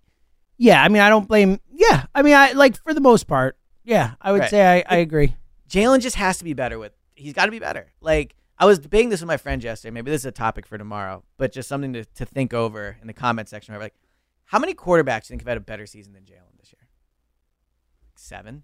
yeah, 0.58 0.82
I 0.82 0.88
mean 0.90 1.02
I 1.02 1.10
don't 1.10 1.28
blame. 1.28 1.60
Yeah, 1.72 2.06
I 2.16 2.22
mean 2.22 2.36
I 2.36 2.54
like 2.54 2.82
for 2.82 2.94
the 2.94 3.02
most 3.02 3.28
part. 3.28 3.58
Yeah, 3.84 4.14
I 4.22 4.32
would 4.32 4.42
Right. 4.42 4.50
say 4.50 4.66
I, 4.66 4.96
I 4.96 4.98
agree. 5.00 5.36
Jalen 5.70 6.00
just 6.02 6.16
has 6.16 6.38
to 6.38 6.44
be 6.44 6.54
better 6.54 6.80
with. 6.80 6.94
He's 7.16 7.34
got 7.34 7.46
to 7.46 7.52
be 7.52 7.60
better. 7.60 7.92
Like 8.00 8.36
I 8.60 8.66
was 8.66 8.80
debating 8.80 9.10
this 9.10 9.20
with 9.22 9.28
my 9.28 9.38
friend 9.38 9.64
yesterday. 9.64 9.92
Maybe 9.92 10.12
this 10.12 10.22
is 10.22 10.26
a 10.28 10.32
topic 10.32 10.66
for 10.68 10.78
tomorrow, 10.78 11.24
but 11.38 11.52
just 11.52 11.68
something 11.68 11.94
to, 11.94 12.06
to 12.06 12.26
think 12.26 12.54
over 12.54 12.98
in 13.02 13.08
the 13.08 13.14
comment 13.14 13.50
section. 13.50 13.76
Like, 13.78 13.96
how 14.46 14.60
many 14.60 14.74
quarterbacks 14.74 15.28
do 15.28 15.34
you 15.34 15.38
think 15.38 15.42
have 15.42 15.48
had 15.48 15.58
a 15.58 15.62
better 15.62 15.86
season 15.86 16.14
than 16.14 16.24
Jalen 16.24 16.58
this 16.60 16.72
year? 16.72 16.88
Seven, 18.16 18.64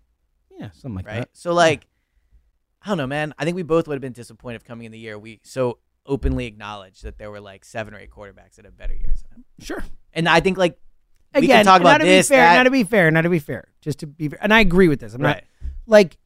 Yeah, 0.57 0.69
something 0.71 0.95
like 0.95 1.07
right? 1.07 1.19
that. 1.21 1.29
So 1.33 1.53
like, 1.53 1.87
I 2.81 2.89
don't 2.89 2.97
know, 2.97 3.07
man. 3.07 3.33
I 3.37 3.45
think 3.45 3.55
we 3.55 3.63
both 3.63 3.87
would 3.87 3.95
have 3.95 4.01
been 4.01 4.13
disappointed 4.13 4.57
if 4.57 4.63
coming 4.63 4.85
in 4.85 4.91
the 4.91 4.99
year 4.99 5.17
we 5.17 5.39
so 5.43 5.79
openly 6.05 6.45
acknowledged 6.45 7.03
that 7.03 7.17
there 7.17 7.29
were 7.29 7.41
like 7.41 7.65
seven 7.65 7.93
or 7.93 7.97
eight 7.99 8.09
quarterbacks 8.11 8.55
that 8.55 8.65
have 8.65 8.77
better 8.77 8.93
years 8.93 9.23
than 9.23 9.39
him. 9.39 9.45
Sure. 9.59 9.83
And 10.13 10.29
I 10.29 10.39
think 10.39 10.57
like 10.57 10.79
we 11.33 11.39
Again, 11.45 11.57
can 11.57 11.65
talk 11.65 11.81
not 11.81 11.81
about 11.81 11.97
to 11.99 12.05
this. 12.05 12.29
be 12.29 12.35
fair, 12.35 12.45
that. 12.45 12.55
not 12.57 12.63
to 12.63 12.71
be 12.71 12.83
fair, 12.83 13.11
not 13.11 13.21
to 13.23 13.29
be 13.29 13.39
fair, 13.39 13.67
just 13.81 13.99
to 13.99 14.07
be 14.07 14.29
fair. 14.29 14.39
And 14.41 14.53
I 14.53 14.59
agree 14.61 14.87
with 14.87 14.99
this. 14.99 15.13
I'm 15.13 15.21
Right. 15.21 15.43
not 15.61 15.71
like 15.87 16.17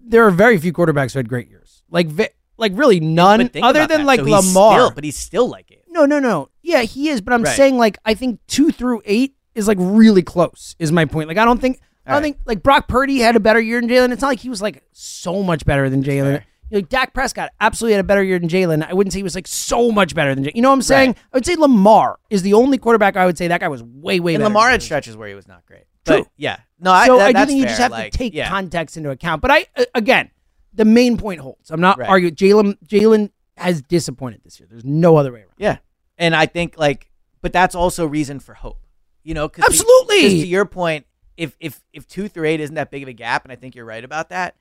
there 0.00 0.24
are 0.26 0.30
very 0.30 0.56
few 0.58 0.72
quarterbacks 0.72 1.12
who 1.12 1.18
had 1.18 1.28
great 1.28 1.48
years. 1.48 1.82
Like 1.90 2.08
like 2.56 2.72
really 2.74 3.00
none 3.00 3.48
think 3.48 3.64
other 3.64 3.86
than 3.86 4.00
that. 4.00 4.06
like 4.06 4.20
So 4.20 4.26
Lamar. 4.26 4.78
still- 4.78 4.90
but 4.92 5.04
he's 5.04 5.16
still 5.16 5.48
like 5.48 5.70
it. 5.70 5.82
No, 5.88 6.06
no, 6.06 6.18
no. 6.18 6.48
Yeah, 6.62 6.82
he 6.82 7.08
is, 7.08 7.20
but 7.20 7.32
I'm 7.34 7.42
Right. 7.42 7.56
saying 7.56 7.76
like 7.78 7.98
I 8.04 8.14
think 8.14 8.40
two 8.48 8.70
through 8.70 9.02
eight 9.04 9.34
is 9.54 9.68
like 9.68 9.78
really 9.80 10.22
close. 10.22 10.74
Is 10.78 10.90
my 10.92 11.04
point. 11.04 11.28
Like 11.28 11.38
I 11.38 11.44
don't 11.44 11.60
think 11.60 11.78
I 12.06 12.10
don't 12.10 12.14
All 12.16 12.20
right. 12.20 12.22
think 12.24 12.36
like 12.46 12.62
Brock 12.62 12.88
Purdy 12.88 13.18
had 13.20 13.36
a 13.36 13.40
better 13.40 13.60
year 13.60 13.80
than 13.80 13.88
Jalen. 13.88 14.12
It's 14.12 14.20
not 14.22 14.28
like 14.28 14.40
he 14.40 14.48
was 14.50 14.60
like 14.60 14.82
so 14.92 15.42
much 15.42 15.64
better 15.64 15.88
than 15.88 16.02
Jalen. 16.02 16.16
You 16.16 16.22
know, 16.32 16.40
Like 16.78 16.88
Dak 16.88 17.14
Prescott 17.14 17.50
absolutely 17.60 17.92
had 17.94 18.00
a 18.00 18.06
better 18.08 18.22
year 18.22 18.38
than 18.38 18.48
Jalen. 18.48 18.86
I 18.88 18.92
wouldn't 18.94 19.12
say 19.12 19.20
he 19.20 19.22
was 19.22 19.34
like 19.36 19.46
so 19.46 19.92
much 19.92 20.14
better 20.14 20.34
than 20.34 20.44
Jalen. 20.44 20.54
You 20.56 20.62
know 20.62 20.70
what 20.70 20.74
I'm 20.74 20.82
saying? 20.82 21.10
Right. 21.10 21.18
I 21.32 21.36
would 21.36 21.46
say 21.46 21.54
Lamar 21.56 22.18
is 22.30 22.42
the 22.42 22.54
only 22.54 22.78
quarterback 22.78 23.16
I 23.16 23.26
would 23.26 23.38
say 23.38 23.48
that 23.48 23.60
guy 23.60 23.68
was 23.68 23.82
way 23.82 24.18
way 24.20 24.34
And 24.34 24.40
better. 24.42 24.48
Lamar 24.52 24.70
had 24.70 24.82
stretches 24.82 25.16
where 25.16 25.28
he 25.28 25.34
was 25.34 25.46
not 25.48 25.64
great. 25.66 25.84
True. 26.04 26.18
But 26.18 26.28
yeah, 26.36 26.58
no, 26.80 26.90
I, 26.92 27.06
so 27.06 27.16
that- 27.18 27.34
I 27.36 27.44
do 27.44 27.46
think 27.46 27.58
you 27.58 27.62
fair. 27.64 27.68
just 27.70 27.80
have 27.80 27.90
Like, 27.92 28.12
to 28.12 28.18
take 28.18 28.34
yeah. 28.34 28.48
context 28.48 28.96
into 28.98 29.10
account. 29.10 29.40
But 29.40 29.50
I 29.52 29.66
uh, 29.76 29.84
again, 29.94 30.30
the 30.74 30.84
main 30.84 31.16
point 31.16 31.40
holds. 31.40 31.70
I'm 31.70 31.80
not 31.80 31.98
Right. 31.98 32.08
arguing. 32.08 32.34
Jalen 32.34 32.78
Jalen 32.86 33.30
has 33.56 33.80
disappointed 33.82 34.40
this 34.44 34.58
year. 34.58 34.66
There's 34.70 34.84
no 34.84 35.16
other 35.16 35.32
way 35.32 35.40
around. 35.40 35.52
Yeah, 35.58 35.76
and 36.18 36.34
I 36.34 36.46
think 36.46 36.76
like, 36.78 37.10
but 37.40 37.52
that's 37.52 37.74
also 37.74 38.06
reason 38.06 38.40
for 38.40 38.54
hope. 38.54 38.80
You 39.22 39.34
know, 39.34 39.48
cause 39.48 39.64
Absolutely. 39.64 40.16
To, 40.16 40.22
'cause 40.24 40.32
to 40.42 40.46
your 40.46 40.64
point, 40.66 41.06
if 41.36 41.56
if 41.60 41.80
if 41.92 42.06
two 42.06 42.28
through 42.28 42.46
eight 42.48 42.60
isn't 42.60 42.74
that 42.74 42.90
big 42.90 43.02
of 43.02 43.08
a 43.08 43.12
gap, 43.12 43.44
and 43.44 43.52
I 43.52 43.56
think 43.56 43.74
you're 43.74 43.84
right 43.84 44.04
about 44.04 44.28
that, 44.30 44.56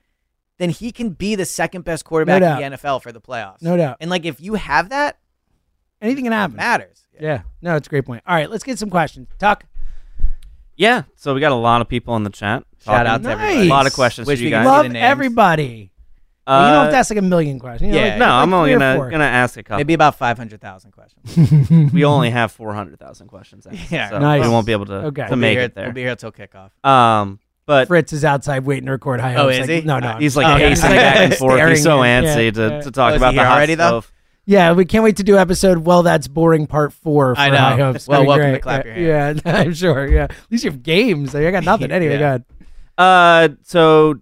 then 0.59 0.69
he 0.69 0.91
can 0.91 1.09
be 1.09 1.35
the 1.35 1.45
second 1.45 1.83
best 1.83 2.05
quarterback 2.05 2.41
doubt. 2.41 2.61
in 2.61 2.71
the 2.71 2.77
NFL 2.77 3.01
for 3.01 3.11
the 3.11 3.19
playoffs. 3.19 3.61
No 3.61 3.75
doubt. 3.75 3.97
And 3.99 4.09
like, 4.09 4.25
if 4.25 4.39
you 4.39 4.53
have 4.53 4.89
that, 4.89 5.17
Anything 6.01 6.25
can 6.25 6.31
happen. 6.33 6.55
matters. 6.55 7.07
Yeah. 7.19 7.41
No, 7.61 7.75
it's 7.75 7.87
a 7.87 7.89
great 7.89 8.05
point. 8.05 8.23
All 8.27 8.35
right, 8.35 8.49
let's 8.49 8.63
get 8.63 8.77
some 8.79 8.89
questions. 8.89 9.27
Tuck. 9.39 9.65
Yeah, 10.75 11.03
so 11.15 11.33
we 11.33 11.39
got 11.39 11.51
a 11.51 11.55
lot 11.55 11.81
of 11.81 11.87
people 11.87 12.15
in 12.15 12.23
the 12.23 12.29
chat. 12.31 12.63
Shout 12.83 13.05
talking. 13.05 13.07
out 13.07 13.17
to 13.23 13.23
Nice. 13.23 13.33
everybody. 13.49 13.67
A 13.67 13.69
lot 13.69 13.85
of 13.87 13.93
questions 13.93 14.27
Wish 14.27 14.39
for 14.39 14.43
you 14.43 14.47
we 14.47 14.51
guys. 14.51 14.63
see 14.65 14.69
Love 14.69 14.83
the 14.91 15.89
names. 16.47 16.55
everybody. 16.55 16.63
you 16.63 16.69
Uh, 16.69 16.71
don't 16.73 16.83
have 16.85 16.91
to 16.93 16.97
ask 16.97 17.09
like 17.11 17.19
a 17.19 17.21
million 17.21 17.59
questions. 17.59 17.87
You 17.87 17.99
know, 17.99 18.05
yeah, 18.05 18.09
like- 18.11 18.19
no, 18.19 18.25
like 18.25 18.33
I'm 18.43 18.53
only 18.53 18.71
gonna 18.73 19.09
gonna 19.11 19.23
ask 19.23 19.57
a 19.57 19.63
couple. 19.63 19.77
Maybe 19.77 19.93
about 19.93 20.15
five 20.15 20.37
hundred 20.37 20.61
thousand 20.61 20.91
questions. 20.91 21.91
we 21.93 22.03
only 22.05 22.29
have 22.29 22.51
four 22.51 22.73
hundred 22.73 22.99
thousand 22.99 23.27
questions. 23.27 23.65
asked, 23.67 23.91
Yeah. 23.91 24.09
so 24.09 24.19
Nice. 24.19 24.41
we 24.43 24.49
won't 24.49 24.65
be 24.65 24.71
able 24.71 24.85
to, 24.87 24.93
Okay. 25.05 25.23
to 25.23 25.27
We'll 25.29 25.35
be 25.37 25.41
make 25.41 25.57
here, 25.57 25.61
it 25.65 25.75
there. 25.75 25.85
We'll 25.85 25.93
be 25.93 26.01
here 26.01 26.15
till 26.15 26.31
kickoff. 26.31 26.69
Um, 26.87 27.39
but 27.65 27.87
Fritz 27.87 28.11
is 28.11 28.25
outside 28.25 28.65
waiting 28.65 28.87
to 28.87 28.91
record 28.91 29.21
high 29.21 29.35
Oh, 29.35 29.43
hopes. 29.43 29.55
is 29.55 29.59
Like, 29.61 29.69
he? 29.69 29.81
No, 29.81 29.99
no. 29.99 30.17
he's 30.17 30.35
like 30.35 30.47
Oh, 30.47 30.57
yeah. 30.57 30.69
pacing 30.69 30.89
back 30.89 31.15
and 31.17 31.35
forth. 31.37 31.53
Staring 31.53 31.69
He's 31.75 31.83
so 31.83 31.99
antsy 31.99 32.45
Yeah, 32.45 32.51
to, 32.51 32.61
yeah. 32.75 32.81
to 32.81 32.91
talk 32.91 33.13
Oh, 33.13 33.15
about 33.15 33.31
he 33.31 33.37
the 33.37 33.41
here 33.41 33.47
hot 33.49 33.57
already, 33.57 33.75
though? 33.75 33.87
stove. 33.87 34.11
Yeah, 34.45 34.73
we 34.73 34.83
can't 34.83 35.05
wait 35.05 35.15
to 35.15 35.23
do 35.23 35.37
episode. 35.37 35.77
Well, 35.77 36.03
that's 36.03 36.27
boring 36.27 36.67
part 36.67 36.91
four. 36.91 37.33
For 37.35 37.39
I 37.39 37.49
know. 37.49 37.57
High 37.57 37.77
hopes. 37.77 38.05
Well, 38.09 38.19
That'd 38.19 38.25
be 38.25 38.27
welcome 38.27 38.51
to 38.55 38.59
clap 38.59 38.85
yeah, 38.85 38.97
your 38.97 39.07
Yeah, 39.07 39.39
I'm 39.45 39.73
sure. 39.73 40.05
Yeah, 40.05 40.23
at 40.25 40.31
least 40.51 40.65
you 40.65 40.71
have 40.71 40.83
games. 40.83 41.33
I 41.33 41.49
got 41.49 41.63
nothing. 41.63 41.89
Anyway, 41.93 42.15
Yeah. 42.15 42.19
go 42.19 42.25
ahead. 42.25 42.43
Uh, 42.97 43.49
so 43.63 44.15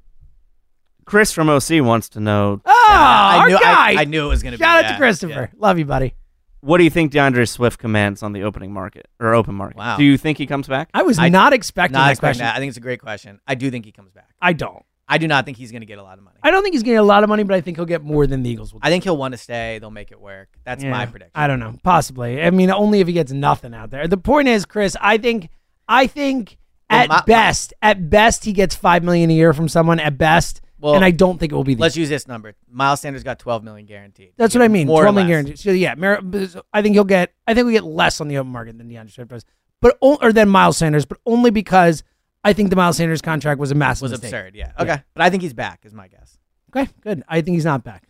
Chris 1.11 1.31
from 1.33 1.49
OC 1.49 1.81
wants 1.83 2.07
to 2.09 2.19
know 2.21 2.61
Oh, 2.65 2.71
I 2.89 3.37
our 3.41 3.49
knew. 3.49 3.59
guy. 3.59 3.91
I, 3.91 4.01
I 4.01 4.05
knew 4.05 4.25
it 4.25 4.29
was 4.29 4.41
gonna 4.43 4.57
be. 4.57 4.63
Shout 4.63 4.77
out 4.79 4.85
yeah, 4.85 4.91
to 4.93 4.97
Christopher. 4.97 5.49
yeah. 5.53 5.59
Love 5.59 5.77
you, 5.77 5.85
buddy. 5.85 6.13
what 6.61 6.77
do 6.77 6.83
you 6.85 6.89
think 6.89 7.11
DeAndre 7.11 7.47
Swift 7.49 7.77
commands 7.79 8.23
on 8.23 8.31
the 8.33 8.43
opening 8.43 8.71
market 8.71 9.07
or 9.19 9.33
open 9.33 9.53
market? 9.55 9.77
Wow. 9.77 9.97
Do 9.97 10.03
you 10.05 10.17
think 10.17 10.37
he 10.37 10.47
comes 10.47 10.67
back? 10.67 10.89
I 10.93 11.03
was 11.03 11.19
I- 11.19 11.27
not 11.29 11.51
expecting 11.53 11.93
Not 11.93 12.05
that 12.05 12.11
expecting 12.11 12.39
question. 12.39 12.45
that. 12.45 12.55
I 12.55 12.59
think 12.59 12.69
it's 12.69 12.77
a 12.77 12.81
great 12.81 13.01
question. 13.01 13.39
I 13.45 13.55
do 13.55 13.69
think 13.69 13.83
he 13.85 13.91
comes 13.91 14.11
back. 14.11 14.29
I 14.41 14.53
don't. 14.53 14.85
I 15.07 15.17
do 15.17 15.27
not 15.27 15.43
think 15.43 15.57
he's 15.57 15.71
going 15.71 15.81
to 15.81 15.85
get 15.85 15.97
a 15.99 16.03
lot 16.03 16.17
of 16.17 16.23
money. 16.23 16.37
I 16.41 16.51
don't 16.51 16.63
think 16.63 16.73
he's 16.73 16.83
getting 16.83 16.99
a 16.99 17.03
lot 17.03 17.23
of 17.23 17.27
money, 17.29 17.43
but 17.43 17.53
I 17.53 17.59
think 17.59 17.75
he'll 17.75 17.85
get 17.85 18.01
more 18.01 18.25
than 18.25 18.43
the 18.43 18.49
Eagles 18.49 18.71
will. 18.71 18.79
I 18.81 18.89
think 18.89 19.03
he'll 19.03 19.17
want 19.17 19.33
to 19.33 19.37
stay. 19.37 19.77
They'll 19.79 19.91
make 19.91 20.13
it 20.13 20.21
work. 20.21 20.47
That's 20.63 20.81
my 20.85 21.05
prediction. 21.05 21.31
I 21.35 21.47
don't 21.47 21.59
know. 21.59 21.75
Possibly. 21.83 22.41
I 22.41 22.49
mean, 22.51 22.71
only 22.71 23.01
if 23.01 23.07
he 23.07 23.13
gets 23.13 23.33
nothing 23.33 23.73
out 23.73 23.89
there. 23.89 24.07
The 24.07 24.15
point 24.15 24.47
is, 24.47 24.63
Chris. 24.65 24.95
I 25.01 25.17
think. 25.17 25.49
I 25.89 26.07
think 26.07 26.57
Well, 26.89 27.01
at 27.01 27.09
my- 27.09 27.15
my- 27.17 27.23
best, 27.25 27.73
at 27.81 28.09
best, 28.09 28.45
he 28.45 28.53
gets 28.53 28.73
five 28.75 29.03
million 29.03 29.29
a 29.29 29.33
year 29.33 29.51
from 29.51 29.67
someone. 29.67 29.99
At 29.99 30.17
best, 30.17 30.61
Well, 30.81 30.95
and 30.95 31.05
I 31.05 31.11
don't 31.11 31.37
think 31.39 31.51
it 31.51 31.55
will 31.55 31.63
be. 31.63 31.75
The 31.75 31.81
Let's 31.81 31.95
use 31.95 32.09
this 32.09 32.27
number. 32.27 32.53
Miles 32.69 33.01
Sanders 33.01 33.23
got 33.23 33.39
12 33.39 33.63
million 33.63 33.85
guaranteed. 33.85 34.31
That's 34.35 34.55
what 34.55 34.63
I 34.63 34.67
mean. 34.67 34.87
More 34.87 35.03
Twelve 35.03 35.15
million 35.15 35.29
guaranteed. 35.29 35.59
So 35.59 35.71
yeah, 35.71 35.93
Mar- 35.95 36.21
I 36.73 36.81
think 36.81 36.95
he'll 36.95 37.03
get. 37.03 37.33
I 37.47 37.53
think 37.53 37.67
we 37.67 37.73
get 37.73 37.83
less 37.83 38.19
on 38.19 38.27
the 38.27 38.37
open 38.37 38.51
market 38.51 38.77
than 38.77 38.89
DeAndre 38.89 39.11
Swift 39.11 39.29
does, 39.29 39.45
but 39.79 39.97
or 40.01 40.33
than 40.33 40.49
Miles 40.49 40.77
Sanders, 40.77 41.05
but 41.05 41.19
only 41.25 41.51
because 41.51 42.03
I 42.43 42.53
think 42.53 42.69
the 42.71 42.75
Miles 42.75 42.97
Sanders 42.97 43.21
contract 43.21 43.59
was 43.59 43.71
a 43.71 43.75
massive 43.75 44.03
Was 44.03 44.11
mistake. 44.13 44.29
absurd. 44.33 44.55
Yeah. 44.55 44.71
Okay. 44.79 45.01
But 45.13 45.23
I 45.23 45.29
think 45.29 45.43
he's 45.43 45.53
back. 45.53 45.81
Is 45.85 45.93
my 45.93 46.07
guess. 46.07 46.37
Okay, 46.75 46.89
good. 47.01 47.23
I 47.27 47.41
think 47.41 47.55
he's 47.55 47.65
not 47.65 47.83
back. 47.83 48.07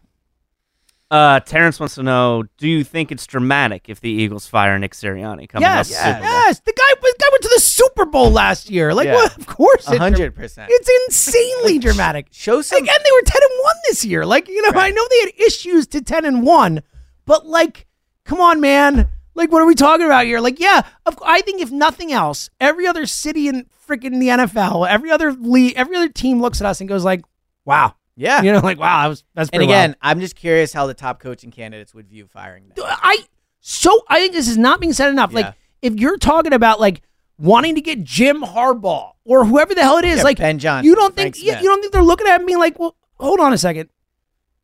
Uh, 1.11 1.41
Terrence 1.41 1.77
wants 1.77 1.95
to 1.95 2.03
know: 2.03 2.43
Do 2.57 2.69
you 2.69 2.85
think 2.85 3.11
it's 3.11 3.27
dramatic 3.27 3.89
if 3.89 3.99
the 3.99 4.09
Eagles 4.09 4.47
fire 4.47 4.79
Nick 4.79 4.93
Sirianni 4.93 5.49
coming 5.49 5.67
up? 5.67 5.75
Yes, 5.75 5.89
the 5.89 5.95
Super 5.95 6.13
Bowl? 6.13 6.21
yes. 6.23 6.59
The 6.61 6.71
guy, 6.73 6.95
the 7.01 7.15
guy 7.19 7.27
went 7.31 7.43
to 7.43 7.51
the 7.53 7.59
Super 7.59 8.05
Bowl 8.05 8.31
last 8.31 8.69
year. 8.69 8.93
Like, 8.93 9.07
Yeah. 9.07 9.15
what? 9.15 9.37
Of 9.37 9.45
course, 9.45 9.87
it's 9.89 9.97
hundred 9.97 10.33
percent. 10.35 10.69
It's 10.73 10.89
insanely 11.07 11.79
dramatic. 11.79 12.27
Show 12.31 12.61
some. 12.61 12.77
and 12.77 12.87
they 12.87 13.11
were 13.11 13.21
ten 13.25 13.41
and 13.43 13.59
one 13.63 13.75
this 13.89 14.05
year. 14.05 14.25
Like, 14.25 14.47
you 14.47 14.61
know, 14.61 14.79
I 14.79 14.89
know 14.91 15.05
they 15.09 15.19
had 15.19 15.31
issues 15.47 15.85
to 15.87 16.01
ten 16.01 16.23
and 16.23 16.43
one, 16.43 16.81
but 17.25 17.45
like, 17.45 17.87
come 18.23 18.39
on, 18.39 18.61
man. 18.61 19.09
Like, 19.33 19.51
what 19.51 19.61
are 19.61 19.65
we 19.65 19.75
talking 19.75 20.05
about 20.05 20.25
here? 20.25 20.39
Like, 20.39 20.59
yeah, 20.61 20.81
of, 21.05 21.17
I 21.25 21.41
think 21.41 21.61
if 21.61 21.71
nothing 21.71 22.11
else, 22.13 22.49
every 22.59 22.85
other 22.87 23.05
city 23.05 23.47
in 23.49 23.65
freaking 23.87 24.19
the 24.19 24.27
NFL, 24.27 24.87
every 24.89 25.09
other 25.11 25.31
league, 25.33 25.73
every 25.75 25.95
other 25.97 26.09
team 26.09 26.41
looks 26.41 26.61
at 26.61 26.67
us 26.67 26.79
and 26.81 26.87
goes 26.89 27.03
like, 27.05 27.21
"Wow," 27.65 27.95
Yeah. 28.21 28.41
you 28.41 28.51
know, 28.51 28.59
like, 28.59 28.79
"Wow, 28.79 29.01
that 29.03 29.07
was 29.07 29.23
that's." 29.33 29.49
and 29.49 29.59
pretty 29.59 29.71
again, 29.71 29.89
wild." 29.89 29.97
I'm 30.01 30.19
just 30.19 30.35
curious 30.35 30.71
how 30.73 30.87
the 30.87 30.93
top 30.93 31.19
coaching 31.19 31.51
candidates 31.51 31.93
would 31.93 32.07
view 32.07 32.27
firing. 32.27 32.67
Nick. 32.69 32.77
I 32.85 33.17
so 33.59 34.01
I 34.07 34.19
think 34.19 34.33
this 34.33 34.47
is 34.47 34.57
not 34.57 34.79
being 34.79 34.93
said 34.93 35.09
enough. 35.09 35.31
Yeah. 35.31 35.39
Like, 35.41 35.55
if 35.81 35.95
you're 35.95 36.17
talking 36.17 36.53
about 36.53 36.79
like 36.79 37.01
wanting 37.37 37.75
to 37.75 37.81
get 37.81 38.03
Jim 38.03 38.41
Harbaugh 38.41 39.11
or 39.25 39.45
whoever 39.45 39.73
the 39.73 39.81
hell 39.81 39.97
it 39.97 40.05
is, 40.05 40.17
Yeah, 40.17 40.23
like 40.23 40.37
Ben 40.37 40.59
Johnson, 40.59 40.85
you 40.85 40.95
don't 40.95 41.13
Frank 41.15 41.35
think 41.35 41.45
you, 41.45 41.51
Smith. 41.51 41.63
you 41.63 41.69
don't 41.69 41.81
think 41.81 41.91
they're 41.93 42.03
looking 42.03 42.27
at 42.27 42.43
me 42.43 42.55
like, 42.55 42.77
well, 42.79 42.95
hold 43.19 43.39
on 43.39 43.51
a 43.53 43.57
second. 43.57 43.89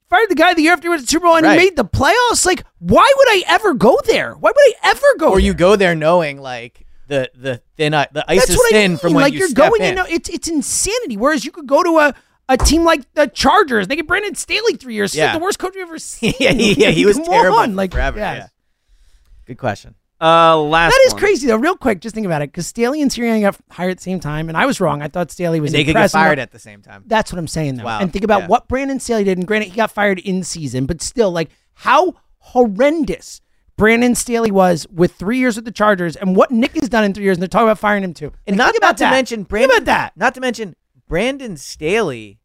Fired 0.10 0.30
the 0.30 0.36
guy 0.36 0.54
the 0.54 0.62
year 0.62 0.72
after 0.74 0.84
he 0.86 0.89
went 0.89 1.02
to 1.02 1.06
the 1.06 1.10
Super 1.12 1.26
Bowl 1.26 1.36
and 1.36 1.43
Right. 1.46 1.60
he 1.60 1.65
made 1.65 1.76
the 1.76 1.84
playoffs. 1.84 2.46
Like, 2.46 2.63
why 2.80 3.12
would 3.17 3.28
I 3.30 3.43
ever 3.48 3.74
go 3.74 4.00
there? 4.06 4.34
Why 4.36 4.52
would 4.52 4.58
I 4.58 4.74
ever 4.91 5.06
go? 5.20 5.32
Or 5.32 5.39
you 5.39 5.54
go 5.54 5.76
there 5.76 5.96
knowing 5.96 6.39
like 6.39 6.86
the 7.08 7.30
the 7.36 7.62
thin 7.76 7.93
i- 7.93 8.08
the 8.13 8.24
ice 8.30 8.39
That's 8.39 8.52
is 8.52 8.58
what 8.58 8.74
I 8.74 8.78
thin 8.78 8.91
mean. 8.91 8.98
from 9.00 9.13
when 9.13 9.24
like 9.24 9.34
you 9.34 9.39
you're 9.39 9.48
step 9.50 9.70
going 9.70 9.82
in. 9.82 9.89
in. 9.89 9.96
know, 9.96 10.06
it's 10.10 10.30
it's 10.30 10.48
insanity. 10.48 11.17
Whereas 11.17 11.43
you 11.43 11.52
could 11.52 11.67
go 11.67 11.84
to 11.84 11.98
a. 12.00 12.13
A 12.49 12.57
team 12.57 12.83
like 12.86 13.01
the 13.13 13.27
Chargers, 13.27 13.88
they 13.88 13.95
get 13.97 14.07
Brandon 14.07 14.33
Staley 14.36 14.75
three 14.75 14.93
years. 14.95 15.13
Yeah. 15.13 15.33
the 15.33 15.39
worst 15.43 15.60
coach 15.60 15.73
we've 15.75 15.83
ever 15.83 15.99
seen. 15.99 16.33
yeah, 16.39 16.51
he, 16.53 16.73
yeah, 16.73 16.89
he 16.91 17.05
was 17.07 17.17
Come 17.17 17.25
terrible 17.25 17.57
on, 17.60 17.75
like 17.75 17.91
forever. 17.93 18.17
yes. 18.19 18.38
Yeah. 18.38 18.47
Good 19.45 19.57
question. 19.57 19.95
Uh, 20.19 20.57
last 20.60 20.91
That 20.93 21.03
is 21.05 21.13
one. 21.13 21.19
crazy 21.19 21.45
though. 21.47 21.57
Real 21.57 21.75
quick, 21.75 21.99
just 22.01 22.15
think 22.15 22.25
about 22.25 22.41
it. 22.41 22.49
Because 22.51 22.65
Staley 22.65 23.01
and 23.03 23.12
Sirianni 23.12 23.41
got 23.41 23.55
hired 23.69 23.91
at 23.91 23.97
the 23.97 24.03
same 24.03 24.19
time, 24.19 24.49
and 24.49 24.57
I 24.57 24.65
was 24.65 24.81
wrong. 24.81 25.01
I 25.03 25.10
thought 25.10 25.29
Staley 25.29 25.60
was 25.60 25.69
And 25.71 25.75
they 25.75 25.83
could 25.83 25.88
get 25.93 25.97
impressive 25.97 26.13
fired 26.19 26.33
enough- 26.39 26.43
at 26.43 26.51
the 26.53 26.60
same 26.60 26.81
time. 26.81 27.03
That's 27.05 27.31
what 27.31 27.38
I'm 27.38 27.47
saying 27.47 27.75
though. 27.75 27.83
Wow. 27.83 27.99
And 27.99 28.12
think 28.12 28.23
about 28.25 28.41
Yeah. 28.43 28.47
what 28.47 28.67
Brandon 28.67 28.99
Staley 28.99 29.25
did. 29.25 29.38
And 29.38 29.45
granted, 29.45 29.69
he 29.69 29.75
got 29.75 29.91
fired 29.91 30.17
in 30.19 30.41
season, 30.43 30.86
but 30.88 31.01
still, 31.03 31.29
like 31.31 31.49
how 31.75 32.15
horrendous 32.39 33.41
Brandon 33.77 34.15
Staley 34.15 34.49
was 34.49 34.88
with 34.91 35.13
three 35.13 35.38
years 35.38 35.55
with 35.55 35.65
the 35.65 35.71
Chargers, 35.71 36.15
and 36.15 36.36
what 36.36 36.49
Nick 36.49 36.73
has 36.79 36.89
done 36.89 37.03
in 37.03 37.13
three 37.13 37.25
years. 37.25 37.38
And 37.38 37.43
they're 37.43 37.47
talking 37.47 37.67
about 37.67 37.77
firing 37.77 38.03
him 38.03 38.13
too. 38.15 38.31
And 38.47 38.57
Like, 38.57 38.65
not, 38.65 38.71
think 38.71 38.77
about 38.83 38.97
to 38.97 39.03
that. 39.03 39.12
mention 39.12 39.39
Think 39.41 39.49
Brandon. 39.49 39.69
about 39.77 39.86
that. 39.86 40.13
Not 40.17 40.33
to 40.33 40.41
mention 40.41 40.75
Brandon 41.08 41.58
Staley's 41.58 42.35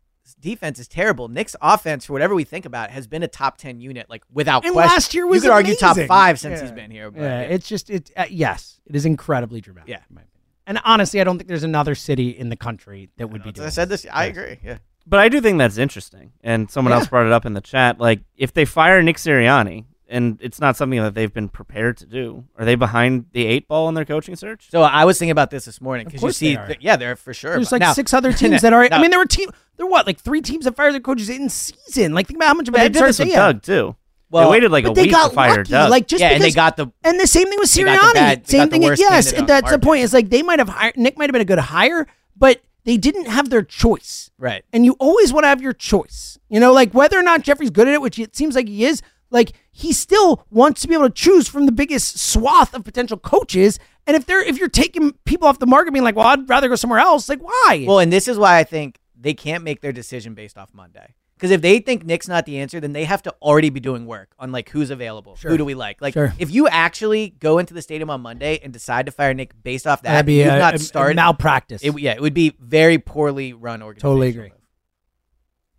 defense 0.40 0.78
is 0.78 0.88
terrible. 0.88 1.28
Nick's 1.28 1.56
offense, 1.60 2.06
for 2.06 2.12
whatever 2.12 2.34
we 2.34 2.44
think 2.44 2.64
about, 2.64 2.90
it, 2.90 2.92
has 2.92 3.06
been 3.06 3.22
a 3.22 3.28
top 3.28 3.58
ten 3.58 3.80
unit, 3.80 4.08
like 4.08 4.22
without 4.32 4.64
And 4.64 4.72
question. 4.72 4.90
last 4.94 5.14
year 5.14 5.26
was 5.26 5.36
you 5.42 5.50
could 5.50 5.54
argue 5.54 5.74
top 5.74 5.96
five 6.08 6.38
since 6.40 6.58
Yeah. 6.58 6.62
he's 6.62 6.72
been 6.72 6.90
here. 6.90 7.10
But 7.10 7.20
Yeah, 7.22 7.40
it's 7.40 7.68
just 7.68 7.90
it. 7.90 8.10
Uh, 8.16 8.24
yes, 8.30 8.80
it 8.86 8.94
is 8.96 9.04
incredibly 9.06 9.60
dramatic. 9.60 9.88
Yeah. 9.90 9.96
in 10.08 10.14
my 10.16 10.20
opinion. 10.22 10.28
And 10.66 10.78
honestly, 10.84 11.20
I 11.20 11.24
don't 11.24 11.38
think 11.38 11.48
there's 11.48 11.64
another 11.64 11.94
city 11.94 12.30
in 12.30 12.48
the 12.48 12.56
country 12.56 13.10
that 13.16 13.28
would 13.28 13.42
be 13.42 13.50
doing. 13.52 13.66
I 13.66 13.70
said 13.70 13.88
this. 13.88 14.02
this. 14.02 14.10
I 14.12 14.26
agree. 14.26 14.58
Yeah. 14.64 14.78
But 15.06 15.18
I 15.18 15.28
do 15.28 15.40
think 15.40 15.58
that's 15.58 15.76
interesting. 15.78 16.32
And 16.44 16.70
someone 16.70 16.92
Yeah. 16.92 16.98
else 16.98 17.08
brought 17.08 17.26
it 17.26 17.32
up 17.32 17.44
in 17.44 17.54
the 17.54 17.60
chat. 17.60 17.98
Like, 17.98 18.20
if 18.36 18.52
they 18.52 18.64
fire 18.64 19.02
Nick 19.02 19.16
Sirianni, 19.16 19.86
and 20.12 20.38
it's 20.40 20.60
not 20.60 20.76
something 20.76 21.00
that 21.00 21.14
they've 21.14 21.32
been 21.32 21.48
prepared 21.48 21.96
to 21.98 22.06
do. 22.06 22.44
Are 22.56 22.64
they 22.64 22.74
behind 22.76 23.26
the 23.32 23.46
eight 23.46 23.66
ball 23.66 23.88
in 23.88 23.94
their 23.94 24.04
coaching 24.04 24.36
search? 24.36 24.68
So 24.70 24.82
I 24.82 25.04
was 25.04 25.18
thinking 25.18 25.30
about 25.32 25.50
this 25.50 25.64
this 25.64 25.80
morning 25.80 26.06
because 26.06 26.22
you 26.22 26.32
see, 26.32 26.54
they 26.54 26.60
are. 26.60 26.66
th- 26.68 26.78
yeah, 26.80 26.96
they're 26.96 27.16
for 27.16 27.34
sure. 27.34 27.52
There's 27.52 27.66
but 27.70 27.72
like 27.72 27.80
now- 27.80 27.92
six 27.94 28.14
other 28.14 28.32
teams 28.34 28.62
that 28.62 28.72
are. 28.72 28.86
I 28.92 29.00
mean, 29.00 29.10
there 29.10 29.18
were 29.18 29.26
team. 29.26 29.48
There 29.76 29.86
were 29.86 29.90
what 29.92 30.06
like 30.06 30.20
three 30.20 30.40
teams 30.42 30.66
that 30.66 30.76
fired 30.76 30.92
their 30.94 31.00
coaches 31.00 31.28
in 31.30 31.48
season. 31.48 32.12
Like 32.14 32.26
think 32.28 32.36
about 32.38 32.48
how 32.48 32.54
much 32.54 32.68
of 32.68 32.74
a 32.74 32.76
But 32.76 32.78
they 32.78 32.82
head 32.84 32.92
did 32.92 32.98
start 32.98 33.08
this 33.08 33.18
with 33.18 33.28
they 33.28 33.34
had. 33.34 33.52
Doug 33.54 33.62
too. 33.62 33.96
Well, 34.30 34.44
they 34.48 34.50
waited 34.52 34.70
like 34.70 34.84
but 34.84 34.92
a 34.92 34.94
they 34.94 35.02
week 35.02 35.10
got 35.10 35.28
to 35.28 35.34
fire 35.34 35.56
lucky. 35.58 35.70
Doug. 35.70 35.90
Like 35.90 36.06
just 36.06 36.20
Yeah, 36.20 36.30
and 36.30 36.42
they 36.42 36.50
got 36.52 36.76
the- 36.76 36.86
and 37.04 37.18
the 37.20 37.26
same 37.26 37.48
thing 37.48 37.58
with 37.58 37.72
they 37.74 37.82
Sirianni. 37.82 37.96
got 37.96 38.14
the 38.14 38.20
bad- 38.20 38.44
they 38.44 38.50
same 38.50 38.58
got 38.60 38.64
the 38.64 38.70
thing. 38.78 38.82
worst 38.82 39.00
yes, 39.00 39.32
and 39.32 39.42
the 39.42 39.46
that's 39.46 39.64
the 39.66 39.72
market. 39.72 39.84
point. 39.84 40.04
It's 40.04 40.12
like 40.12 40.30
they 40.30 40.42
might 40.42 40.58
have 40.58 40.68
hired 40.70 40.96
Nick 40.96 41.18
might 41.18 41.24
have 41.28 41.32
been 41.32 41.42
a 41.42 41.46
good 41.46 41.58
hire, 41.58 42.06
but 42.36 42.60
they 42.84 42.96
didn't 42.96 43.26
have 43.26 43.48
their 43.50 43.62
choice. 43.62 44.30
right. 44.38 44.64
And 44.72 44.84
you 44.84 44.96
always 44.98 45.32
want 45.32 45.44
to 45.44 45.48
have 45.48 45.60
your 45.62 45.72
choice. 45.72 46.38
You 46.48 46.60
know, 46.60 46.72
like 46.72 46.92
whether 46.92 47.18
or 47.18 47.22
not 47.22 47.42
Jeffrey's 47.42 47.70
good 47.70 47.88
at 47.88 47.94
it, 47.94 48.00
which 48.02 48.18
it 48.18 48.34
seems 48.36 48.54
like 48.54 48.68
he 48.68 48.84
is. 48.84 49.02
Like 49.30 49.52
he 49.72 49.92
still 49.92 50.46
wants 50.50 50.82
to 50.82 50.88
be 50.88 50.94
able 50.94 51.08
to 51.08 51.14
choose 51.14 51.48
from 51.48 51.66
the 51.66 51.72
biggest 51.72 52.18
swath 52.18 52.74
of 52.74 52.84
potential 52.84 53.16
coaches. 53.16 53.78
And 54.06 54.16
if 54.16 54.26
they're 54.26 54.42
if 54.42 54.58
you're 54.58 54.68
taking 54.68 55.12
people 55.24 55.48
off 55.48 55.58
the 55.58 55.66
market, 55.66 55.92
being 55.92 56.04
like, 56.04 56.14
well, 56.16 56.26
I'd 56.28 56.48
rather 56.48 56.68
go 56.68 56.76
somewhere 56.76 56.98
else. 57.00 57.28
Like 57.28 57.40
why? 57.42 57.84
Well, 57.88 57.98
and 57.98 58.12
this 58.12 58.28
is 58.28 58.38
why 58.38 58.58
I 58.58 58.64
think 58.64 58.98
they 59.18 59.34
can't 59.34 59.64
make 59.64 59.80
their 59.80 59.92
decision 59.92 60.34
based 60.34 60.58
off 60.58 60.74
Monday. 60.74 61.14
Because 61.36 61.50
if 61.50 61.60
they 61.62 61.80
think 61.80 62.04
Nick's 62.04 62.28
not 62.28 62.46
the 62.46 62.58
answer, 62.58 62.78
then 62.78 62.92
they 62.92 63.02
have 63.04 63.20
to 63.22 63.34
already 63.42 63.68
be 63.70 63.80
doing 63.80 64.06
work 64.06 64.32
on 64.38 64.52
like 64.52 64.68
who's 64.68 64.90
available, 64.90 65.34
Sure. 65.34 65.50
who 65.50 65.56
do 65.58 65.64
we 65.64 65.74
like. 65.74 66.00
Like 66.00 66.14
Sure. 66.14 66.32
if 66.38 66.52
you 66.52 66.68
actually 66.68 67.30
go 67.40 67.58
into 67.58 67.74
the 67.74 67.82
stadium 67.82 68.10
on 68.10 68.20
Monday 68.20 68.60
and 68.62 68.72
decide 68.72 69.06
to 69.06 69.12
fire 69.12 69.34
Nick 69.34 69.60
based 69.62 69.86
off 69.86 70.02
that, 70.02 70.10
That'd 70.12 70.26
be 70.26 70.34
you've 70.38 70.52
a- 70.52 70.58
not 70.58 70.74
a- 70.74 70.76
a 70.76 70.80
started 70.80 71.16
malpractice. 71.16 71.82
It, 71.82 71.98
yeah, 71.98 72.12
it 72.12 72.20
would 72.20 72.34
be 72.34 72.54
very 72.60 72.98
poorly 72.98 73.54
run 73.54 73.82
organization. 73.82 74.08
Totally 74.08 74.28
agree. 74.28 74.52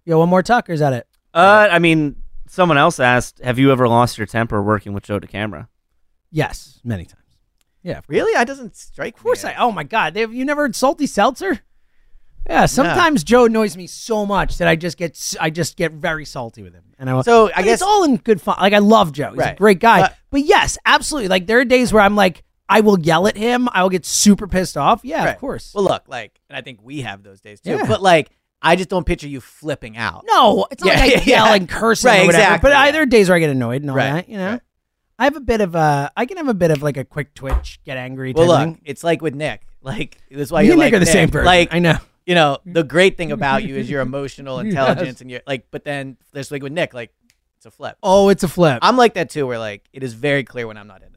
Yo, 0.05 0.17
one 0.19 0.27
more 0.29 0.43
tuck, 0.43 0.69
or 0.69 0.73
is 0.73 0.81
that 0.81 0.91
it? 0.93 1.07
Uh, 1.33 1.67
I 1.71 1.79
mean, 1.79 2.17
someone 2.53 2.77
else 2.77 2.99
asked, 2.99 3.39
"Have 3.43 3.57
you 3.59 3.71
ever 3.71 3.87
lost 3.87 4.17
your 4.17 4.27
temper 4.27 4.61
working 4.61 4.93
with 4.93 5.03
Joe 5.03 5.19
DeCamara?" 5.19 5.67
Yes, 6.31 6.79
many 6.83 7.05
times. 7.05 7.19
Yeah, 7.81 7.99
Really, 8.07 8.31
that 8.33 8.47
doesn't 8.47 8.75
strike. 8.77 9.17
Of 9.17 9.23
course 9.23 9.43
I. 9.43 9.55
Oh 9.55 9.71
my 9.71 9.83
God, 9.83 10.13
they 10.13 10.21
have, 10.21 10.33
you 10.33 10.45
never 10.45 10.61
heard 10.61 10.75
salty 10.75 11.05
seltzer? 11.05 11.59
Yeah, 12.49 12.65
sometimes 12.65 13.23
Joe 13.23 13.45
annoys 13.45 13.75
me 13.77 13.87
so 13.87 14.25
much 14.25 14.57
that 14.57 14.67
I 14.67 14.75
just 14.75 14.97
get 14.97 15.11
s- 15.11 15.35
I 15.39 15.49
just 15.49 15.77
get 15.77 15.91
very 15.93 16.25
salty 16.25 16.61
with 16.63 16.73
him, 16.73 16.83
and 16.99 17.09
I 17.09 17.21
So, 17.21 17.49
I 17.55 17.61
guess- 17.63 17.75
it's 17.75 17.81
all 17.81 18.03
in 18.03 18.17
good 18.17 18.41
fun. 18.41 18.57
Like 18.59 18.73
I 18.73 18.79
love 18.79 19.11
Joe; 19.13 19.31
he's 19.33 19.45
a 19.45 19.55
great 19.55 19.79
guy. 19.79 20.01
But- 20.01 20.15
But, 20.29 20.41
yes, 20.45 20.77
absolutely. 20.85 21.27
Like 21.29 21.47
there 21.47 21.59
are 21.59 21.65
days 21.65 21.93
where 21.93 22.01
I'm 22.01 22.15
like, 22.15 22.43
I 22.67 22.81
will 22.81 22.99
yell 22.99 23.27
at 23.27 23.37
him. 23.37 23.69
I 23.71 23.83
will 23.83 23.89
get 23.89 24.05
super 24.05 24.47
pissed 24.47 24.75
off. 24.77 25.01
Yeah, 25.03 25.23
Right. 25.25 25.33
of 25.35 25.39
course. 25.39 25.73
Well, 25.75 25.83
look, 25.83 26.03
like, 26.07 26.39
and 26.49 26.57
I 26.57 26.61
think 26.61 26.79
we 26.81 27.01
have 27.01 27.21
those 27.23 27.39
days 27.41 27.59
too. 27.61 27.71
Yeah. 27.71 27.85
But 27.87 28.01
like, 28.01 28.29
I 28.63 28.75
just 28.77 28.89
don't 28.89 29.05
picture 29.05 29.27
you 29.27 29.41
flipping 29.41 29.97
out. 29.97 30.23
no, 30.25 30.65
it's 30.71 30.83
not 30.83 30.93
Yeah, 30.95 30.99
like 31.01 31.11
I 31.11 31.15
yeah, 31.25 31.45
yell 31.45 31.53
and 31.53 31.67
cursing 31.69 32.09
Right, 32.09 32.23
or 32.23 32.25
whatever. 32.27 32.41
exactly, 32.43 32.69
but 32.69 32.75
I, 32.75 32.85
yeah. 32.87 32.91
there 32.93 33.01
are 33.01 33.05
days 33.05 33.27
where 33.29 33.35
I 33.35 33.39
get 33.39 33.49
annoyed 33.49 33.81
and 33.81 33.91
all 33.91 33.97
Right, 33.97 34.13
that. 34.13 34.29
You 34.29 34.37
know, 34.37 34.51
right. 34.51 34.61
I 35.19 35.23
have 35.25 35.35
a 35.35 35.41
bit 35.41 35.61
of 35.61 35.75
a. 35.75 36.11
I 36.17 36.25
can 36.25 36.37
have 36.37 36.47
a 36.47 36.53
bit 36.53 36.71
of 36.71 36.81
like 36.81 36.97
a 36.97 37.03
quick 37.05 37.33
twitch, 37.33 37.79
get 37.85 37.97
angry. 37.97 38.33
Well, 38.33 38.47
type 38.47 38.67
look, 38.67 38.75
thing. 38.77 38.81
it's 38.85 39.03
like 39.03 39.21
with 39.21 39.35
Nick. 39.35 39.67
Like 39.81 40.17
that's 40.31 40.49
why 40.51 40.61
you're 40.61 40.73
and 40.73 40.79
like 40.79 40.91
Nick 40.93 40.97
are 40.97 41.05
the 41.05 41.11
same 41.11 41.29
person. 41.29 41.45
Like 41.45 41.73
I 41.73 41.79
know. 41.79 41.97
You 42.25 42.35
know, 42.35 42.59
the 42.65 42.83
great 42.83 43.17
thing 43.17 43.33
about 43.33 43.63
you 43.65 43.75
is 43.75 43.89
your 43.89 43.99
emotional 44.09 44.59
intelligence 44.59 45.19
and 45.19 45.29
you're 45.29 45.41
like. 45.45 45.67
But 45.71 45.83
then 45.83 46.15
there's 46.31 46.51
like 46.51 46.63
with 46.63 46.71
Nick, 46.71 46.93
like 46.93 47.13
it's 47.57 47.65
a 47.65 47.71
flip. 47.71 47.97
Oh, 48.01 48.29
it's 48.29 48.43
a 48.43 48.47
flip. 48.47 48.79
I'm 48.81 48.95
like 48.97 49.15
that 49.15 49.29
too, 49.29 49.45
where 49.45 49.59
like 49.59 49.83
it 49.91 50.03
is 50.03 50.13
very 50.13 50.43
clear 50.45 50.65
when 50.67 50.77
I'm 50.77 50.87
not 50.87 51.01
something. 51.01 51.12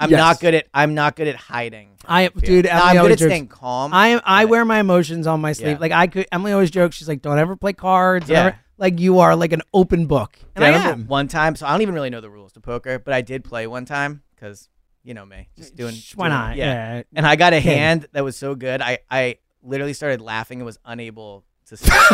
I'm 0.00 0.10
Yes. 0.10 0.18
not 0.18 0.40
good 0.40 0.54
at. 0.54 0.66
I'm 0.74 0.94
not 0.94 1.14
good 1.14 1.28
at 1.28 1.36
hiding. 1.36 1.90
I 2.08 2.28
feel. 2.28 2.40
dude, 2.40 2.64
No, 2.64 2.70
I'm 2.72 2.96
good 2.96 3.12
at 3.12 3.18
jokes- 3.18 3.30
staying 3.30 3.48
calm. 3.48 3.92
I 3.94 4.08
am. 4.08 4.20
I 4.24 4.46
wear 4.46 4.64
my 4.64 4.80
emotions 4.80 5.26
on 5.26 5.40
my 5.40 5.52
sleeve. 5.52 5.72
Yeah. 5.72 5.78
Like 5.78 5.92
I 5.92 6.06
could. 6.06 6.26
Emily 6.32 6.52
always 6.52 6.70
jokes. 6.70 6.96
She's 6.96 7.06
like, 7.08 7.20
"Don't 7.22 7.38
ever 7.38 7.54
play 7.54 7.72
cards." 7.74 8.28
Yeah. 8.28 8.40
ever-" 8.46 8.58
Like 8.78 8.98
you 8.98 9.18
are 9.20 9.36
like 9.36 9.52
an 9.52 9.60
open 9.74 10.06
book, 10.06 10.38
and 10.56 10.64
Dude, 10.64 10.74
I, 10.74 10.78
remember 10.78 11.02
am. 11.02 11.06
one 11.06 11.28
time. 11.28 11.54
So 11.54 11.66
I 11.66 11.72
don't 11.72 11.82
even 11.82 11.94
really 11.94 12.08
know 12.10 12.22
the 12.22 12.30
rules 12.30 12.52
to 12.54 12.60
poker, 12.60 12.98
but 12.98 13.12
I 13.12 13.20
did 13.20 13.44
play 13.44 13.66
one 13.66 13.84
time 13.84 14.22
because 14.34 14.70
you 15.04 15.12
know 15.12 15.26
me, 15.26 15.48
just 15.56 15.76
doing. 15.76 15.94
Why 16.14 16.28
doing- 16.28 16.38
not? 16.38 16.56
Yeah. 16.56 16.94
Yeah. 16.96 17.02
And 17.14 17.26
I 17.26 17.36
got 17.36 17.52
a 17.52 17.60
hand 17.60 18.06
that 18.12 18.24
was 18.24 18.36
so 18.36 18.54
good. 18.54 18.80
I 18.80 19.00
I 19.10 19.36
literally 19.62 19.92
started 19.92 20.22
laughing 20.22 20.60
and 20.60 20.64
was 20.66 20.78
unable 20.86 21.44
to 21.66 21.76
stop. 21.76 22.06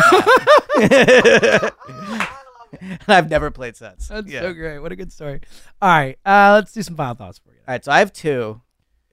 I've 3.07 3.29
never 3.29 3.49
played 3.49 3.77
since. 3.77 4.09
That's 4.09 4.27
Yeah. 4.29 4.41
so 4.41 4.53
great. 4.53 4.79
What 4.79 4.91
a 4.91 4.95
good 4.95 5.11
story. 5.13 5.39
All 5.81 5.89
right, 5.89 6.19
uh, 6.25 6.51
let's 6.55 6.73
do 6.73 6.81
some 6.83 6.95
final 6.95 7.15
thoughts. 7.15 7.39
All 7.67 7.73
right, 7.73 7.83
so 7.83 7.91
I 7.91 7.99
have 7.99 8.13
two, 8.13 8.61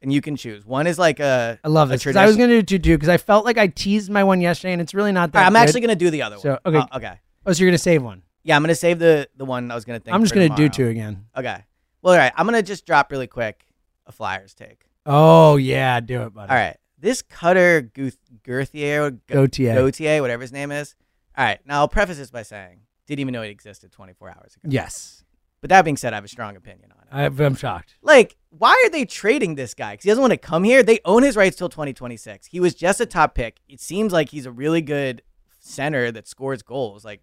and 0.02 0.12
you 0.12 0.20
can 0.20 0.36
choose. 0.36 0.64
One 0.64 0.86
is 0.86 0.98
like 0.98 1.18
a. 1.20 1.58
I 1.64 1.68
love 1.68 1.88
a 1.90 1.94
this 1.94 2.04
'cause 2.04 2.14
I 2.16 2.26
was 2.26 2.36
to 2.36 2.62
do 2.62 2.78
two 2.78 2.94
because 2.96 3.08
I 3.08 3.16
felt 3.16 3.44
like 3.44 3.58
I 3.58 3.66
teased 3.66 4.10
my 4.10 4.22
one 4.24 4.40
yesterday 4.40 4.72
and 4.72 4.80
it's 4.80 4.94
really 4.94 5.12
not 5.12 5.22
All 5.22 5.26
that. 5.28 5.40
right, 5.40 5.46
I'm 5.46 5.52
good. 5.54 5.58
actually 5.60 5.80
gonna 5.80 5.96
do 5.96 6.10
the 6.10 6.22
other 6.22 6.36
one. 6.36 6.42
So 6.42 6.58
okay, 6.66 6.78
Uh, 6.78 6.86
okay. 6.96 7.20
Oh, 7.46 7.52
so 7.52 7.60
you're 7.62 7.68
going 7.70 7.74
to 7.76 7.82
save 7.82 8.02
one? 8.02 8.22
Yeah, 8.42 8.56
I'm 8.56 8.62
gonna 8.62 8.74
save 8.74 8.98
the 8.98 9.28
the 9.36 9.44
one 9.44 9.70
I 9.70 9.74
was 9.74 9.84
gonna 9.84 9.98
think. 10.00 10.14
I'm 10.14 10.22
just 10.22 10.32
to 10.34 10.48
to 10.48 10.54
do 10.54 10.68
two 10.68 10.88
again. 10.88 11.26
Okay. 11.36 11.64
Well, 12.02 12.12
all 12.14 12.18
right. 12.18 12.32
I'm 12.36 12.46
gonna 12.46 12.62
just 12.62 12.86
drop 12.86 13.10
really 13.10 13.26
quick 13.26 13.64
a 14.06 14.12
Flyers 14.12 14.54
take. 14.54 14.84
Oh 15.06 15.56
yeah, 15.56 16.00
do 16.00 16.22
it, 16.22 16.32
buddy. 16.34 16.50
All 16.50 16.56
right. 16.56 16.76
This 16.98 17.20
Cutter 17.22 17.80
Guth- 17.82 18.16
Girthier, 18.44 19.10
G- 19.28 19.34
Gauthier. 19.34 19.74
Gauthier, 19.74 20.20
whatever 20.22 20.42
his 20.42 20.52
name 20.52 20.70
is. 20.72 20.94
All 21.36 21.44
right. 21.44 21.58
Now 21.66 21.80
I'll 21.80 21.88
preface 21.88 22.18
this 22.18 22.30
by 22.30 22.42
saying 22.42 22.80
didn't 23.06 23.20
even 23.20 23.32
know 23.32 23.42
it 23.42 23.48
existed 23.50 23.90
24 23.92 24.28
hours 24.30 24.56
ago. 24.56 24.68
Yes, 24.70 25.23
But 25.64 25.70
that 25.70 25.82
being 25.86 25.96
said, 25.96 26.12
I 26.12 26.16
have 26.16 26.26
a 26.26 26.28
strong 26.28 26.56
opinion 26.56 26.92
on 26.92 26.98
it. 27.04 27.38
I, 27.40 27.42
I'm 27.42 27.54
shocked. 27.54 27.96
Like, 28.02 28.36
why 28.50 28.78
are 28.84 28.90
they 28.90 29.06
trading 29.06 29.54
this 29.54 29.72
guy? 29.72 29.94
Because 29.94 30.04
he 30.04 30.10
doesn't 30.10 30.20
want 30.20 30.32
to 30.32 30.36
come 30.36 30.62
here. 30.62 30.82
They 30.82 31.00
own 31.06 31.22
his 31.22 31.38
rights 31.38 31.56
till 31.56 31.70
2026. 31.70 32.48
He 32.48 32.60
was 32.60 32.74
just 32.74 33.00
a 33.00 33.06
top 33.06 33.34
pick. 33.34 33.60
It 33.66 33.80
seems 33.80 34.12
like 34.12 34.28
he's 34.28 34.44
a 34.44 34.52
really 34.52 34.82
good 34.82 35.22
center 35.58 36.12
that 36.12 36.28
scores 36.28 36.60
goals. 36.60 37.02
Like, 37.02 37.22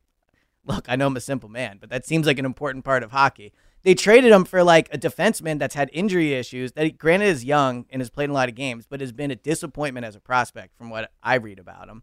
look, 0.66 0.88
I 0.90 0.96
know 0.96 1.06
I'm 1.06 1.16
a 1.18 1.22
simple 1.22 1.50
man, 1.50 1.78
but 1.80 1.92
that 1.92 2.04
seems 2.04 2.26
like 2.26 2.40
an 2.40 2.46
important 2.46 2.84
part 2.84 3.04
of 3.04 3.12
hockey. 3.12 3.54
They 3.84 3.94
traded 3.94 4.32
him 4.32 4.46
for 4.46 4.64
like 4.64 4.92
a 4.92 4.98
defenseman 4.98 5.60
that's 5.60 5.76
had 5.76 5.92
injury 5.94 6.34
issues. 6.34 6.72
That 6.72 6.86
he, 6.86 6.92
granted 6.94 7.28
is 7.28 7.46
young 7.46 7.86
and 7.92 8.02
has 8.02 8.10
played 8.10 8.32
a 8.32 8.34
lot 8.34 8.50
of 8.50 8.56
games, 8.56 8.88
but 8.90 9.02
has 9.02 9.12
been 9.12 9.30
a 9.30 9.36
disappointment 9.36 10.08
as 10.08 10.16
a 10.16 10.20
prospect 10.20 10.76
from 10.76 10.90
what 10.90 11.12
I 11.22 11.36
read 11.36 11.60
about 11.60 11.90
him. 11.90 12.02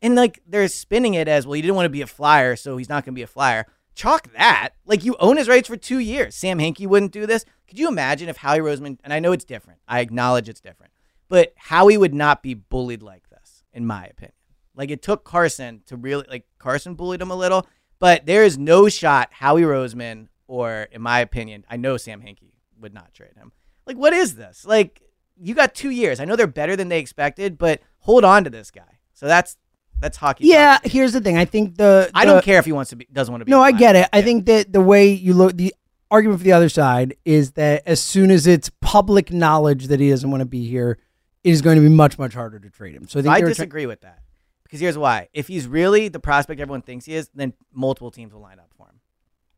And 0.00 0.14
like 0.14 0.42
they're 0.46 0.68
spinning 0.68 1.14
it 1.14 1.26
as 1.26 1.44
well, 1.44 1.54
he 1.54 1.62
didn't 1.62 1.74
want 1.74 1.86
to 1.86 1.90
be 1.90 2.02
a 2.02 2.06
flyer, 2.06 2.54
so 2.54 2.76
he's 2.76 2.88
not 2.88 3.04
going 3.04 3.14
to 3.14 3.18
be 3.18 3.22
a 3.22 3.26
flyer. 3.26 3.66
Chalk 3.94 4.32
that. 4.32 4.70
Like 4.84 5.04
you 5.04 5.16
own 5.20 5.36
his 5.36 5.48
rights 5.48 5.68
for 5.68 5.76
two 5.76 5.98
years. 5.98 6.34
Sam 6.34 6.58
Hinkie 6.58 6.86
wouldn't 6.86 7.12
do 7.12 7.26
this. 7.26 7.44
Could 7.68 7.78
you 7.78 7.88
imagine 7.88 8.28
if 8.28 8.38
Howie 8.38 8.58
Roseman, 8.58 8.98
and 9.04 9.12
I 9.12 9.20
know 9.20 9.32
it's 9.32 9.44
different, 9.44 9.80
I 9.88 10.00
acknowledge 10.00 10.48
it's 10.48 10.60
different, 10.60 10.92
but 11.28 11.52
Howie 11.56 11.96
would 11.96 12.14
not 12.14 12.42
be 12.42 12.54
bullied 12.54 13.02
like 13.02 13.28
this, 13.30 13.64
in 13.72 13.86
my 13.86 14.04
opinion. 14.06 14.34
Like 14.74 14.90
it 14.90 15.02
took 15.02 15.24
Carson 15.24 15.82
to 15.86 15.96
really, 15.96 16.26
like 16.28 16.46
Carson 16.58 16.94
bullied 16.94 17.20
him 17.20 17.30
a 17.30 17.36
little, 17.36 17.66
but 17.98 18.26
there 18.26 18.44
is 18.44 18.58
no 18.58 18.88
shot 18.88 19.28
Howie 19.32 19.62
Roseman, 19.62 20.28
or 20.46 20.88
in 20.90 21.00
my 21.00 21.20
opinion, 21.20 21.64
I 21.70 21.76
know 21.76 21.96
Sam 21.96 22.20
Hinkie 22.20 22.52
would 22.80 22.92
not 22.92 23.14
trade 23.14 23.36
him. 23.36 23.52
Like, 23.86 23.96
what 23.96 24.12
is 24.12 24.34
this? 24.34 24.64
Like, 24.64 25.02
you 25.36 25.54
got 25.54 25.74
two 25.74 25.90
years. 25.90 26.20
I 26.20 26.24
know 26.24 26.36
they're 26.36 26.46
better 26.46 26.76
than 26.76 26.88
they 26.88 26.98
expected, 26.98 27.58
but 27.58 27.80
hold 28.00 28.24
on 28.24 28.44
to 28.44 28.50
this 28.50 28.70
guy. 28.70 28.98
So 29.14 29.26
that's 29.26 29.56
that's 30.02 30.18
hockey. 30.18 30.46
Yeah, 30.46 30.78
here's 30.84 31.12
the 31.14 31.20
thing. 31.20 31.38
I 31.38 31.46
think 31.46 31.76
the, 31.76 32.10
I 32.14 32.24
don't 32.26 32.44
care 32.44 32.58
if 32.58 32.66
he 32.66 32.72
wants 32.72 32.90
to 32.90 32.96
be 32.96 33.06
doesn't 33.10 33.32
want 33.32 33.40
to 33.40 33.44
be. 33.46 33.50
No, 33.50 33.62
I 33.62 33.72
get 33.72 33.96
it. 33.96 34.08
I 34.12 34.20
think 34.20 34.44
that 34.46 34.72
the 34.72 34.80
way 34.82 35.08
you 35.10 35.32
look, 35.32 35.56
the 35.56 35.74
argument 36.10 36.40
for 36.40 36.44
the 36.44 36.52
other 36.52 36.68
side 36.68 37.14
is 37.24 37.52
that 37.52 37.82
as 37.86 38.00
soon 38.02 38.30
as 38.30 38.46
it's 38.46 38.70
public 38.82 39.32
knowledge 39.32 39.86
that 39.86 39.98
he 40.00 40.10
doesn't 40.10 40.30
want 40.30 40.42
to 40.42 40.46
be 40.46 40.68
here, 40.68 40.98
it 41.42 41.50
is 41.50 41.62
going 41.62 41.76
to 41.76 41.82
be 41.82 41.88
much, 41.88 42.18
much 42.18 42.34
harder 42.34 42.58
to 42.58 42.68
trade 42.68 42.94
him. 42.94 43.08
So 43.08 43.18
I 43.20 43.22
think 43.22 43.32
I 43.34 43.38
they 43.38 43.44
were 43.44 43.48
try- 43.48 43.54
disagree 43.54 43.86
with 43.86 44.02
that 44.02 44.18
because 44.64 44.80
here's 44.80 44.98
why: 44.98 45.28
if 45.32 45.48
he's 45.48 45.66
really 45.66 46.08
the 46.08 46.20
prospect 46.20 46.60
everyone 46.60 46.82
thinks 46.82 47.06
he 47.06 47.14
is, 47.14 47.30
then 47.34 47.54
multiple 47.72 48.10
teams 48.10 48.32
will 48.34 48.40
line 48.42 48.58
up 48.58 48.70
for 48.76 48.86
him. 48.88 49.00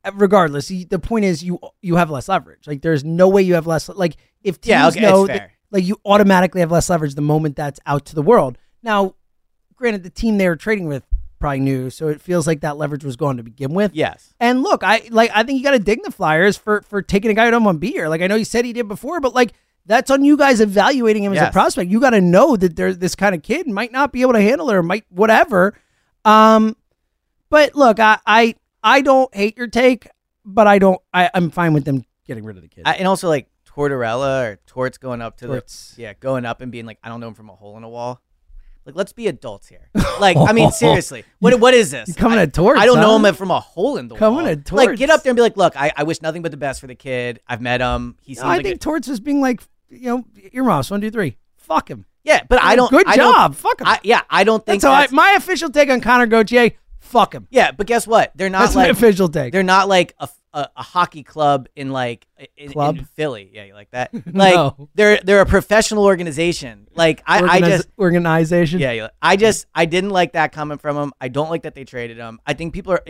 uh, 0.04 0.10
regardless, 0.14 0.68
the 0.68 0.98
point 0.98 1.24
is 1.24 1.42
you 1.42 1.58
you 1.82 1.96
have 1.96 2.10
less 2.10 2.28
leverage. 2.28 2.66
Like 2.66 2.82
there's 2.82 3.02
no 3.04 3.28
way 3.28 3.42
you 3.42 3.54
have 3.54 3.66
less. 3.66 3.88
Like 3.88 4.16
if 4.42 4.60
teams 4.60 4.70
Yeah, 4.70 4.86
okay, 4.88 5.00
know, 5.00 5.26
that- 5.26 5.50
like 5.70 5.84
you 5.84 5.96
automatically 6.04 6.60
have 6.60 6.70
less 6.70 6.88
leverage 6.88 7.14
the 7.16 7.20
moment 7.22 7.56
that's 7.56 7.80
out 7.84 8.04
to 8.06 8.14
the 8.14 8.22
world. 8.22 8.58
Now, 8.82 9.16
granted, 9.84 10.02
the 10.02 10.08
team 10.10 10.38
they 10.38 10.48
were 10.48 10.56
trading 10.56 10.86
with 10.86 11.04
probably 11.38 11.60
knew, 11.60 11.90
so 11.90 12.08
it 12.08 12.22
feels 12.22 12.46
like 12.46 12.62
that 12.62 12.78
leverage 12.78 13.04
was 13.04 13.16
gone 13.16 13.36
to 13.36 13.42
begin 13.42 13.74
with. 13.74 13.94
Yes. 13.94 14.32
And 14.40 14.62
look, 14.62 14.82
I 14.82 15.02
like 15.10 15.30
I 15.34 15.42
think 15.42 15.58
you 15.58 15.62
got 15.62 15.72
to 15.72 15.78
dig 15.78 16.02
the 16.02 16.10
Flyers 16.10 16.56
for 16.56 16.80
for 16.80 17.02
taking 17.02 17.30
a 17.30 17.34
guy 17.34 17.44
who 17.44 17.50
don't 17.50 17.64
want 17.64 17.76
to 17.76 17.80
be 17.80 17.90
here. 17.90 18.08
Like 18.08 18.22
I 18.22 18.26
know 18.28 18.34
you 18.34 18.46
said 18.46 18.64
he 18.64 18.72
did 18.72 18.88
before, 18.88 19.20
but 19.20 19.34
like 19.34 19.52
that's 19.84 20.10
on 20.10 20.24
you 20.24 20.38
guys 20.38 20.62
evaluating 20.62 21.22
him 21.22 21.34
as 21.34 21.46
a 21.46 21.52
prospect. 21.52 21.90
You 21.90 22.00
got 22.00 22.10
to 22.10 22.22
know 22.22 22.56
that 22.56 22.76
there's 22.76 22.96
this 22.96 23.14
kind 23.14 23.34
of 23.34 23.42
kid 23.42 23.66
might 23.66 23.92
not 23.92 24.10
be 24.10 24.22
able 24.22 24.32
to 24.32 24.40
handle 24.40 24.70
it 24.70 24.74
or 24.74 24.82
might 24.82 25.04
whatever. 25.10 25.74
Um, 26.24 26.78
but 27.50 27.74
look, 27.74 28.00
I 28.00 28.18
I 28.26 28.54
I 28.82 29.02
don't 29.02 29.34
hate 29.34 29.58
your 29.58 29.66
take, 29.66 30.08
but 30.46 30.66
I 30.66 30.78
don't. 30.78 30.98
I 31.12 31.28
I'm 31.34 31.50
fine 31.50 31.74
with 31.74 31.84
them 31.84 32.06
getting 32.26 32.44
rid 32.44 32.56
of 32.56 32.62
the 32.62 32.68
kid. 32.68 32.84
I, 32.86 32.94
and 32.94 33.06
also 33.06 33.28
like 33.28 33.50
Tortorella 33.68 34.52
or 34.52 34.58
Torts 34.66 34.96
going 34.96 35.20
up 35.20 35.36
to 35.38 35.46
Torts. 35.46 35.92
the 35.96 36.02
yeah 36.02 36.14
going 36.14 36.46
up 36.46 36.62
and 36.62 36.72
being 36.72 36.86
like 36.86 36.98
I 37.04 37.10
don't 37.10 37.20
know 37.20 37.28
him 37.28 37.34
from 37.34 37.50
a 37.50 37.54
hole 37.54 37.76
in 37.76 37.84
a 37.84 37.88
wall. 37.88 38.22
Like 38.86 38.96
let's 38.96 39.12
be 39.12 39.28
adults 39.28 39.66
here. 39.68 39.88
Like 40.20 40.36
I 40.36 40.52
mean 40.52 40.70
seriously, 40.72 41.24
what 41.38 41.58
what 41.60 41.72
is 41.74 41.90
this? 41.90 42.08
You 42.08 42.14
coming 42.14 42.38
I, 42.38 42.42
at 42.42 42.52
Torts, 42.52 42.80
I 42.80 42.86
don't 42.86 43.00
know 43.00 43.18
him 43.18 43.34
from 43.34 43.50
a 43.50 43.60
hole 43.60 43.96
in 43.96 44.08
the 44.08 44.14
wall. 44.14 44.18
Coming 44.18 44.42
wall. 44.44 44.46
at 44.48 44.64
Torts. 44.66 44.86
Like 44.86 44.98
get 44.98 45.10
up 45.10 45.22
there 45.22 45.30
and 45.30 45.36
be 45.36 45.42
like, 45.42 45.56
look, 45.56 45.74
I, 45.76 45.90
I 45.96 46.02
wish 46.04 46.20
nothing 46.20 46.42
but 46.42 46.50
the 46.50 46.56
best 46.58 46.80
for 46.80 46.86
the 46.86 46.94
kid. 46.94 47.40
I've 47.48 47.60
met 47.60 47.80
him. 47.80 48.16
He 48.22 48.34
No, 48.34 48.42
I 48.42 48.46
like 48.56 48.64
think 48.64 48.76
a, 48.76 48.78
Torts 48.78 49.08
is 49.08 49.20
being 49.20 49.40
like 49.40 49.62
you 49.88 50.08
know 50.08 50.24
earmuffs 50.52 50.90
one 50.90 51.00
two 51.00 51.10
three. 51.10 51.36
Fuck 51.56 51.88
him. 51.88 52.04
yeah, 52.24 52.42
but 52.48 52.62
I 52.62 52.76
don't. 52.76 52.90
Good 52.90 53.06
I 53.06 53.16
don't- 53.16 53.32
job. 53.34 53.54
Fuck 53.54 53.80
him. 53.80 53.86
I, 53.86 54.00
yeah, 54.02 54.20
I 54.28 54.44
don't 54.44 54.64
think 54.64 54.82
That's 54.82 55.12
I, 55.12 55.14
my 55.14 55.30
official 55.32 55.70
take 55.70 55.88
on 55.88 56.00
Connor 56.02 56.26
Gauthier. 56.26 56.72
Fuck 57.00 57.34
him. 57.34 57.46
Yeah, 57.50 57.70
but 57.72 57.86
guess 57.86 58.06
what? 58.06 58.32
They're 58.34 58.50
not 58.50 58.60
That's 58.60 58.74
like 58.76 58.86
my 58.86 58.90
official 58.90 59.28
take. 59.28 59.52
They're 59.52 59.62
not 59.62 59.88
like 59.88 60.14
a, 60.18 60.28
a, 60.54 60.68
a 60.76 60.82
hockey 60.82 61.22
club 61.22 61.68
in 61.76 61.90
like 61.90 62.26
in, 62.56 62.72
Club? 62.72 62.96
in 62.96 63.04
Philly. 63.04 63.50
Yeah, 63.52 63.64
you 63.64 63.74
like 63.74 63.90
that? 63.90 64.10
Like 64.32 64.54
No. 64.54 64.88
they're 64.94 65.18
they're 65.22 65.40
a 65.42 65.46
professional 65.46 66.04
organization. 66.04 66.88
Like 66.94 67.22
I, 67.26 67.38
I 67.38 67.60
Organiz- 67.60 67.66
just 67.68 67.88
organization. 67.98 68.78
yeah, 68.80 68.92
you- 68.92 69.08
I 69.20 69.36
just 69.36 69.66
I 69.74 69.84
didn't 69.84 70.10
like 70.10 70.32
that 70.32 70.52
coming 70.52 70.78
from 70.78 70.96
him. 70.96 71.12
I 71.20 71.28
don't 71.28 71.50
like 71.50 71.64
that 71.64 71.74
they 71.74 71.84
traded 71.84 72.16
him. 72.16 72.40
I 72.46 72.54
think 72.54 72.72
people 72.72 72.92
are 72.92 73.02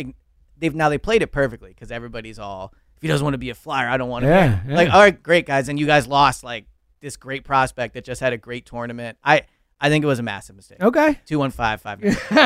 they've 0.58 0.74
now 0.74 0.88
they 0.88 0.98
played 0.98 1.22
it 1.22 1.30
perfectly 1.32 1.68
because 1.70 1.92
everybody's 1.92 2.38
all 2.38 2.72
if 2.96 3.02
he 3.02 3.08
doesn't 3.08 3.24
want 3.24 3.34
to 3.34 3.38
be 3.38 3.50
a 3.50 3.54
flyer, 3.54 3.88
I 3.88 3.96
don't 3.96 4.08
want 4.08 4.24
to. 4.24 4.28
Yeah, 4.30 4.60
yeah. 4.66 4.74
Like 4.74 4.90
all 4.90 5.00
right, 5.00 5.22
great 5.22 5.46
guys, 5.46 5.68
and 5.68 5.78
you 5.78 5.86
guys 5.86 6.06
lost 6.06 6.42
like 6.44 6.66
this 7.00 7.16
great 7.16 7.44
prospect 7.44 7.94
that 7.94 8.04
just 8.04 8.20
had 8.20 8.32
a 8.32 8.38
great 8.38 8.64
tournament. 8.64 9.18
I 9.22 9.42
I 9.80 9.90
think 9.90 10.02
it 10.04 10.06
was 10.06 10.18
a 10.20 10.22
massive 10.22 10.56
mistake. 10.56 10.80
Okay. 10.80 11.18
Two 11.26 11.38
one 11.38 11.50
five 11.50 11.82
five. 11.82 12.02
all 12.30 12.38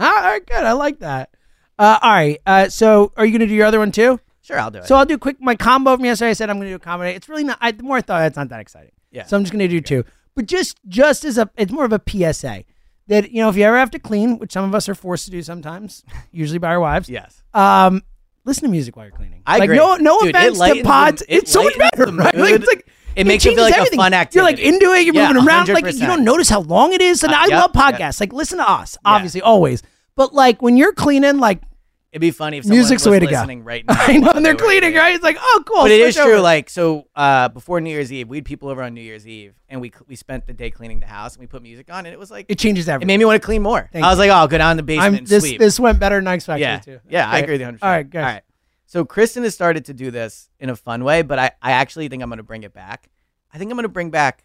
right, 0.00 0.40
good. 0.44 0.64
I 0.64 0.72
like 0.72 0.98
that. 1.00 1.30
Uh, 1.78 1.98
all 2.02 2.12
right. 2.12 2.40
Uh, 2.46 2.68
so, 2.68 3.12
are 3.16 3.24
you 3.26 3.32
going 3.32 3.40
to 3.40 3.46
do 3.46 3.54
your 3.54 3.66
other 3.66 3.78
one 3.78 3.92
too? 3.92 4.18
Sure, 4.42 4.58
I'll 4.58 4.70
do 4.70 4.78
it. 4.78 4.86
So 4.86 4.94
I'll 4.94 5.04
do 5.04 5.18
quick 5.18 5.40
my 5.40 5.56
combo 5.56 5.96
from 5.96 6.04
yesterday. 6.04 6.30
I 6.30 6.34
said 6.34 6.48
I'm 6.50 6.56
going 6.56 6.66
to 6.68 6.70
do 6.72 6.76
a 6.76 6.78
comedy. 6.78 7.10
It's 7.10 7.28
really 7.28 7.42
not. 7.44 7.58
I, 7.60 7.72
the 7.72 7.82
more 7.82 7.96
I 7.96 8.00
thought, 8.00 8.22
it's 8.26 8.36
not 8.36 8.48
that 8.50 8.60
exciting. 8.60 8.92
Yeah. 9.10 9.24
So 9.26 9.36
I'm 9.36 9.42
just 9.42 9.52
going 9.52 9.58
to 9.58 9.68
do 9.68 9.80
two. 9.80 10.04
But 10.36 10.46
just 10.46 10.78
just 10.86 11.24
as 11.24 11.36
a, 11.36 11.50
it's 11.56 11.72
more 11.72 11.84
of 11.84 11.92
a 11.92 12.00
PSA 12.08 12.62
that 13.08 13.30
you 13.32 13.42
know 13.42 13.48
if 13.48 13.56
you 13.56 13.64
ever 13.64 13.76
have 13.76 13.90
to 13.90 13.98
clean, 13.98 14.38
which 14.38 14.52
some 14.52 14.64
of 14.64 14.74
us 14.74 14.88
are 14.88 14.94
forced 14.94 15.24
to 15.24 15.30
do 15.32 15.42
sometimes, 15.42 16.04
usually 16.30 16.58
by 16.60 16.68
our 16.68 16.78
wives. 16.80 17.08
Yes. 17.08 17.42
Um, 17.54 18.02
listen 18.44 18.62
to 18.64 18.70
music 18.70 18.94
while 18.96 19.06
you're 19.06 19.16
cleaning. 19.16 19.42
I 19.46 19.54
like 19.58 19.64
agree. 19.64 19.76
no 19.78 19.96
no 19.96 20.20
Dude, 20.20 20.34
offense 20.36 20.54
to 20.54 20.60
lightens 20.60 20.82
the- 20.82 20.88
pods. 20.88 21.22
it 21.22 21.26
it's 21.38 21.50
so 21.52 21.64
much 21.64 21.76
better, 21.78 22.06
right? 22.12 22.34
Like, 22.36 22.54
it's 22.54 22.66
like 22.68 22.86
It 23.16 23.26
makes 23.26 23.44
it 23.44 23.48
feel 23.48 23.56
changes 23.56 23.64
like 23.64 23.74
a 23.74 23.76
everything. 23.78 23.98
fun 23.98 24.28
You're 24.32 24.44
like 24.44 24.58
into 24.60 24.92
it. 24.92 25.04
You're 25.06 25.14
Yeah, 25.14 25.28
moving 25.32 25.44
around. 25.48 25.68
Like 25.70 25.86
you 25.92 26.06
don't 26.06 26.22
notice 26.24 26.48
how 26.48 26.60
long 26.60 26.92
it 26.92 27.00
is. 27.02 27.24
And 27.24 27.32
Uh, 27.32 27.36
I 27.38 27.46
yep, 27.46 27.50
love 27.52 27.70
yep. 27.74 27.98
podcasts. 27.98 28.20
Like 28.20 28.32
listen 28.32 28.58
to 28.58 28.70
us, 28.70 28.96
obviously, 29.04 29.40
always. 29.42 29.82
But 30.16 30.34
like 30.34 30.60
when 30.62 30.76
you're 30.76 30.92
cleaning, 30.92 31.38
like 31.38 31.62
It'd 32.12 32.20
be 32.22 32.30
funny 32.30 32.56
if 32.56 32.64
someone 32.64 32.78
music's 32.78 33.02
the 33.04 33.10
was 33.10 33.16
way 33.16 33.20
to 33.20 33.26
go. 33.26 33.32
listening 33.32 33.62
right 33.62 33.84
now. 33.88 33.94
I 33.98 34.16
know, 34.16 34.30
and 34.30 34.42
they're 34.44 34.54
They 34.54 34.64
cleaning, 34.64 34.94
right? 34.94 35.14
It's 35.14 35.22
like, 35.22 35.36
oh, 35.38 35.62
cool. 35.66 35.82
but 35.82 35.90
it 35.90 36.00
is 36.00 36.14
switch 36.14 36.24
true. 36.24 36.38
Like 36.40 36.70
so, 36.70 37.08
uh, 37.14 37.50
before 37.50 37.78
New 37.82 37.90
Year's 37.90 38.10
Eve, 38.10 38.26
we 38.26 38.38
had 38.38 38.46
people 38.46 38.70
over 38.70 38.82
on 38.82 38.94
New 38.94 39.02
Year's 39.02 39.28
Eve, 39.28 39.54
and 39.68 39.82
we 39.82 39.92
we 40.06 40.16
spent 40.16 40.46
the 40.46 40.54
day 40.54 40.70
cleaning 40.70 41.00
the 41.00 41.06
house, 41.06 41.34
and 41.34 41.40
we 41.42 41.46
put 41.46 41.62
music 41.62 41.92
on, 41.92 42.06
and 42.06 42.14
it 42.14 42.18
was 42.18 42.30
like 42.30 42.46
it 42.48 42.58
changes 42.58 42.88
everything. 42.88 43.06
it 43.10 43.12
made 43.12 43.18
me 43.18 43.26
want 43.26 43.40
to 43.42 43.44
clean 43.44 43.60
more. 43.60 43.90
Thank 43.92 44.02
I 44.02 44.08
was 44.08 44.16
you. 44.16 44.20
like, 44.20 44.30
oh, 44.30 44.34
I'll 44.34 44.48
go 44.48 44.56
down 44.56 44.70
in 44.70 44.76
the 44.78 44.82
basement 44.82 45.06
I'm, 45.06 45.14
and 45.18 45.26
this 45.26 45.42
sleep. 45.42 45.58
this 45.60 45.78
went 45.78 45.98
better 45.98 46.16
than 46.16 46.26
I 46.26 46.34
expected 46.34 46.62
yeah, 46.62 46.78
to. 46.78 47.00
yeah, 47.10 47.30
I 47.30 47.38
agree 47.40 47.54
with 47.54 47.60
you 47.60 47.66
100. 47.66 47.82
All 47.86 47.90
right, 47.90 48.08
good. 48.08 48.18
all 48.18 48.24
right. 48.24 48.42
So 48.86 49.04
Kristen 49.04 49.42
has 49.42 49.52
started 49.52 49.84
to 49.86 49.92
do 49.92 50.10
this 50.10 50.48
in 50.58 50.70
a 50.70 50.76
fun 50.76 51.04
way, 51.04 51.20
but 51.20 51.38
I 51.38 51.50
I 51.60 51.72
actually 51.72 52.08
think 52.08 52.22
I'm 52.22 52.30
going 52.30 52.38
to 52.38 52.42
bring 52.42 52.62
it 52.62 52.72
back. 52.72 53.10
I 53.52 53.58
think 53.58 53.70
I'm 53.70 53.76
going 53.76 53.82
to 53.82 53.88
bring 53.90 54.08
back 54.10 54.44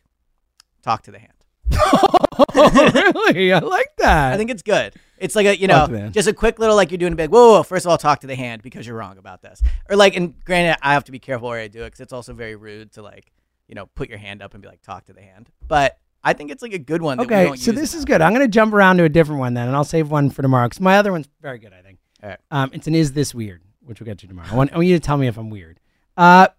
talk 0.81 1.03
to 1.03 1.11
the 1.11 1.19
hand. 1.19 1.30
really? 2.55 3.53
I 3.53 3.59
like 3.59 3.91
that. 3.97 4.33
I 4.33 4.37
think 4.37 4.49
it's 4.49 4.61
good. 4.61 4.93
It's 5.17 5.35
like 5.35 5.45
a 5.45 5.57
you 5.57 5.67
know 5.67 5.85
hand. 5.87 6.13
just 6.13 6.27
a 6.27 6.33
quick 6.33 6.59
little 6.59 6.75
like 6.75 6.91
you're 6.91 6.97
doing 6.97 7.13
a 7.13 7.15
big 7.15 7.29
whoa, 7.29 7.47
whoa, 7.47 7.57
whoa 7.57 7.63
first 7.63 7.85
of 7.85 7.91
all 7.91 7.97
talk 7.97 8.21
to 8.21 8.27
the 8.27 8.35
hand 8.35 8.63
because 8.63 8.87
you're 8.87 8.95
wrong 8.95 9.19
about 9.19 9.43
this 9.43 9.61
or 9.87 9.95
like 9.95 10.15
and 10.15 10.33
granted 10.43 10.77
I 10.81 10.93
have 10.93 11.03
to 11.05 11.11
be 11.11 11.19
careful 11.19 11.49
where 11.49 11.59
I 11.59 11.67
do 11.67 11.83
it 11.83 11.87
because 11.87 11.99
it's 11.99 12.13
also 12.13 12.33
very 12.33 12.55
rude 12.55 12.93
to 12.93 13.03
like 13.03 13.31
you 13.67 13.75
know 13.75 13.85
put 13.93 14.09
your 14.09 14.17
hand 14.17 14.41
up 14.41 14.55
and 14.55 14.63
be 14.63 14.67
like 14.67 14.81
talk 14.81 15.05
to 15.05 15.13
the 15.13 15.21
hand 15.21 15.51
but 15.67 15.99
I 16.23 16.33
think 16.33 16.51
it's 16.51 16.61
like 16.61 16.73
a 16.73 16.79
good 16.79 17.01
one. 17.01 17.17
That 17.17 17.27
we 17.27 17.35
okay, 17.35 17.55
so 17.55 17.71
this 17.71 17.93
is 17.93 18.05
good. 18.05 18.21
I'm 18.21 18.33
going 18.33 18.45
to 18.45 18.51
jump 18.51 18.73
around 18.73 18.97
to 18.97 19.03
a 19.03 19.09
different 19.09 19.39
one 19.39 19.53
then, 19.53 19.67
and 19.67 19.75
I'll 19.75 19.83
save 19.83 20.11
one 20.11 20.29
for 20.29 20.41
tomorrow 20.41 20.67
because 20.67 20.79
my 20.79 20.97
other 20.97 21.11
one's 21.11 21.27
very 21.41 21.57
good. 21.57 21.73
I 21.73 21.81
think. 21.81 21.97
All 22.21 22.29
right. 22.29 22.39
Um, 22.51 22.69
it's 22.73 22.87
an 22.87 22.93
is 22.93 23.13
this 23.13 23.33
weird, 23.33 23.63
which 23.83 23.99
we'll 23.99 24.05
get 24.05 24.19
to 24.19 24.27
tomorrow. 24.27 24.47
I 24.51 24.55
want, 24.55 24.71
I 24.71 24.75
want 24.75 24.87
you 24.87 24.95
to 24.95 24.99
tell 24.99 25.17
me 25.17 25.27
if 25.27 25.37
I'm 25.37 25.49
weird. 25.49 25.79
Uh, 26.15 26.49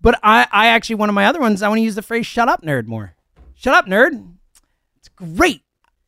but 0.00 0.18
I, 0.22 0.46
I 0.50 0.68
actually 0.68 0.96
one 0.96 1.10
of 1.10 1.14
my 1.14 1.26
other 1.26 1.40
ones. 1.40 1.62
I 1.62 1.68
want 1.68 1.78
to 1.78 1.82
use 1.82 1.94
the 1.94 2.02
phrase 2.02 2.26
"shut 2.26 2.48
up, 2.48 2.62
nerd" 2.62 2.86
more. 2.86 3.14
Shut 3.54 3.74
up, 3.74 3.86
nerd. 3.86 4.36
Great. 5.36 5.62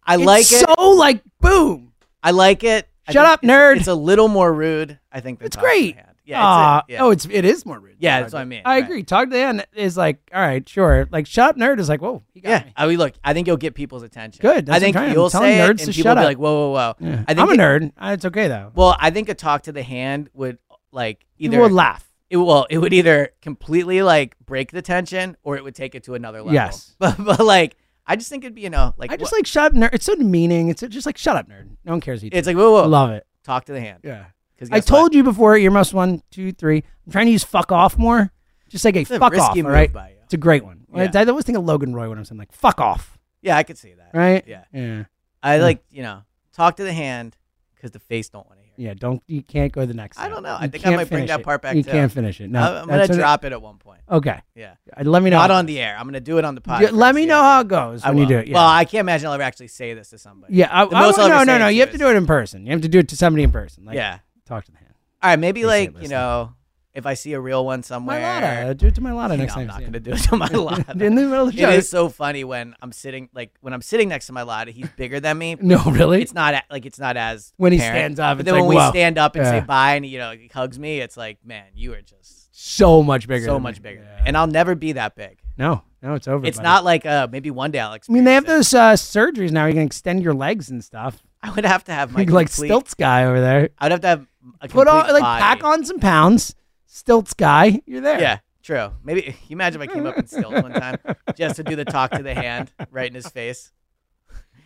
I 0.04 0.16
It's 0.16 0.24
like 0.24 0.52
it. 0.52 0.66
So 0.76 0.90
like 0.90 1.22
boom. 1.40 1.92
I 2.22 2.30
like 2.32 2.64
it. 2.64 2.88
Shut 3.10 3.26
up, 3.26 3.42
it's- 3.44 3.56
nerd. 3.56 3.76
It's 3.78 3.88
a 3.88 3.94
little 3.94 4.28
more 4.28 4.52
rude. 4.52 4.98
I 5.12 5.20
think. 5.20 5.40
It's 5.42 5.56
talk 5.56 5.64
to 5.64 5.68
the 5.70 5.76
great. 5.76 5.96
Yeah. 5.96 6.78
It's 6.78 6.88
yeah. 6.88 7.02
Oh, 7.02 7.10
it's 7.10 7.26
it 7.30 7.44
is 7.44 7.66
more 7.66 7.78
rude. 7.78 7.96
Yeah, 7.98 8.20
that's 8.20 8.32
what 8.32 8.40
I 8.40 8.44
mean, 8.44 8.62
I 8.64 8.76
right. 8.76 8.84
agree. 8.84 9.02
Talk 9.02 9.24
to 9.28 9.30
the 9.30 9.40
end 9.42 9.66
is 9.74 9.96
like, 9.96 10.18
all 10.32 10.40
right, 10.40 10.66
sure. 10.68 11.08
Like, 11.10 11.26
shut 11.26 11.50
up, 11.50 11.56
nerd 11.56 11.78
is 11.80 11.88
like, 11.88 12.00
whoa, 12.00 12.22
he 12.32 12.40
got 12.40 12.48
yeah. 12.48 12.64
me. 12.64 12.72
I 12.76 12.86
mean, 12.86 12.98
look. 12.98 13.14
I 13.24 13.32
think 13.34 13.48
you'll 13.48 13.56
get 13.56 13.74
people's 13.74 14.04
attention. 14.04 14.40
Good, 14.40 14.70
I 14.70 14.78
think 14.78 14.96
you'll 15.12 15.30
say 15.30 15.58
it, 15.58 15.62
nerds 15.62 15.68
and 15.70 15.78
to 15.80 15.86
people 15.86 16.02
shut 16.02 16.16
will 16.16 16.22
be 16.22 16.24
up. 16.24 16.28
like, 16.30 16.38
whoa, 16.38 16.70
whoa, 16.70 16.72
whoa. 16.72 17.06
Yeah. 17.06 17.24
I 17.26 17.34
think 17.34 17.38
I'm 17.40 17.48
a 17.50 17.52
it- 17.52 17.58
nerd. 17.58 17.92
Uh, 18.00 18.12
It's 18.14 18.24
okay 18.24 18.46
though. 18.48 18.70
Well, 18.74 18.96
I 18.98 19.10
think 19.10 19.28
a 19.28 19.34
talk 19.34 19.62
to 19.64 19.72
the 19.72 19.82
hand 19.82 20.30
would 20.32 20.58
like 20.92 21.26
either 21.38 21.52
People 21.52 21.62
would 21.64 21.72
laugh. 21.72 22.08
It, 22.30 22.36
well, 22.36 22.66
it 22.70 22.78
would 22.78 22.92
either 22.94 23.30
completely 23.42 24.00
like 24.02 24.36
break 24.46 24.70
the 24.70 24.80
tension 24.80 25.36
or 25.42 25.56
it 25.56 25.64
would 25.64 25.74
take 25.74 25.94
it 25.94 26.04
to 26.04 26.14
another 26.14 26.38
level. 26.38 26.54
Yes. 26.54 26.94
but, 26.98 27.16
but 27.18 27.40
like 27.40 27.76
I 28.07 28.16
just 28.16 28.28
think 28.28 28.44
it'd 28.44 28.55
be 28.55 28.62
you 28.62 28.70
know 28.70 28.94
like 28.96 29.12
I 29.12 29.16
just 29.16 29.32
like 29.32 29.46
shut 29.46 29.72
up, 29.72 29.72
nerd. 29.74 29.90
It's 29.92 30.05
so 30.05 30.14
demeaning. 30.14 30.68
It's 30.68 30.80
just 30.82 31.07
like 31.07 31.16
shut 31.18 31.36
up, 31.36 31.48
nerd. 31.48 31.70
No 31.84 31.92
one 31.92 32.00
cares. 32.00 32.18
What 32.20 32.32
you 32.32 32.38
it's 32.38 32.46
do. 32.46 32.50
like 32.55 32.57
whoa 32.62 32.72
whoa 32.72 32.88
love 32.88 33.11
it. 33.11 33.26
talk 33.44 33.64
to 33.66 33.72
the 33.72 33.80
hand. 33.80 34.00
Yeah. 34.03 34.24
'Cause 34.59 34.68
I 34.70 34.78
told 34.78 35.12
you 35.12 35.24
before. 35.24 35.57
Earmuffs 35.57 35.92
one, 35.92 36.22
two, 36.30 36.53
three. 36.53 36.84
I'm 37.07 37.12
trying 37.12 37.26
to 37.26 37.32
use 37.32 37.42
fuck 37.42 37.72
off 37.72 37.98
more. 37.98 38.30
Just 38.68 38.84
like 38.84 38.96
a 38.96 39.05
fuck 39.05 39.32
risky 39.32 39.42
off. 39.42 39.50
All 39.57 39.62
move 39.64 39.72
right. 39.72 39.92
by 39.92 40.11
you. 40.11 40.16
It's 40.24 40.34
a 40.34 40.36
great 40.36 40.64
one. 40.64 40.86
Yeah. 40.94 41.11
I 41.12 41.24
always 41.24 41.44
think 41.44 41.59
of 41.59 41.64
Logan 41.64 41.94
Roy 41.94 42.09
when 42.09 42.16
I'm 42.16 42.24
saying 42.24 42.38
like 42.38 42.53
fuck 42.53 42.80
off. 42.80 43.18
Yeah, 43.40 43.57
I 43.57 43.64
could 43.64 43.76
see 43.76 43.94
that. 43.94 44.11
Right. 44.14 44.44
Yeah. 44.46 44.64
Yeah. 44.72 45.05
I 45.42 45.59
like 45.59 45.82
you 45.90 46.03
know 46.03 46.22
talk 46.53 46.76
to 46.76 46.84
the 46.84 46.92
hand 46.92 47.36
because 47.74 47.90
the 47.90 47.98
face 47.98 48.28
don't 48.28 48.46
want 48.46 48.61
to 48.61 48.61
hear. 48.61 48.61
Yeah. 48.77 48.95
Don't. 48.95 49.23
You 49.27 49.43
can't 49.43 49.73
go 49.73 49.83
to 49.83 49.87
the 49.87 49.95
next. 49.95 50.18
I 50.18 50.29
don't 50.29 50.43
know. 50.43 50.57
I 50.59 50.68
think 50.68 50.87
I 50.87 50.95
might 50.97 51.09
bring 51.09 51.27
that 51.27 51.41
it. 51.41 51.45
part 51.45 51.62
back. 51.62 51.77
You 51.77 51.83
too. 51.83 51.91
can't 51.91 52.11
finish 52.11 52.41
it. 52.41 52.51
No. 52.51 52.61
I'm, 52.61 52.83
I'm 52.83 52.89
gonna 52.89 53.09
drop 53.09 53.45
it 53.45 53.53
at 53.53 53.61
one 53.61 53.79
point. 53.79 54.01
Okay. 54.11 54.41
Yeah. 54.55 54.75
Uh, 54.97 55.05
Let 55.05 55.23
me 55.23 55.31
know. 55.31 55.39
Not 55.39 55.51
on 55.51 55.66
the 55.66 55.81
air. 55.81 55.97
I'm 55.99 56.07
gonna 56.07 56.20
do 56.20 56.39
it 56.39 56.45
on 56.45 56.55
the 56.55 56.61
podcast. 56.61 56.81
Yeah, 56.81 56.91
let 56.93 57.14
me 57.14 57.27
know 57.27 57.41
how 57.43 57.61
it 57.61 57.68
goes 57.68 58.03
I 58.03 58.11
when 58.11 58.18
you 58.18 58.27
do 58.27 58.39
it. 58.39 58.49
Yeah. 58.49 58.55
Well, 58.55 58.68
I 58.68 58.85
can't 58.85 59.01
imagine 59.01 59.27
I'll 59.27 59.35
ever 59.35 59.43
actually 59.43 59.68
say 59.68 59.95
this 59.95 60.11
to 60.11 60.18
somebody. 60.18 60.55
yeah. 60.55 60.68
I, 60.70 60.83
I- 60.85 61.03
I'll 61.07 61.16
no, 61.16 61.45
no, 61.45 61.59
no. 61.59 61.68
You 61.68 61.81
have 61.81 61.93
to 61.93 61.99
do 61.99 62.09
it 62.09 62.16
in 62.16 62.27
person. 62.27 62.66
You 62.66 62.73
have 62.73 62.83
to 62.83 62.89
do 62.89 62.99
it 62.99 63.09
to 63.09 63.16
somebody 63.16 63.43
in 63.43 63.53
person. 63.53 63.85
Like, 63.85 63.97
Yeah. 63.97 64.18
Talk 64.47 64.64
to 64.64 64.73
the 64.73 64.79
hand. 64.79 64.95
All 65.23 65.31
right, 65.31 65.39
maybe 65.39 65.62
They 65.62 65.66
like 65.66 66.03
you 66.03 66.09
know, 66.09 66.55
if 66.95 67.07
I 67.07 67.14
see 67.14 67.32
a 67.32 67.40
real 67.40 67.64
one 67.64 67.82
somewhere, 67.82 68.20
Lotta. 68.20 68.74
Do 68.74 68.86
it 68.88 68.95
to 68.97 69.01
Mailata 69.01 69.38
next 69.38 69.53
I'm 69.57 69.61
time 69.61 69.66
not 69.68 69.80
you 69.80 69.86
gonna 69.86 70.01
do 70.01 70.12
it 70.12 70.18
to 70.18 70.30
Mailata. 70.30 70.90
In 71.03 71.14
the 71.14 71.22
middle 71.22 71.47
of 71.49 71.53
the 71.55 71.59
show. 71.61 71.70
It 71.70 71.78
is 71.78 71.88
so 71.88 72.09
funny 72.09 72.45
when 72.45 72.74
I'm 72.82 72.93
sitting 72.93 73.28
like 73.34 73.53
when 73.61 73.72
I'm 73.72 73.82
sitting 73.82 74.09
next 74.09 74.26
to 74.26 74.32
Mailata, 74.32 74.68
he's 74.70 74.88
bigger 74.97 75.18
than 75.20 75.38
me. 75.38 75.57
No, 75.62 75.82
really? 75.84 76.20
It's 76.22 76.34
not 76.34 76.62
like 76.70 76.84
it's 76.86 76.99
not 76.99 77.16
as 77.16 77.53
When 77.57 77.72
he 77.72 77.78
apparent. 77.78 77.97
stands 78.16 78.20
up, 78.20 78.36
But 78.38 78.47
then 78.47 78.55
like, 78.55 78.64
when 78.66 78.76
whoa. 78.76 78.86
we 78.86 78.90
stand 78.90 79.16
up 79.18 79.36
and 79.36 79.45
Yeah. 79.45 79.61
say 79.61 79.66
bye, 79.66 79.95
and 79.97 80.05
you 80.05 80.18
know 80.18 80.32
he 80.32 80.49
hugs 80.53 80.78
me, 80.78 81.01
it's 81.01 81.16
like, 81.16 81.38
man, 81.45 81.64
you 81.74 81.95
are 81.95 82.03
just 82.03 82.55
so 82.55 83.03
much 83.03 83.26
bigger. 83.26 83.47
so 83.47 83.59
much 83.59 83.76
me. 83.76 83.82
bigger, 83.90 84.07
and 84.26 84.36
I'll 84.36 84.47
never 84.47 84.74
be 84.74 84.93
that 84.93 85.14
big. 85.16 85.38
No, 85.57 85.82
no, 86.03 86.14
it's 86.14 86.28
over. 86.28 86.47
It's 86.47 86.59
buddy. 86.59 86.64
not 86.64 86.84
like 86.84 87.07
uh 87.07 87.28
maybe 87.30 87.51
one 87.51 87.70
day 87.70 87.78
I'll 87.80 87.93
I 87.93 87.99
mean, 88.09 88.24
they 88.24 88.34
have 88.34 88.45
it. 88.45 88.49
those 88.49 88.72
uh, 88.74 88.93
surgeries 88.95 89.51
now. 89.51 89.66
You 89.66 89.74
can 89.74 89.82
extend 89.82 90.22
your 90.22 90.34
legs 90.34 90.68
and 90.70 90.82
stuff. 90.84 91.22
I 91.43 91.51
would 91.51 91.64
have 91.64 91.84
to 91.84 91.93
have 91.93 92.12
my 92.12 92.20
like 92.20 92.28
complete, 92.28 92.66
stilts 92.68 92.95
guy 92.95 93.24
over 93.24 93.40
there. 93.40 93.70
I'd 93.78 93.90
have 93.93 94.01
to 94.03 94.07
have 94.07 94.26
a 94.61 94.68
Put 94.68 94.88
on 94.88 95.09
like 95.12 95.22
body. 95.22 95.40
pack 95.43 95.64
on 95.64 95.84
some 95.84 95.99
pounds. 95.99 96.55
Stilts 96.95 97.32
guy, 97.32 97.80
you're 97.86 98.03
there. 98.03 98.20
Yeah, 98.20 98.38
true. 98.62 98.93
Maybe 99.03 99.34
you 99.49 99.55
imagine 99.55 99.80
if 99.80 99.88
I 99.88 99.95
came 99.95 100.05
up 100.05 100.18
in 100.18 100.26
stilts 100.26 100.62
one 100.62 100.74
time 100.74 100.99
just 101.34 101.57
to 101.57 101.64
do 101.64 101.74
the 101.74 101.86
talk 101.86 102.11
to 102.11 102.22
the 102.22 102.34
hand 102.34 102.70
right 102.90 103.07
in 103.07 103.14
his 103.14 103.26
face. 103.28 103.72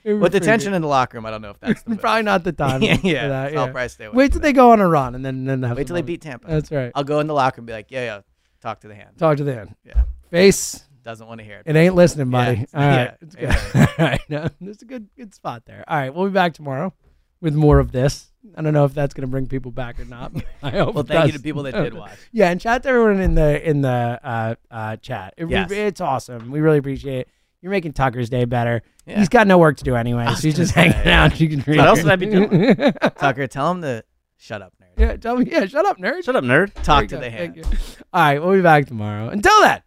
With 0.05 0.33
the 0.33 0.41
tension 0.41 0.73
me. 0.73 0.77
in 0.77 0.83
the 0.83 0.89
locker 0.89 1.19
room, 1.19 1.25
I 1.25 1.31
don't 1.31 1.41
know 1.41 1.51
if 1.51 1.61
that's 1.61 1.85
the. 1.85 1.95
Probably 2.01 2.25
not 2.25 2.43
the 2.43 2.51
time. 2.51 2.83
Yeah, 2.83 2.97
for 2.97 3.07
yeah, 3.07 3.29
that, 3.29 3.57
I'll 3.57 3.71
probably 3.71 3.89
stay 3.91 4.09
Wait 4.09 4.33
till 4.33 4.41
they 4.41 4.53
go 4.53 4.73
on 4.73 4.81
a 4.81 4.89
run 4.89 5.15
and 5.15 5.25
then 5.25 5.45
then 5.45 5.63
have 5.63 5.77
Wait 5.77 5.87
till 5.87 5.95
they 5.95 6.03
beat 6.03 6.21
Tampa. 6.21 6.49
That's 6.49 6.73
right. 6.73 6.91
I'll 6.97 7.05
go 7.05 7.21
in 7.21 7.29
the 7.29 7.35
locker 7.35 7.61
and 7.61 7.67
be 7.67 7.73
like, 7.73 7.93
yeah, 7.93 8.05
yeah, 8.05 8.21
talk 8.61 8.81
to 8.81 8.89
the 8.89 8.97
hand. 8.97 9.17
Talk 9.19 9.37
to 9.37 9.45
the 9.45 9.55
hand. 9.55 9.77
Yeah. 9.85 10.03
Face. 10.33 10.85
Doesn't 11.05 11.29
want 11.29 11.39
to 11.39 11.45
hear 11.45 11.59
it. 11.59 11.63
It 11.67 11.77
ain't 11.77 11.95
listening, 11.95 12.31
buddy. 12.31 12.57
Yeah, 12.57 12.65
All 12.75 12.89
right. 12.89 12.97
yeah, 12.97 13.15
It's 13.21 13.35
good. 13.37 13.49
yeah. 13.51 13.87
All 13.99 14.05
right. 14.05 14.21
No, 14.29 14.49
there's 14.61 14.83
a 14.83 14.85
good 14.85 15.09
good 15.17 15.33
spot 15.33 15.63
there. 15.65 15.85
All 15.87 15.97
right. 15.97 16.13
We'll 16.13 16.27
be 16.27 16.33
back 16.33 16.55
tomorrow 16.55 16.93
with 17.41 17.55
more 17.55 17.79
of 17.79 17.93
this. 17.93 18.33
I 18.55 18.63
don't 18.63 18.73
know 18.73 18.85
if 18.85 18.95
that's 18.95 19.15
going 19.15 19.23
to 19.27 19.31
bring 19.31 19.47
people 19.47 19.71
back 19.71 19.99
or 20.01 20.05
not. 20.05 20.33
I 20.63 20.71
hope. 20.71 20.95
Well, 20.95 21.05
thank 21.05 21.27
you 21.27 21.33
to 21.33 21.43
people 21.43 21.63
that 21.65 21.73
did 21.83 21.95
watch. 21.95 22.13
Yeah, 22.33 22.51
and 22.51 22.61
shout 22.61 22.77
out 22.77 22.83
to 22.85 22.89
everyone 22.91 23.21
in 23.21 23.35
the 23.35 23.69
in 23.69 23.81
the 23.83 24.21
uh, 24.23 24.55
uh, 24.71 24.97
chat. 24.97 25.35
It, 25.37 25.49
Yes. 25.49 25.71
It's 25.71 26.01
awesome. 26.01 26.51
We 26.51 26.61
really 26.61 26.79
appreciate 26.79 27.21
it. 27.21 27.29
You're 27.63 27.73
making 27.73 27.95
Tucker's 27.95 28.29
day 28.31 28.45
better. 28.45 28.83
Yeah. 29.07 29.19
He's 29.19 29.29
got 29.29 29.47
no 29.47 29.59
work 29.59 29.79
to 29.79 29.85
do 29.85 29.97
anyway, 29.97 30.27
so 30.27 30.35
he's 30.43 30.57
just 30.57 30.75
gonna 30.75 30.91
hanging 30.91 31.05
say, 31.05 31.13
out. 31.13 31.41
You 31.41 31.49
can 31.49 31.61
read. 31.67 31.79
What 31.79 31.89
else 31.89 32.03
would 32.03 32.13
I 32.13 32.17
be 32.17 32.27
doing? 32.27 32.77
Tucker, 33.19 33.47
tell 33.47 33.71
him 33.73 33.83
to 33.83 34.05
shut 34.37 34.63
up, 34.63 34.73
nerd. 34.81 34.99
yeah, 34.99 35.17
tell 35.17 35.37
me. 35.37 35.49
Yeah, 35.51 35.67
shut 35.67 35.87
up, 35.87 35.99
nerd. 35.99 36.25
Shut 36.25 36.37
up, 36.37 36.45
nerd. 36.45 36.73
Talk 36.83 37.09
to 37.09 37.17
you 37.17 37.21
the 37.23 37.31
go. 37.31 37.37
hand. 37.37 37.65
All 38.13 38.21
right, 38.23 38.39
we'll 38.43 38.53
be 38.55 38.63
back 38.63 38.87
tomorrow. 38.87 39.29
Until 39.29 39.61
then, 39.63 39.83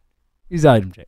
he's 0.50 0.66
Item 0.66 0.92
Jake. 0.92 1.08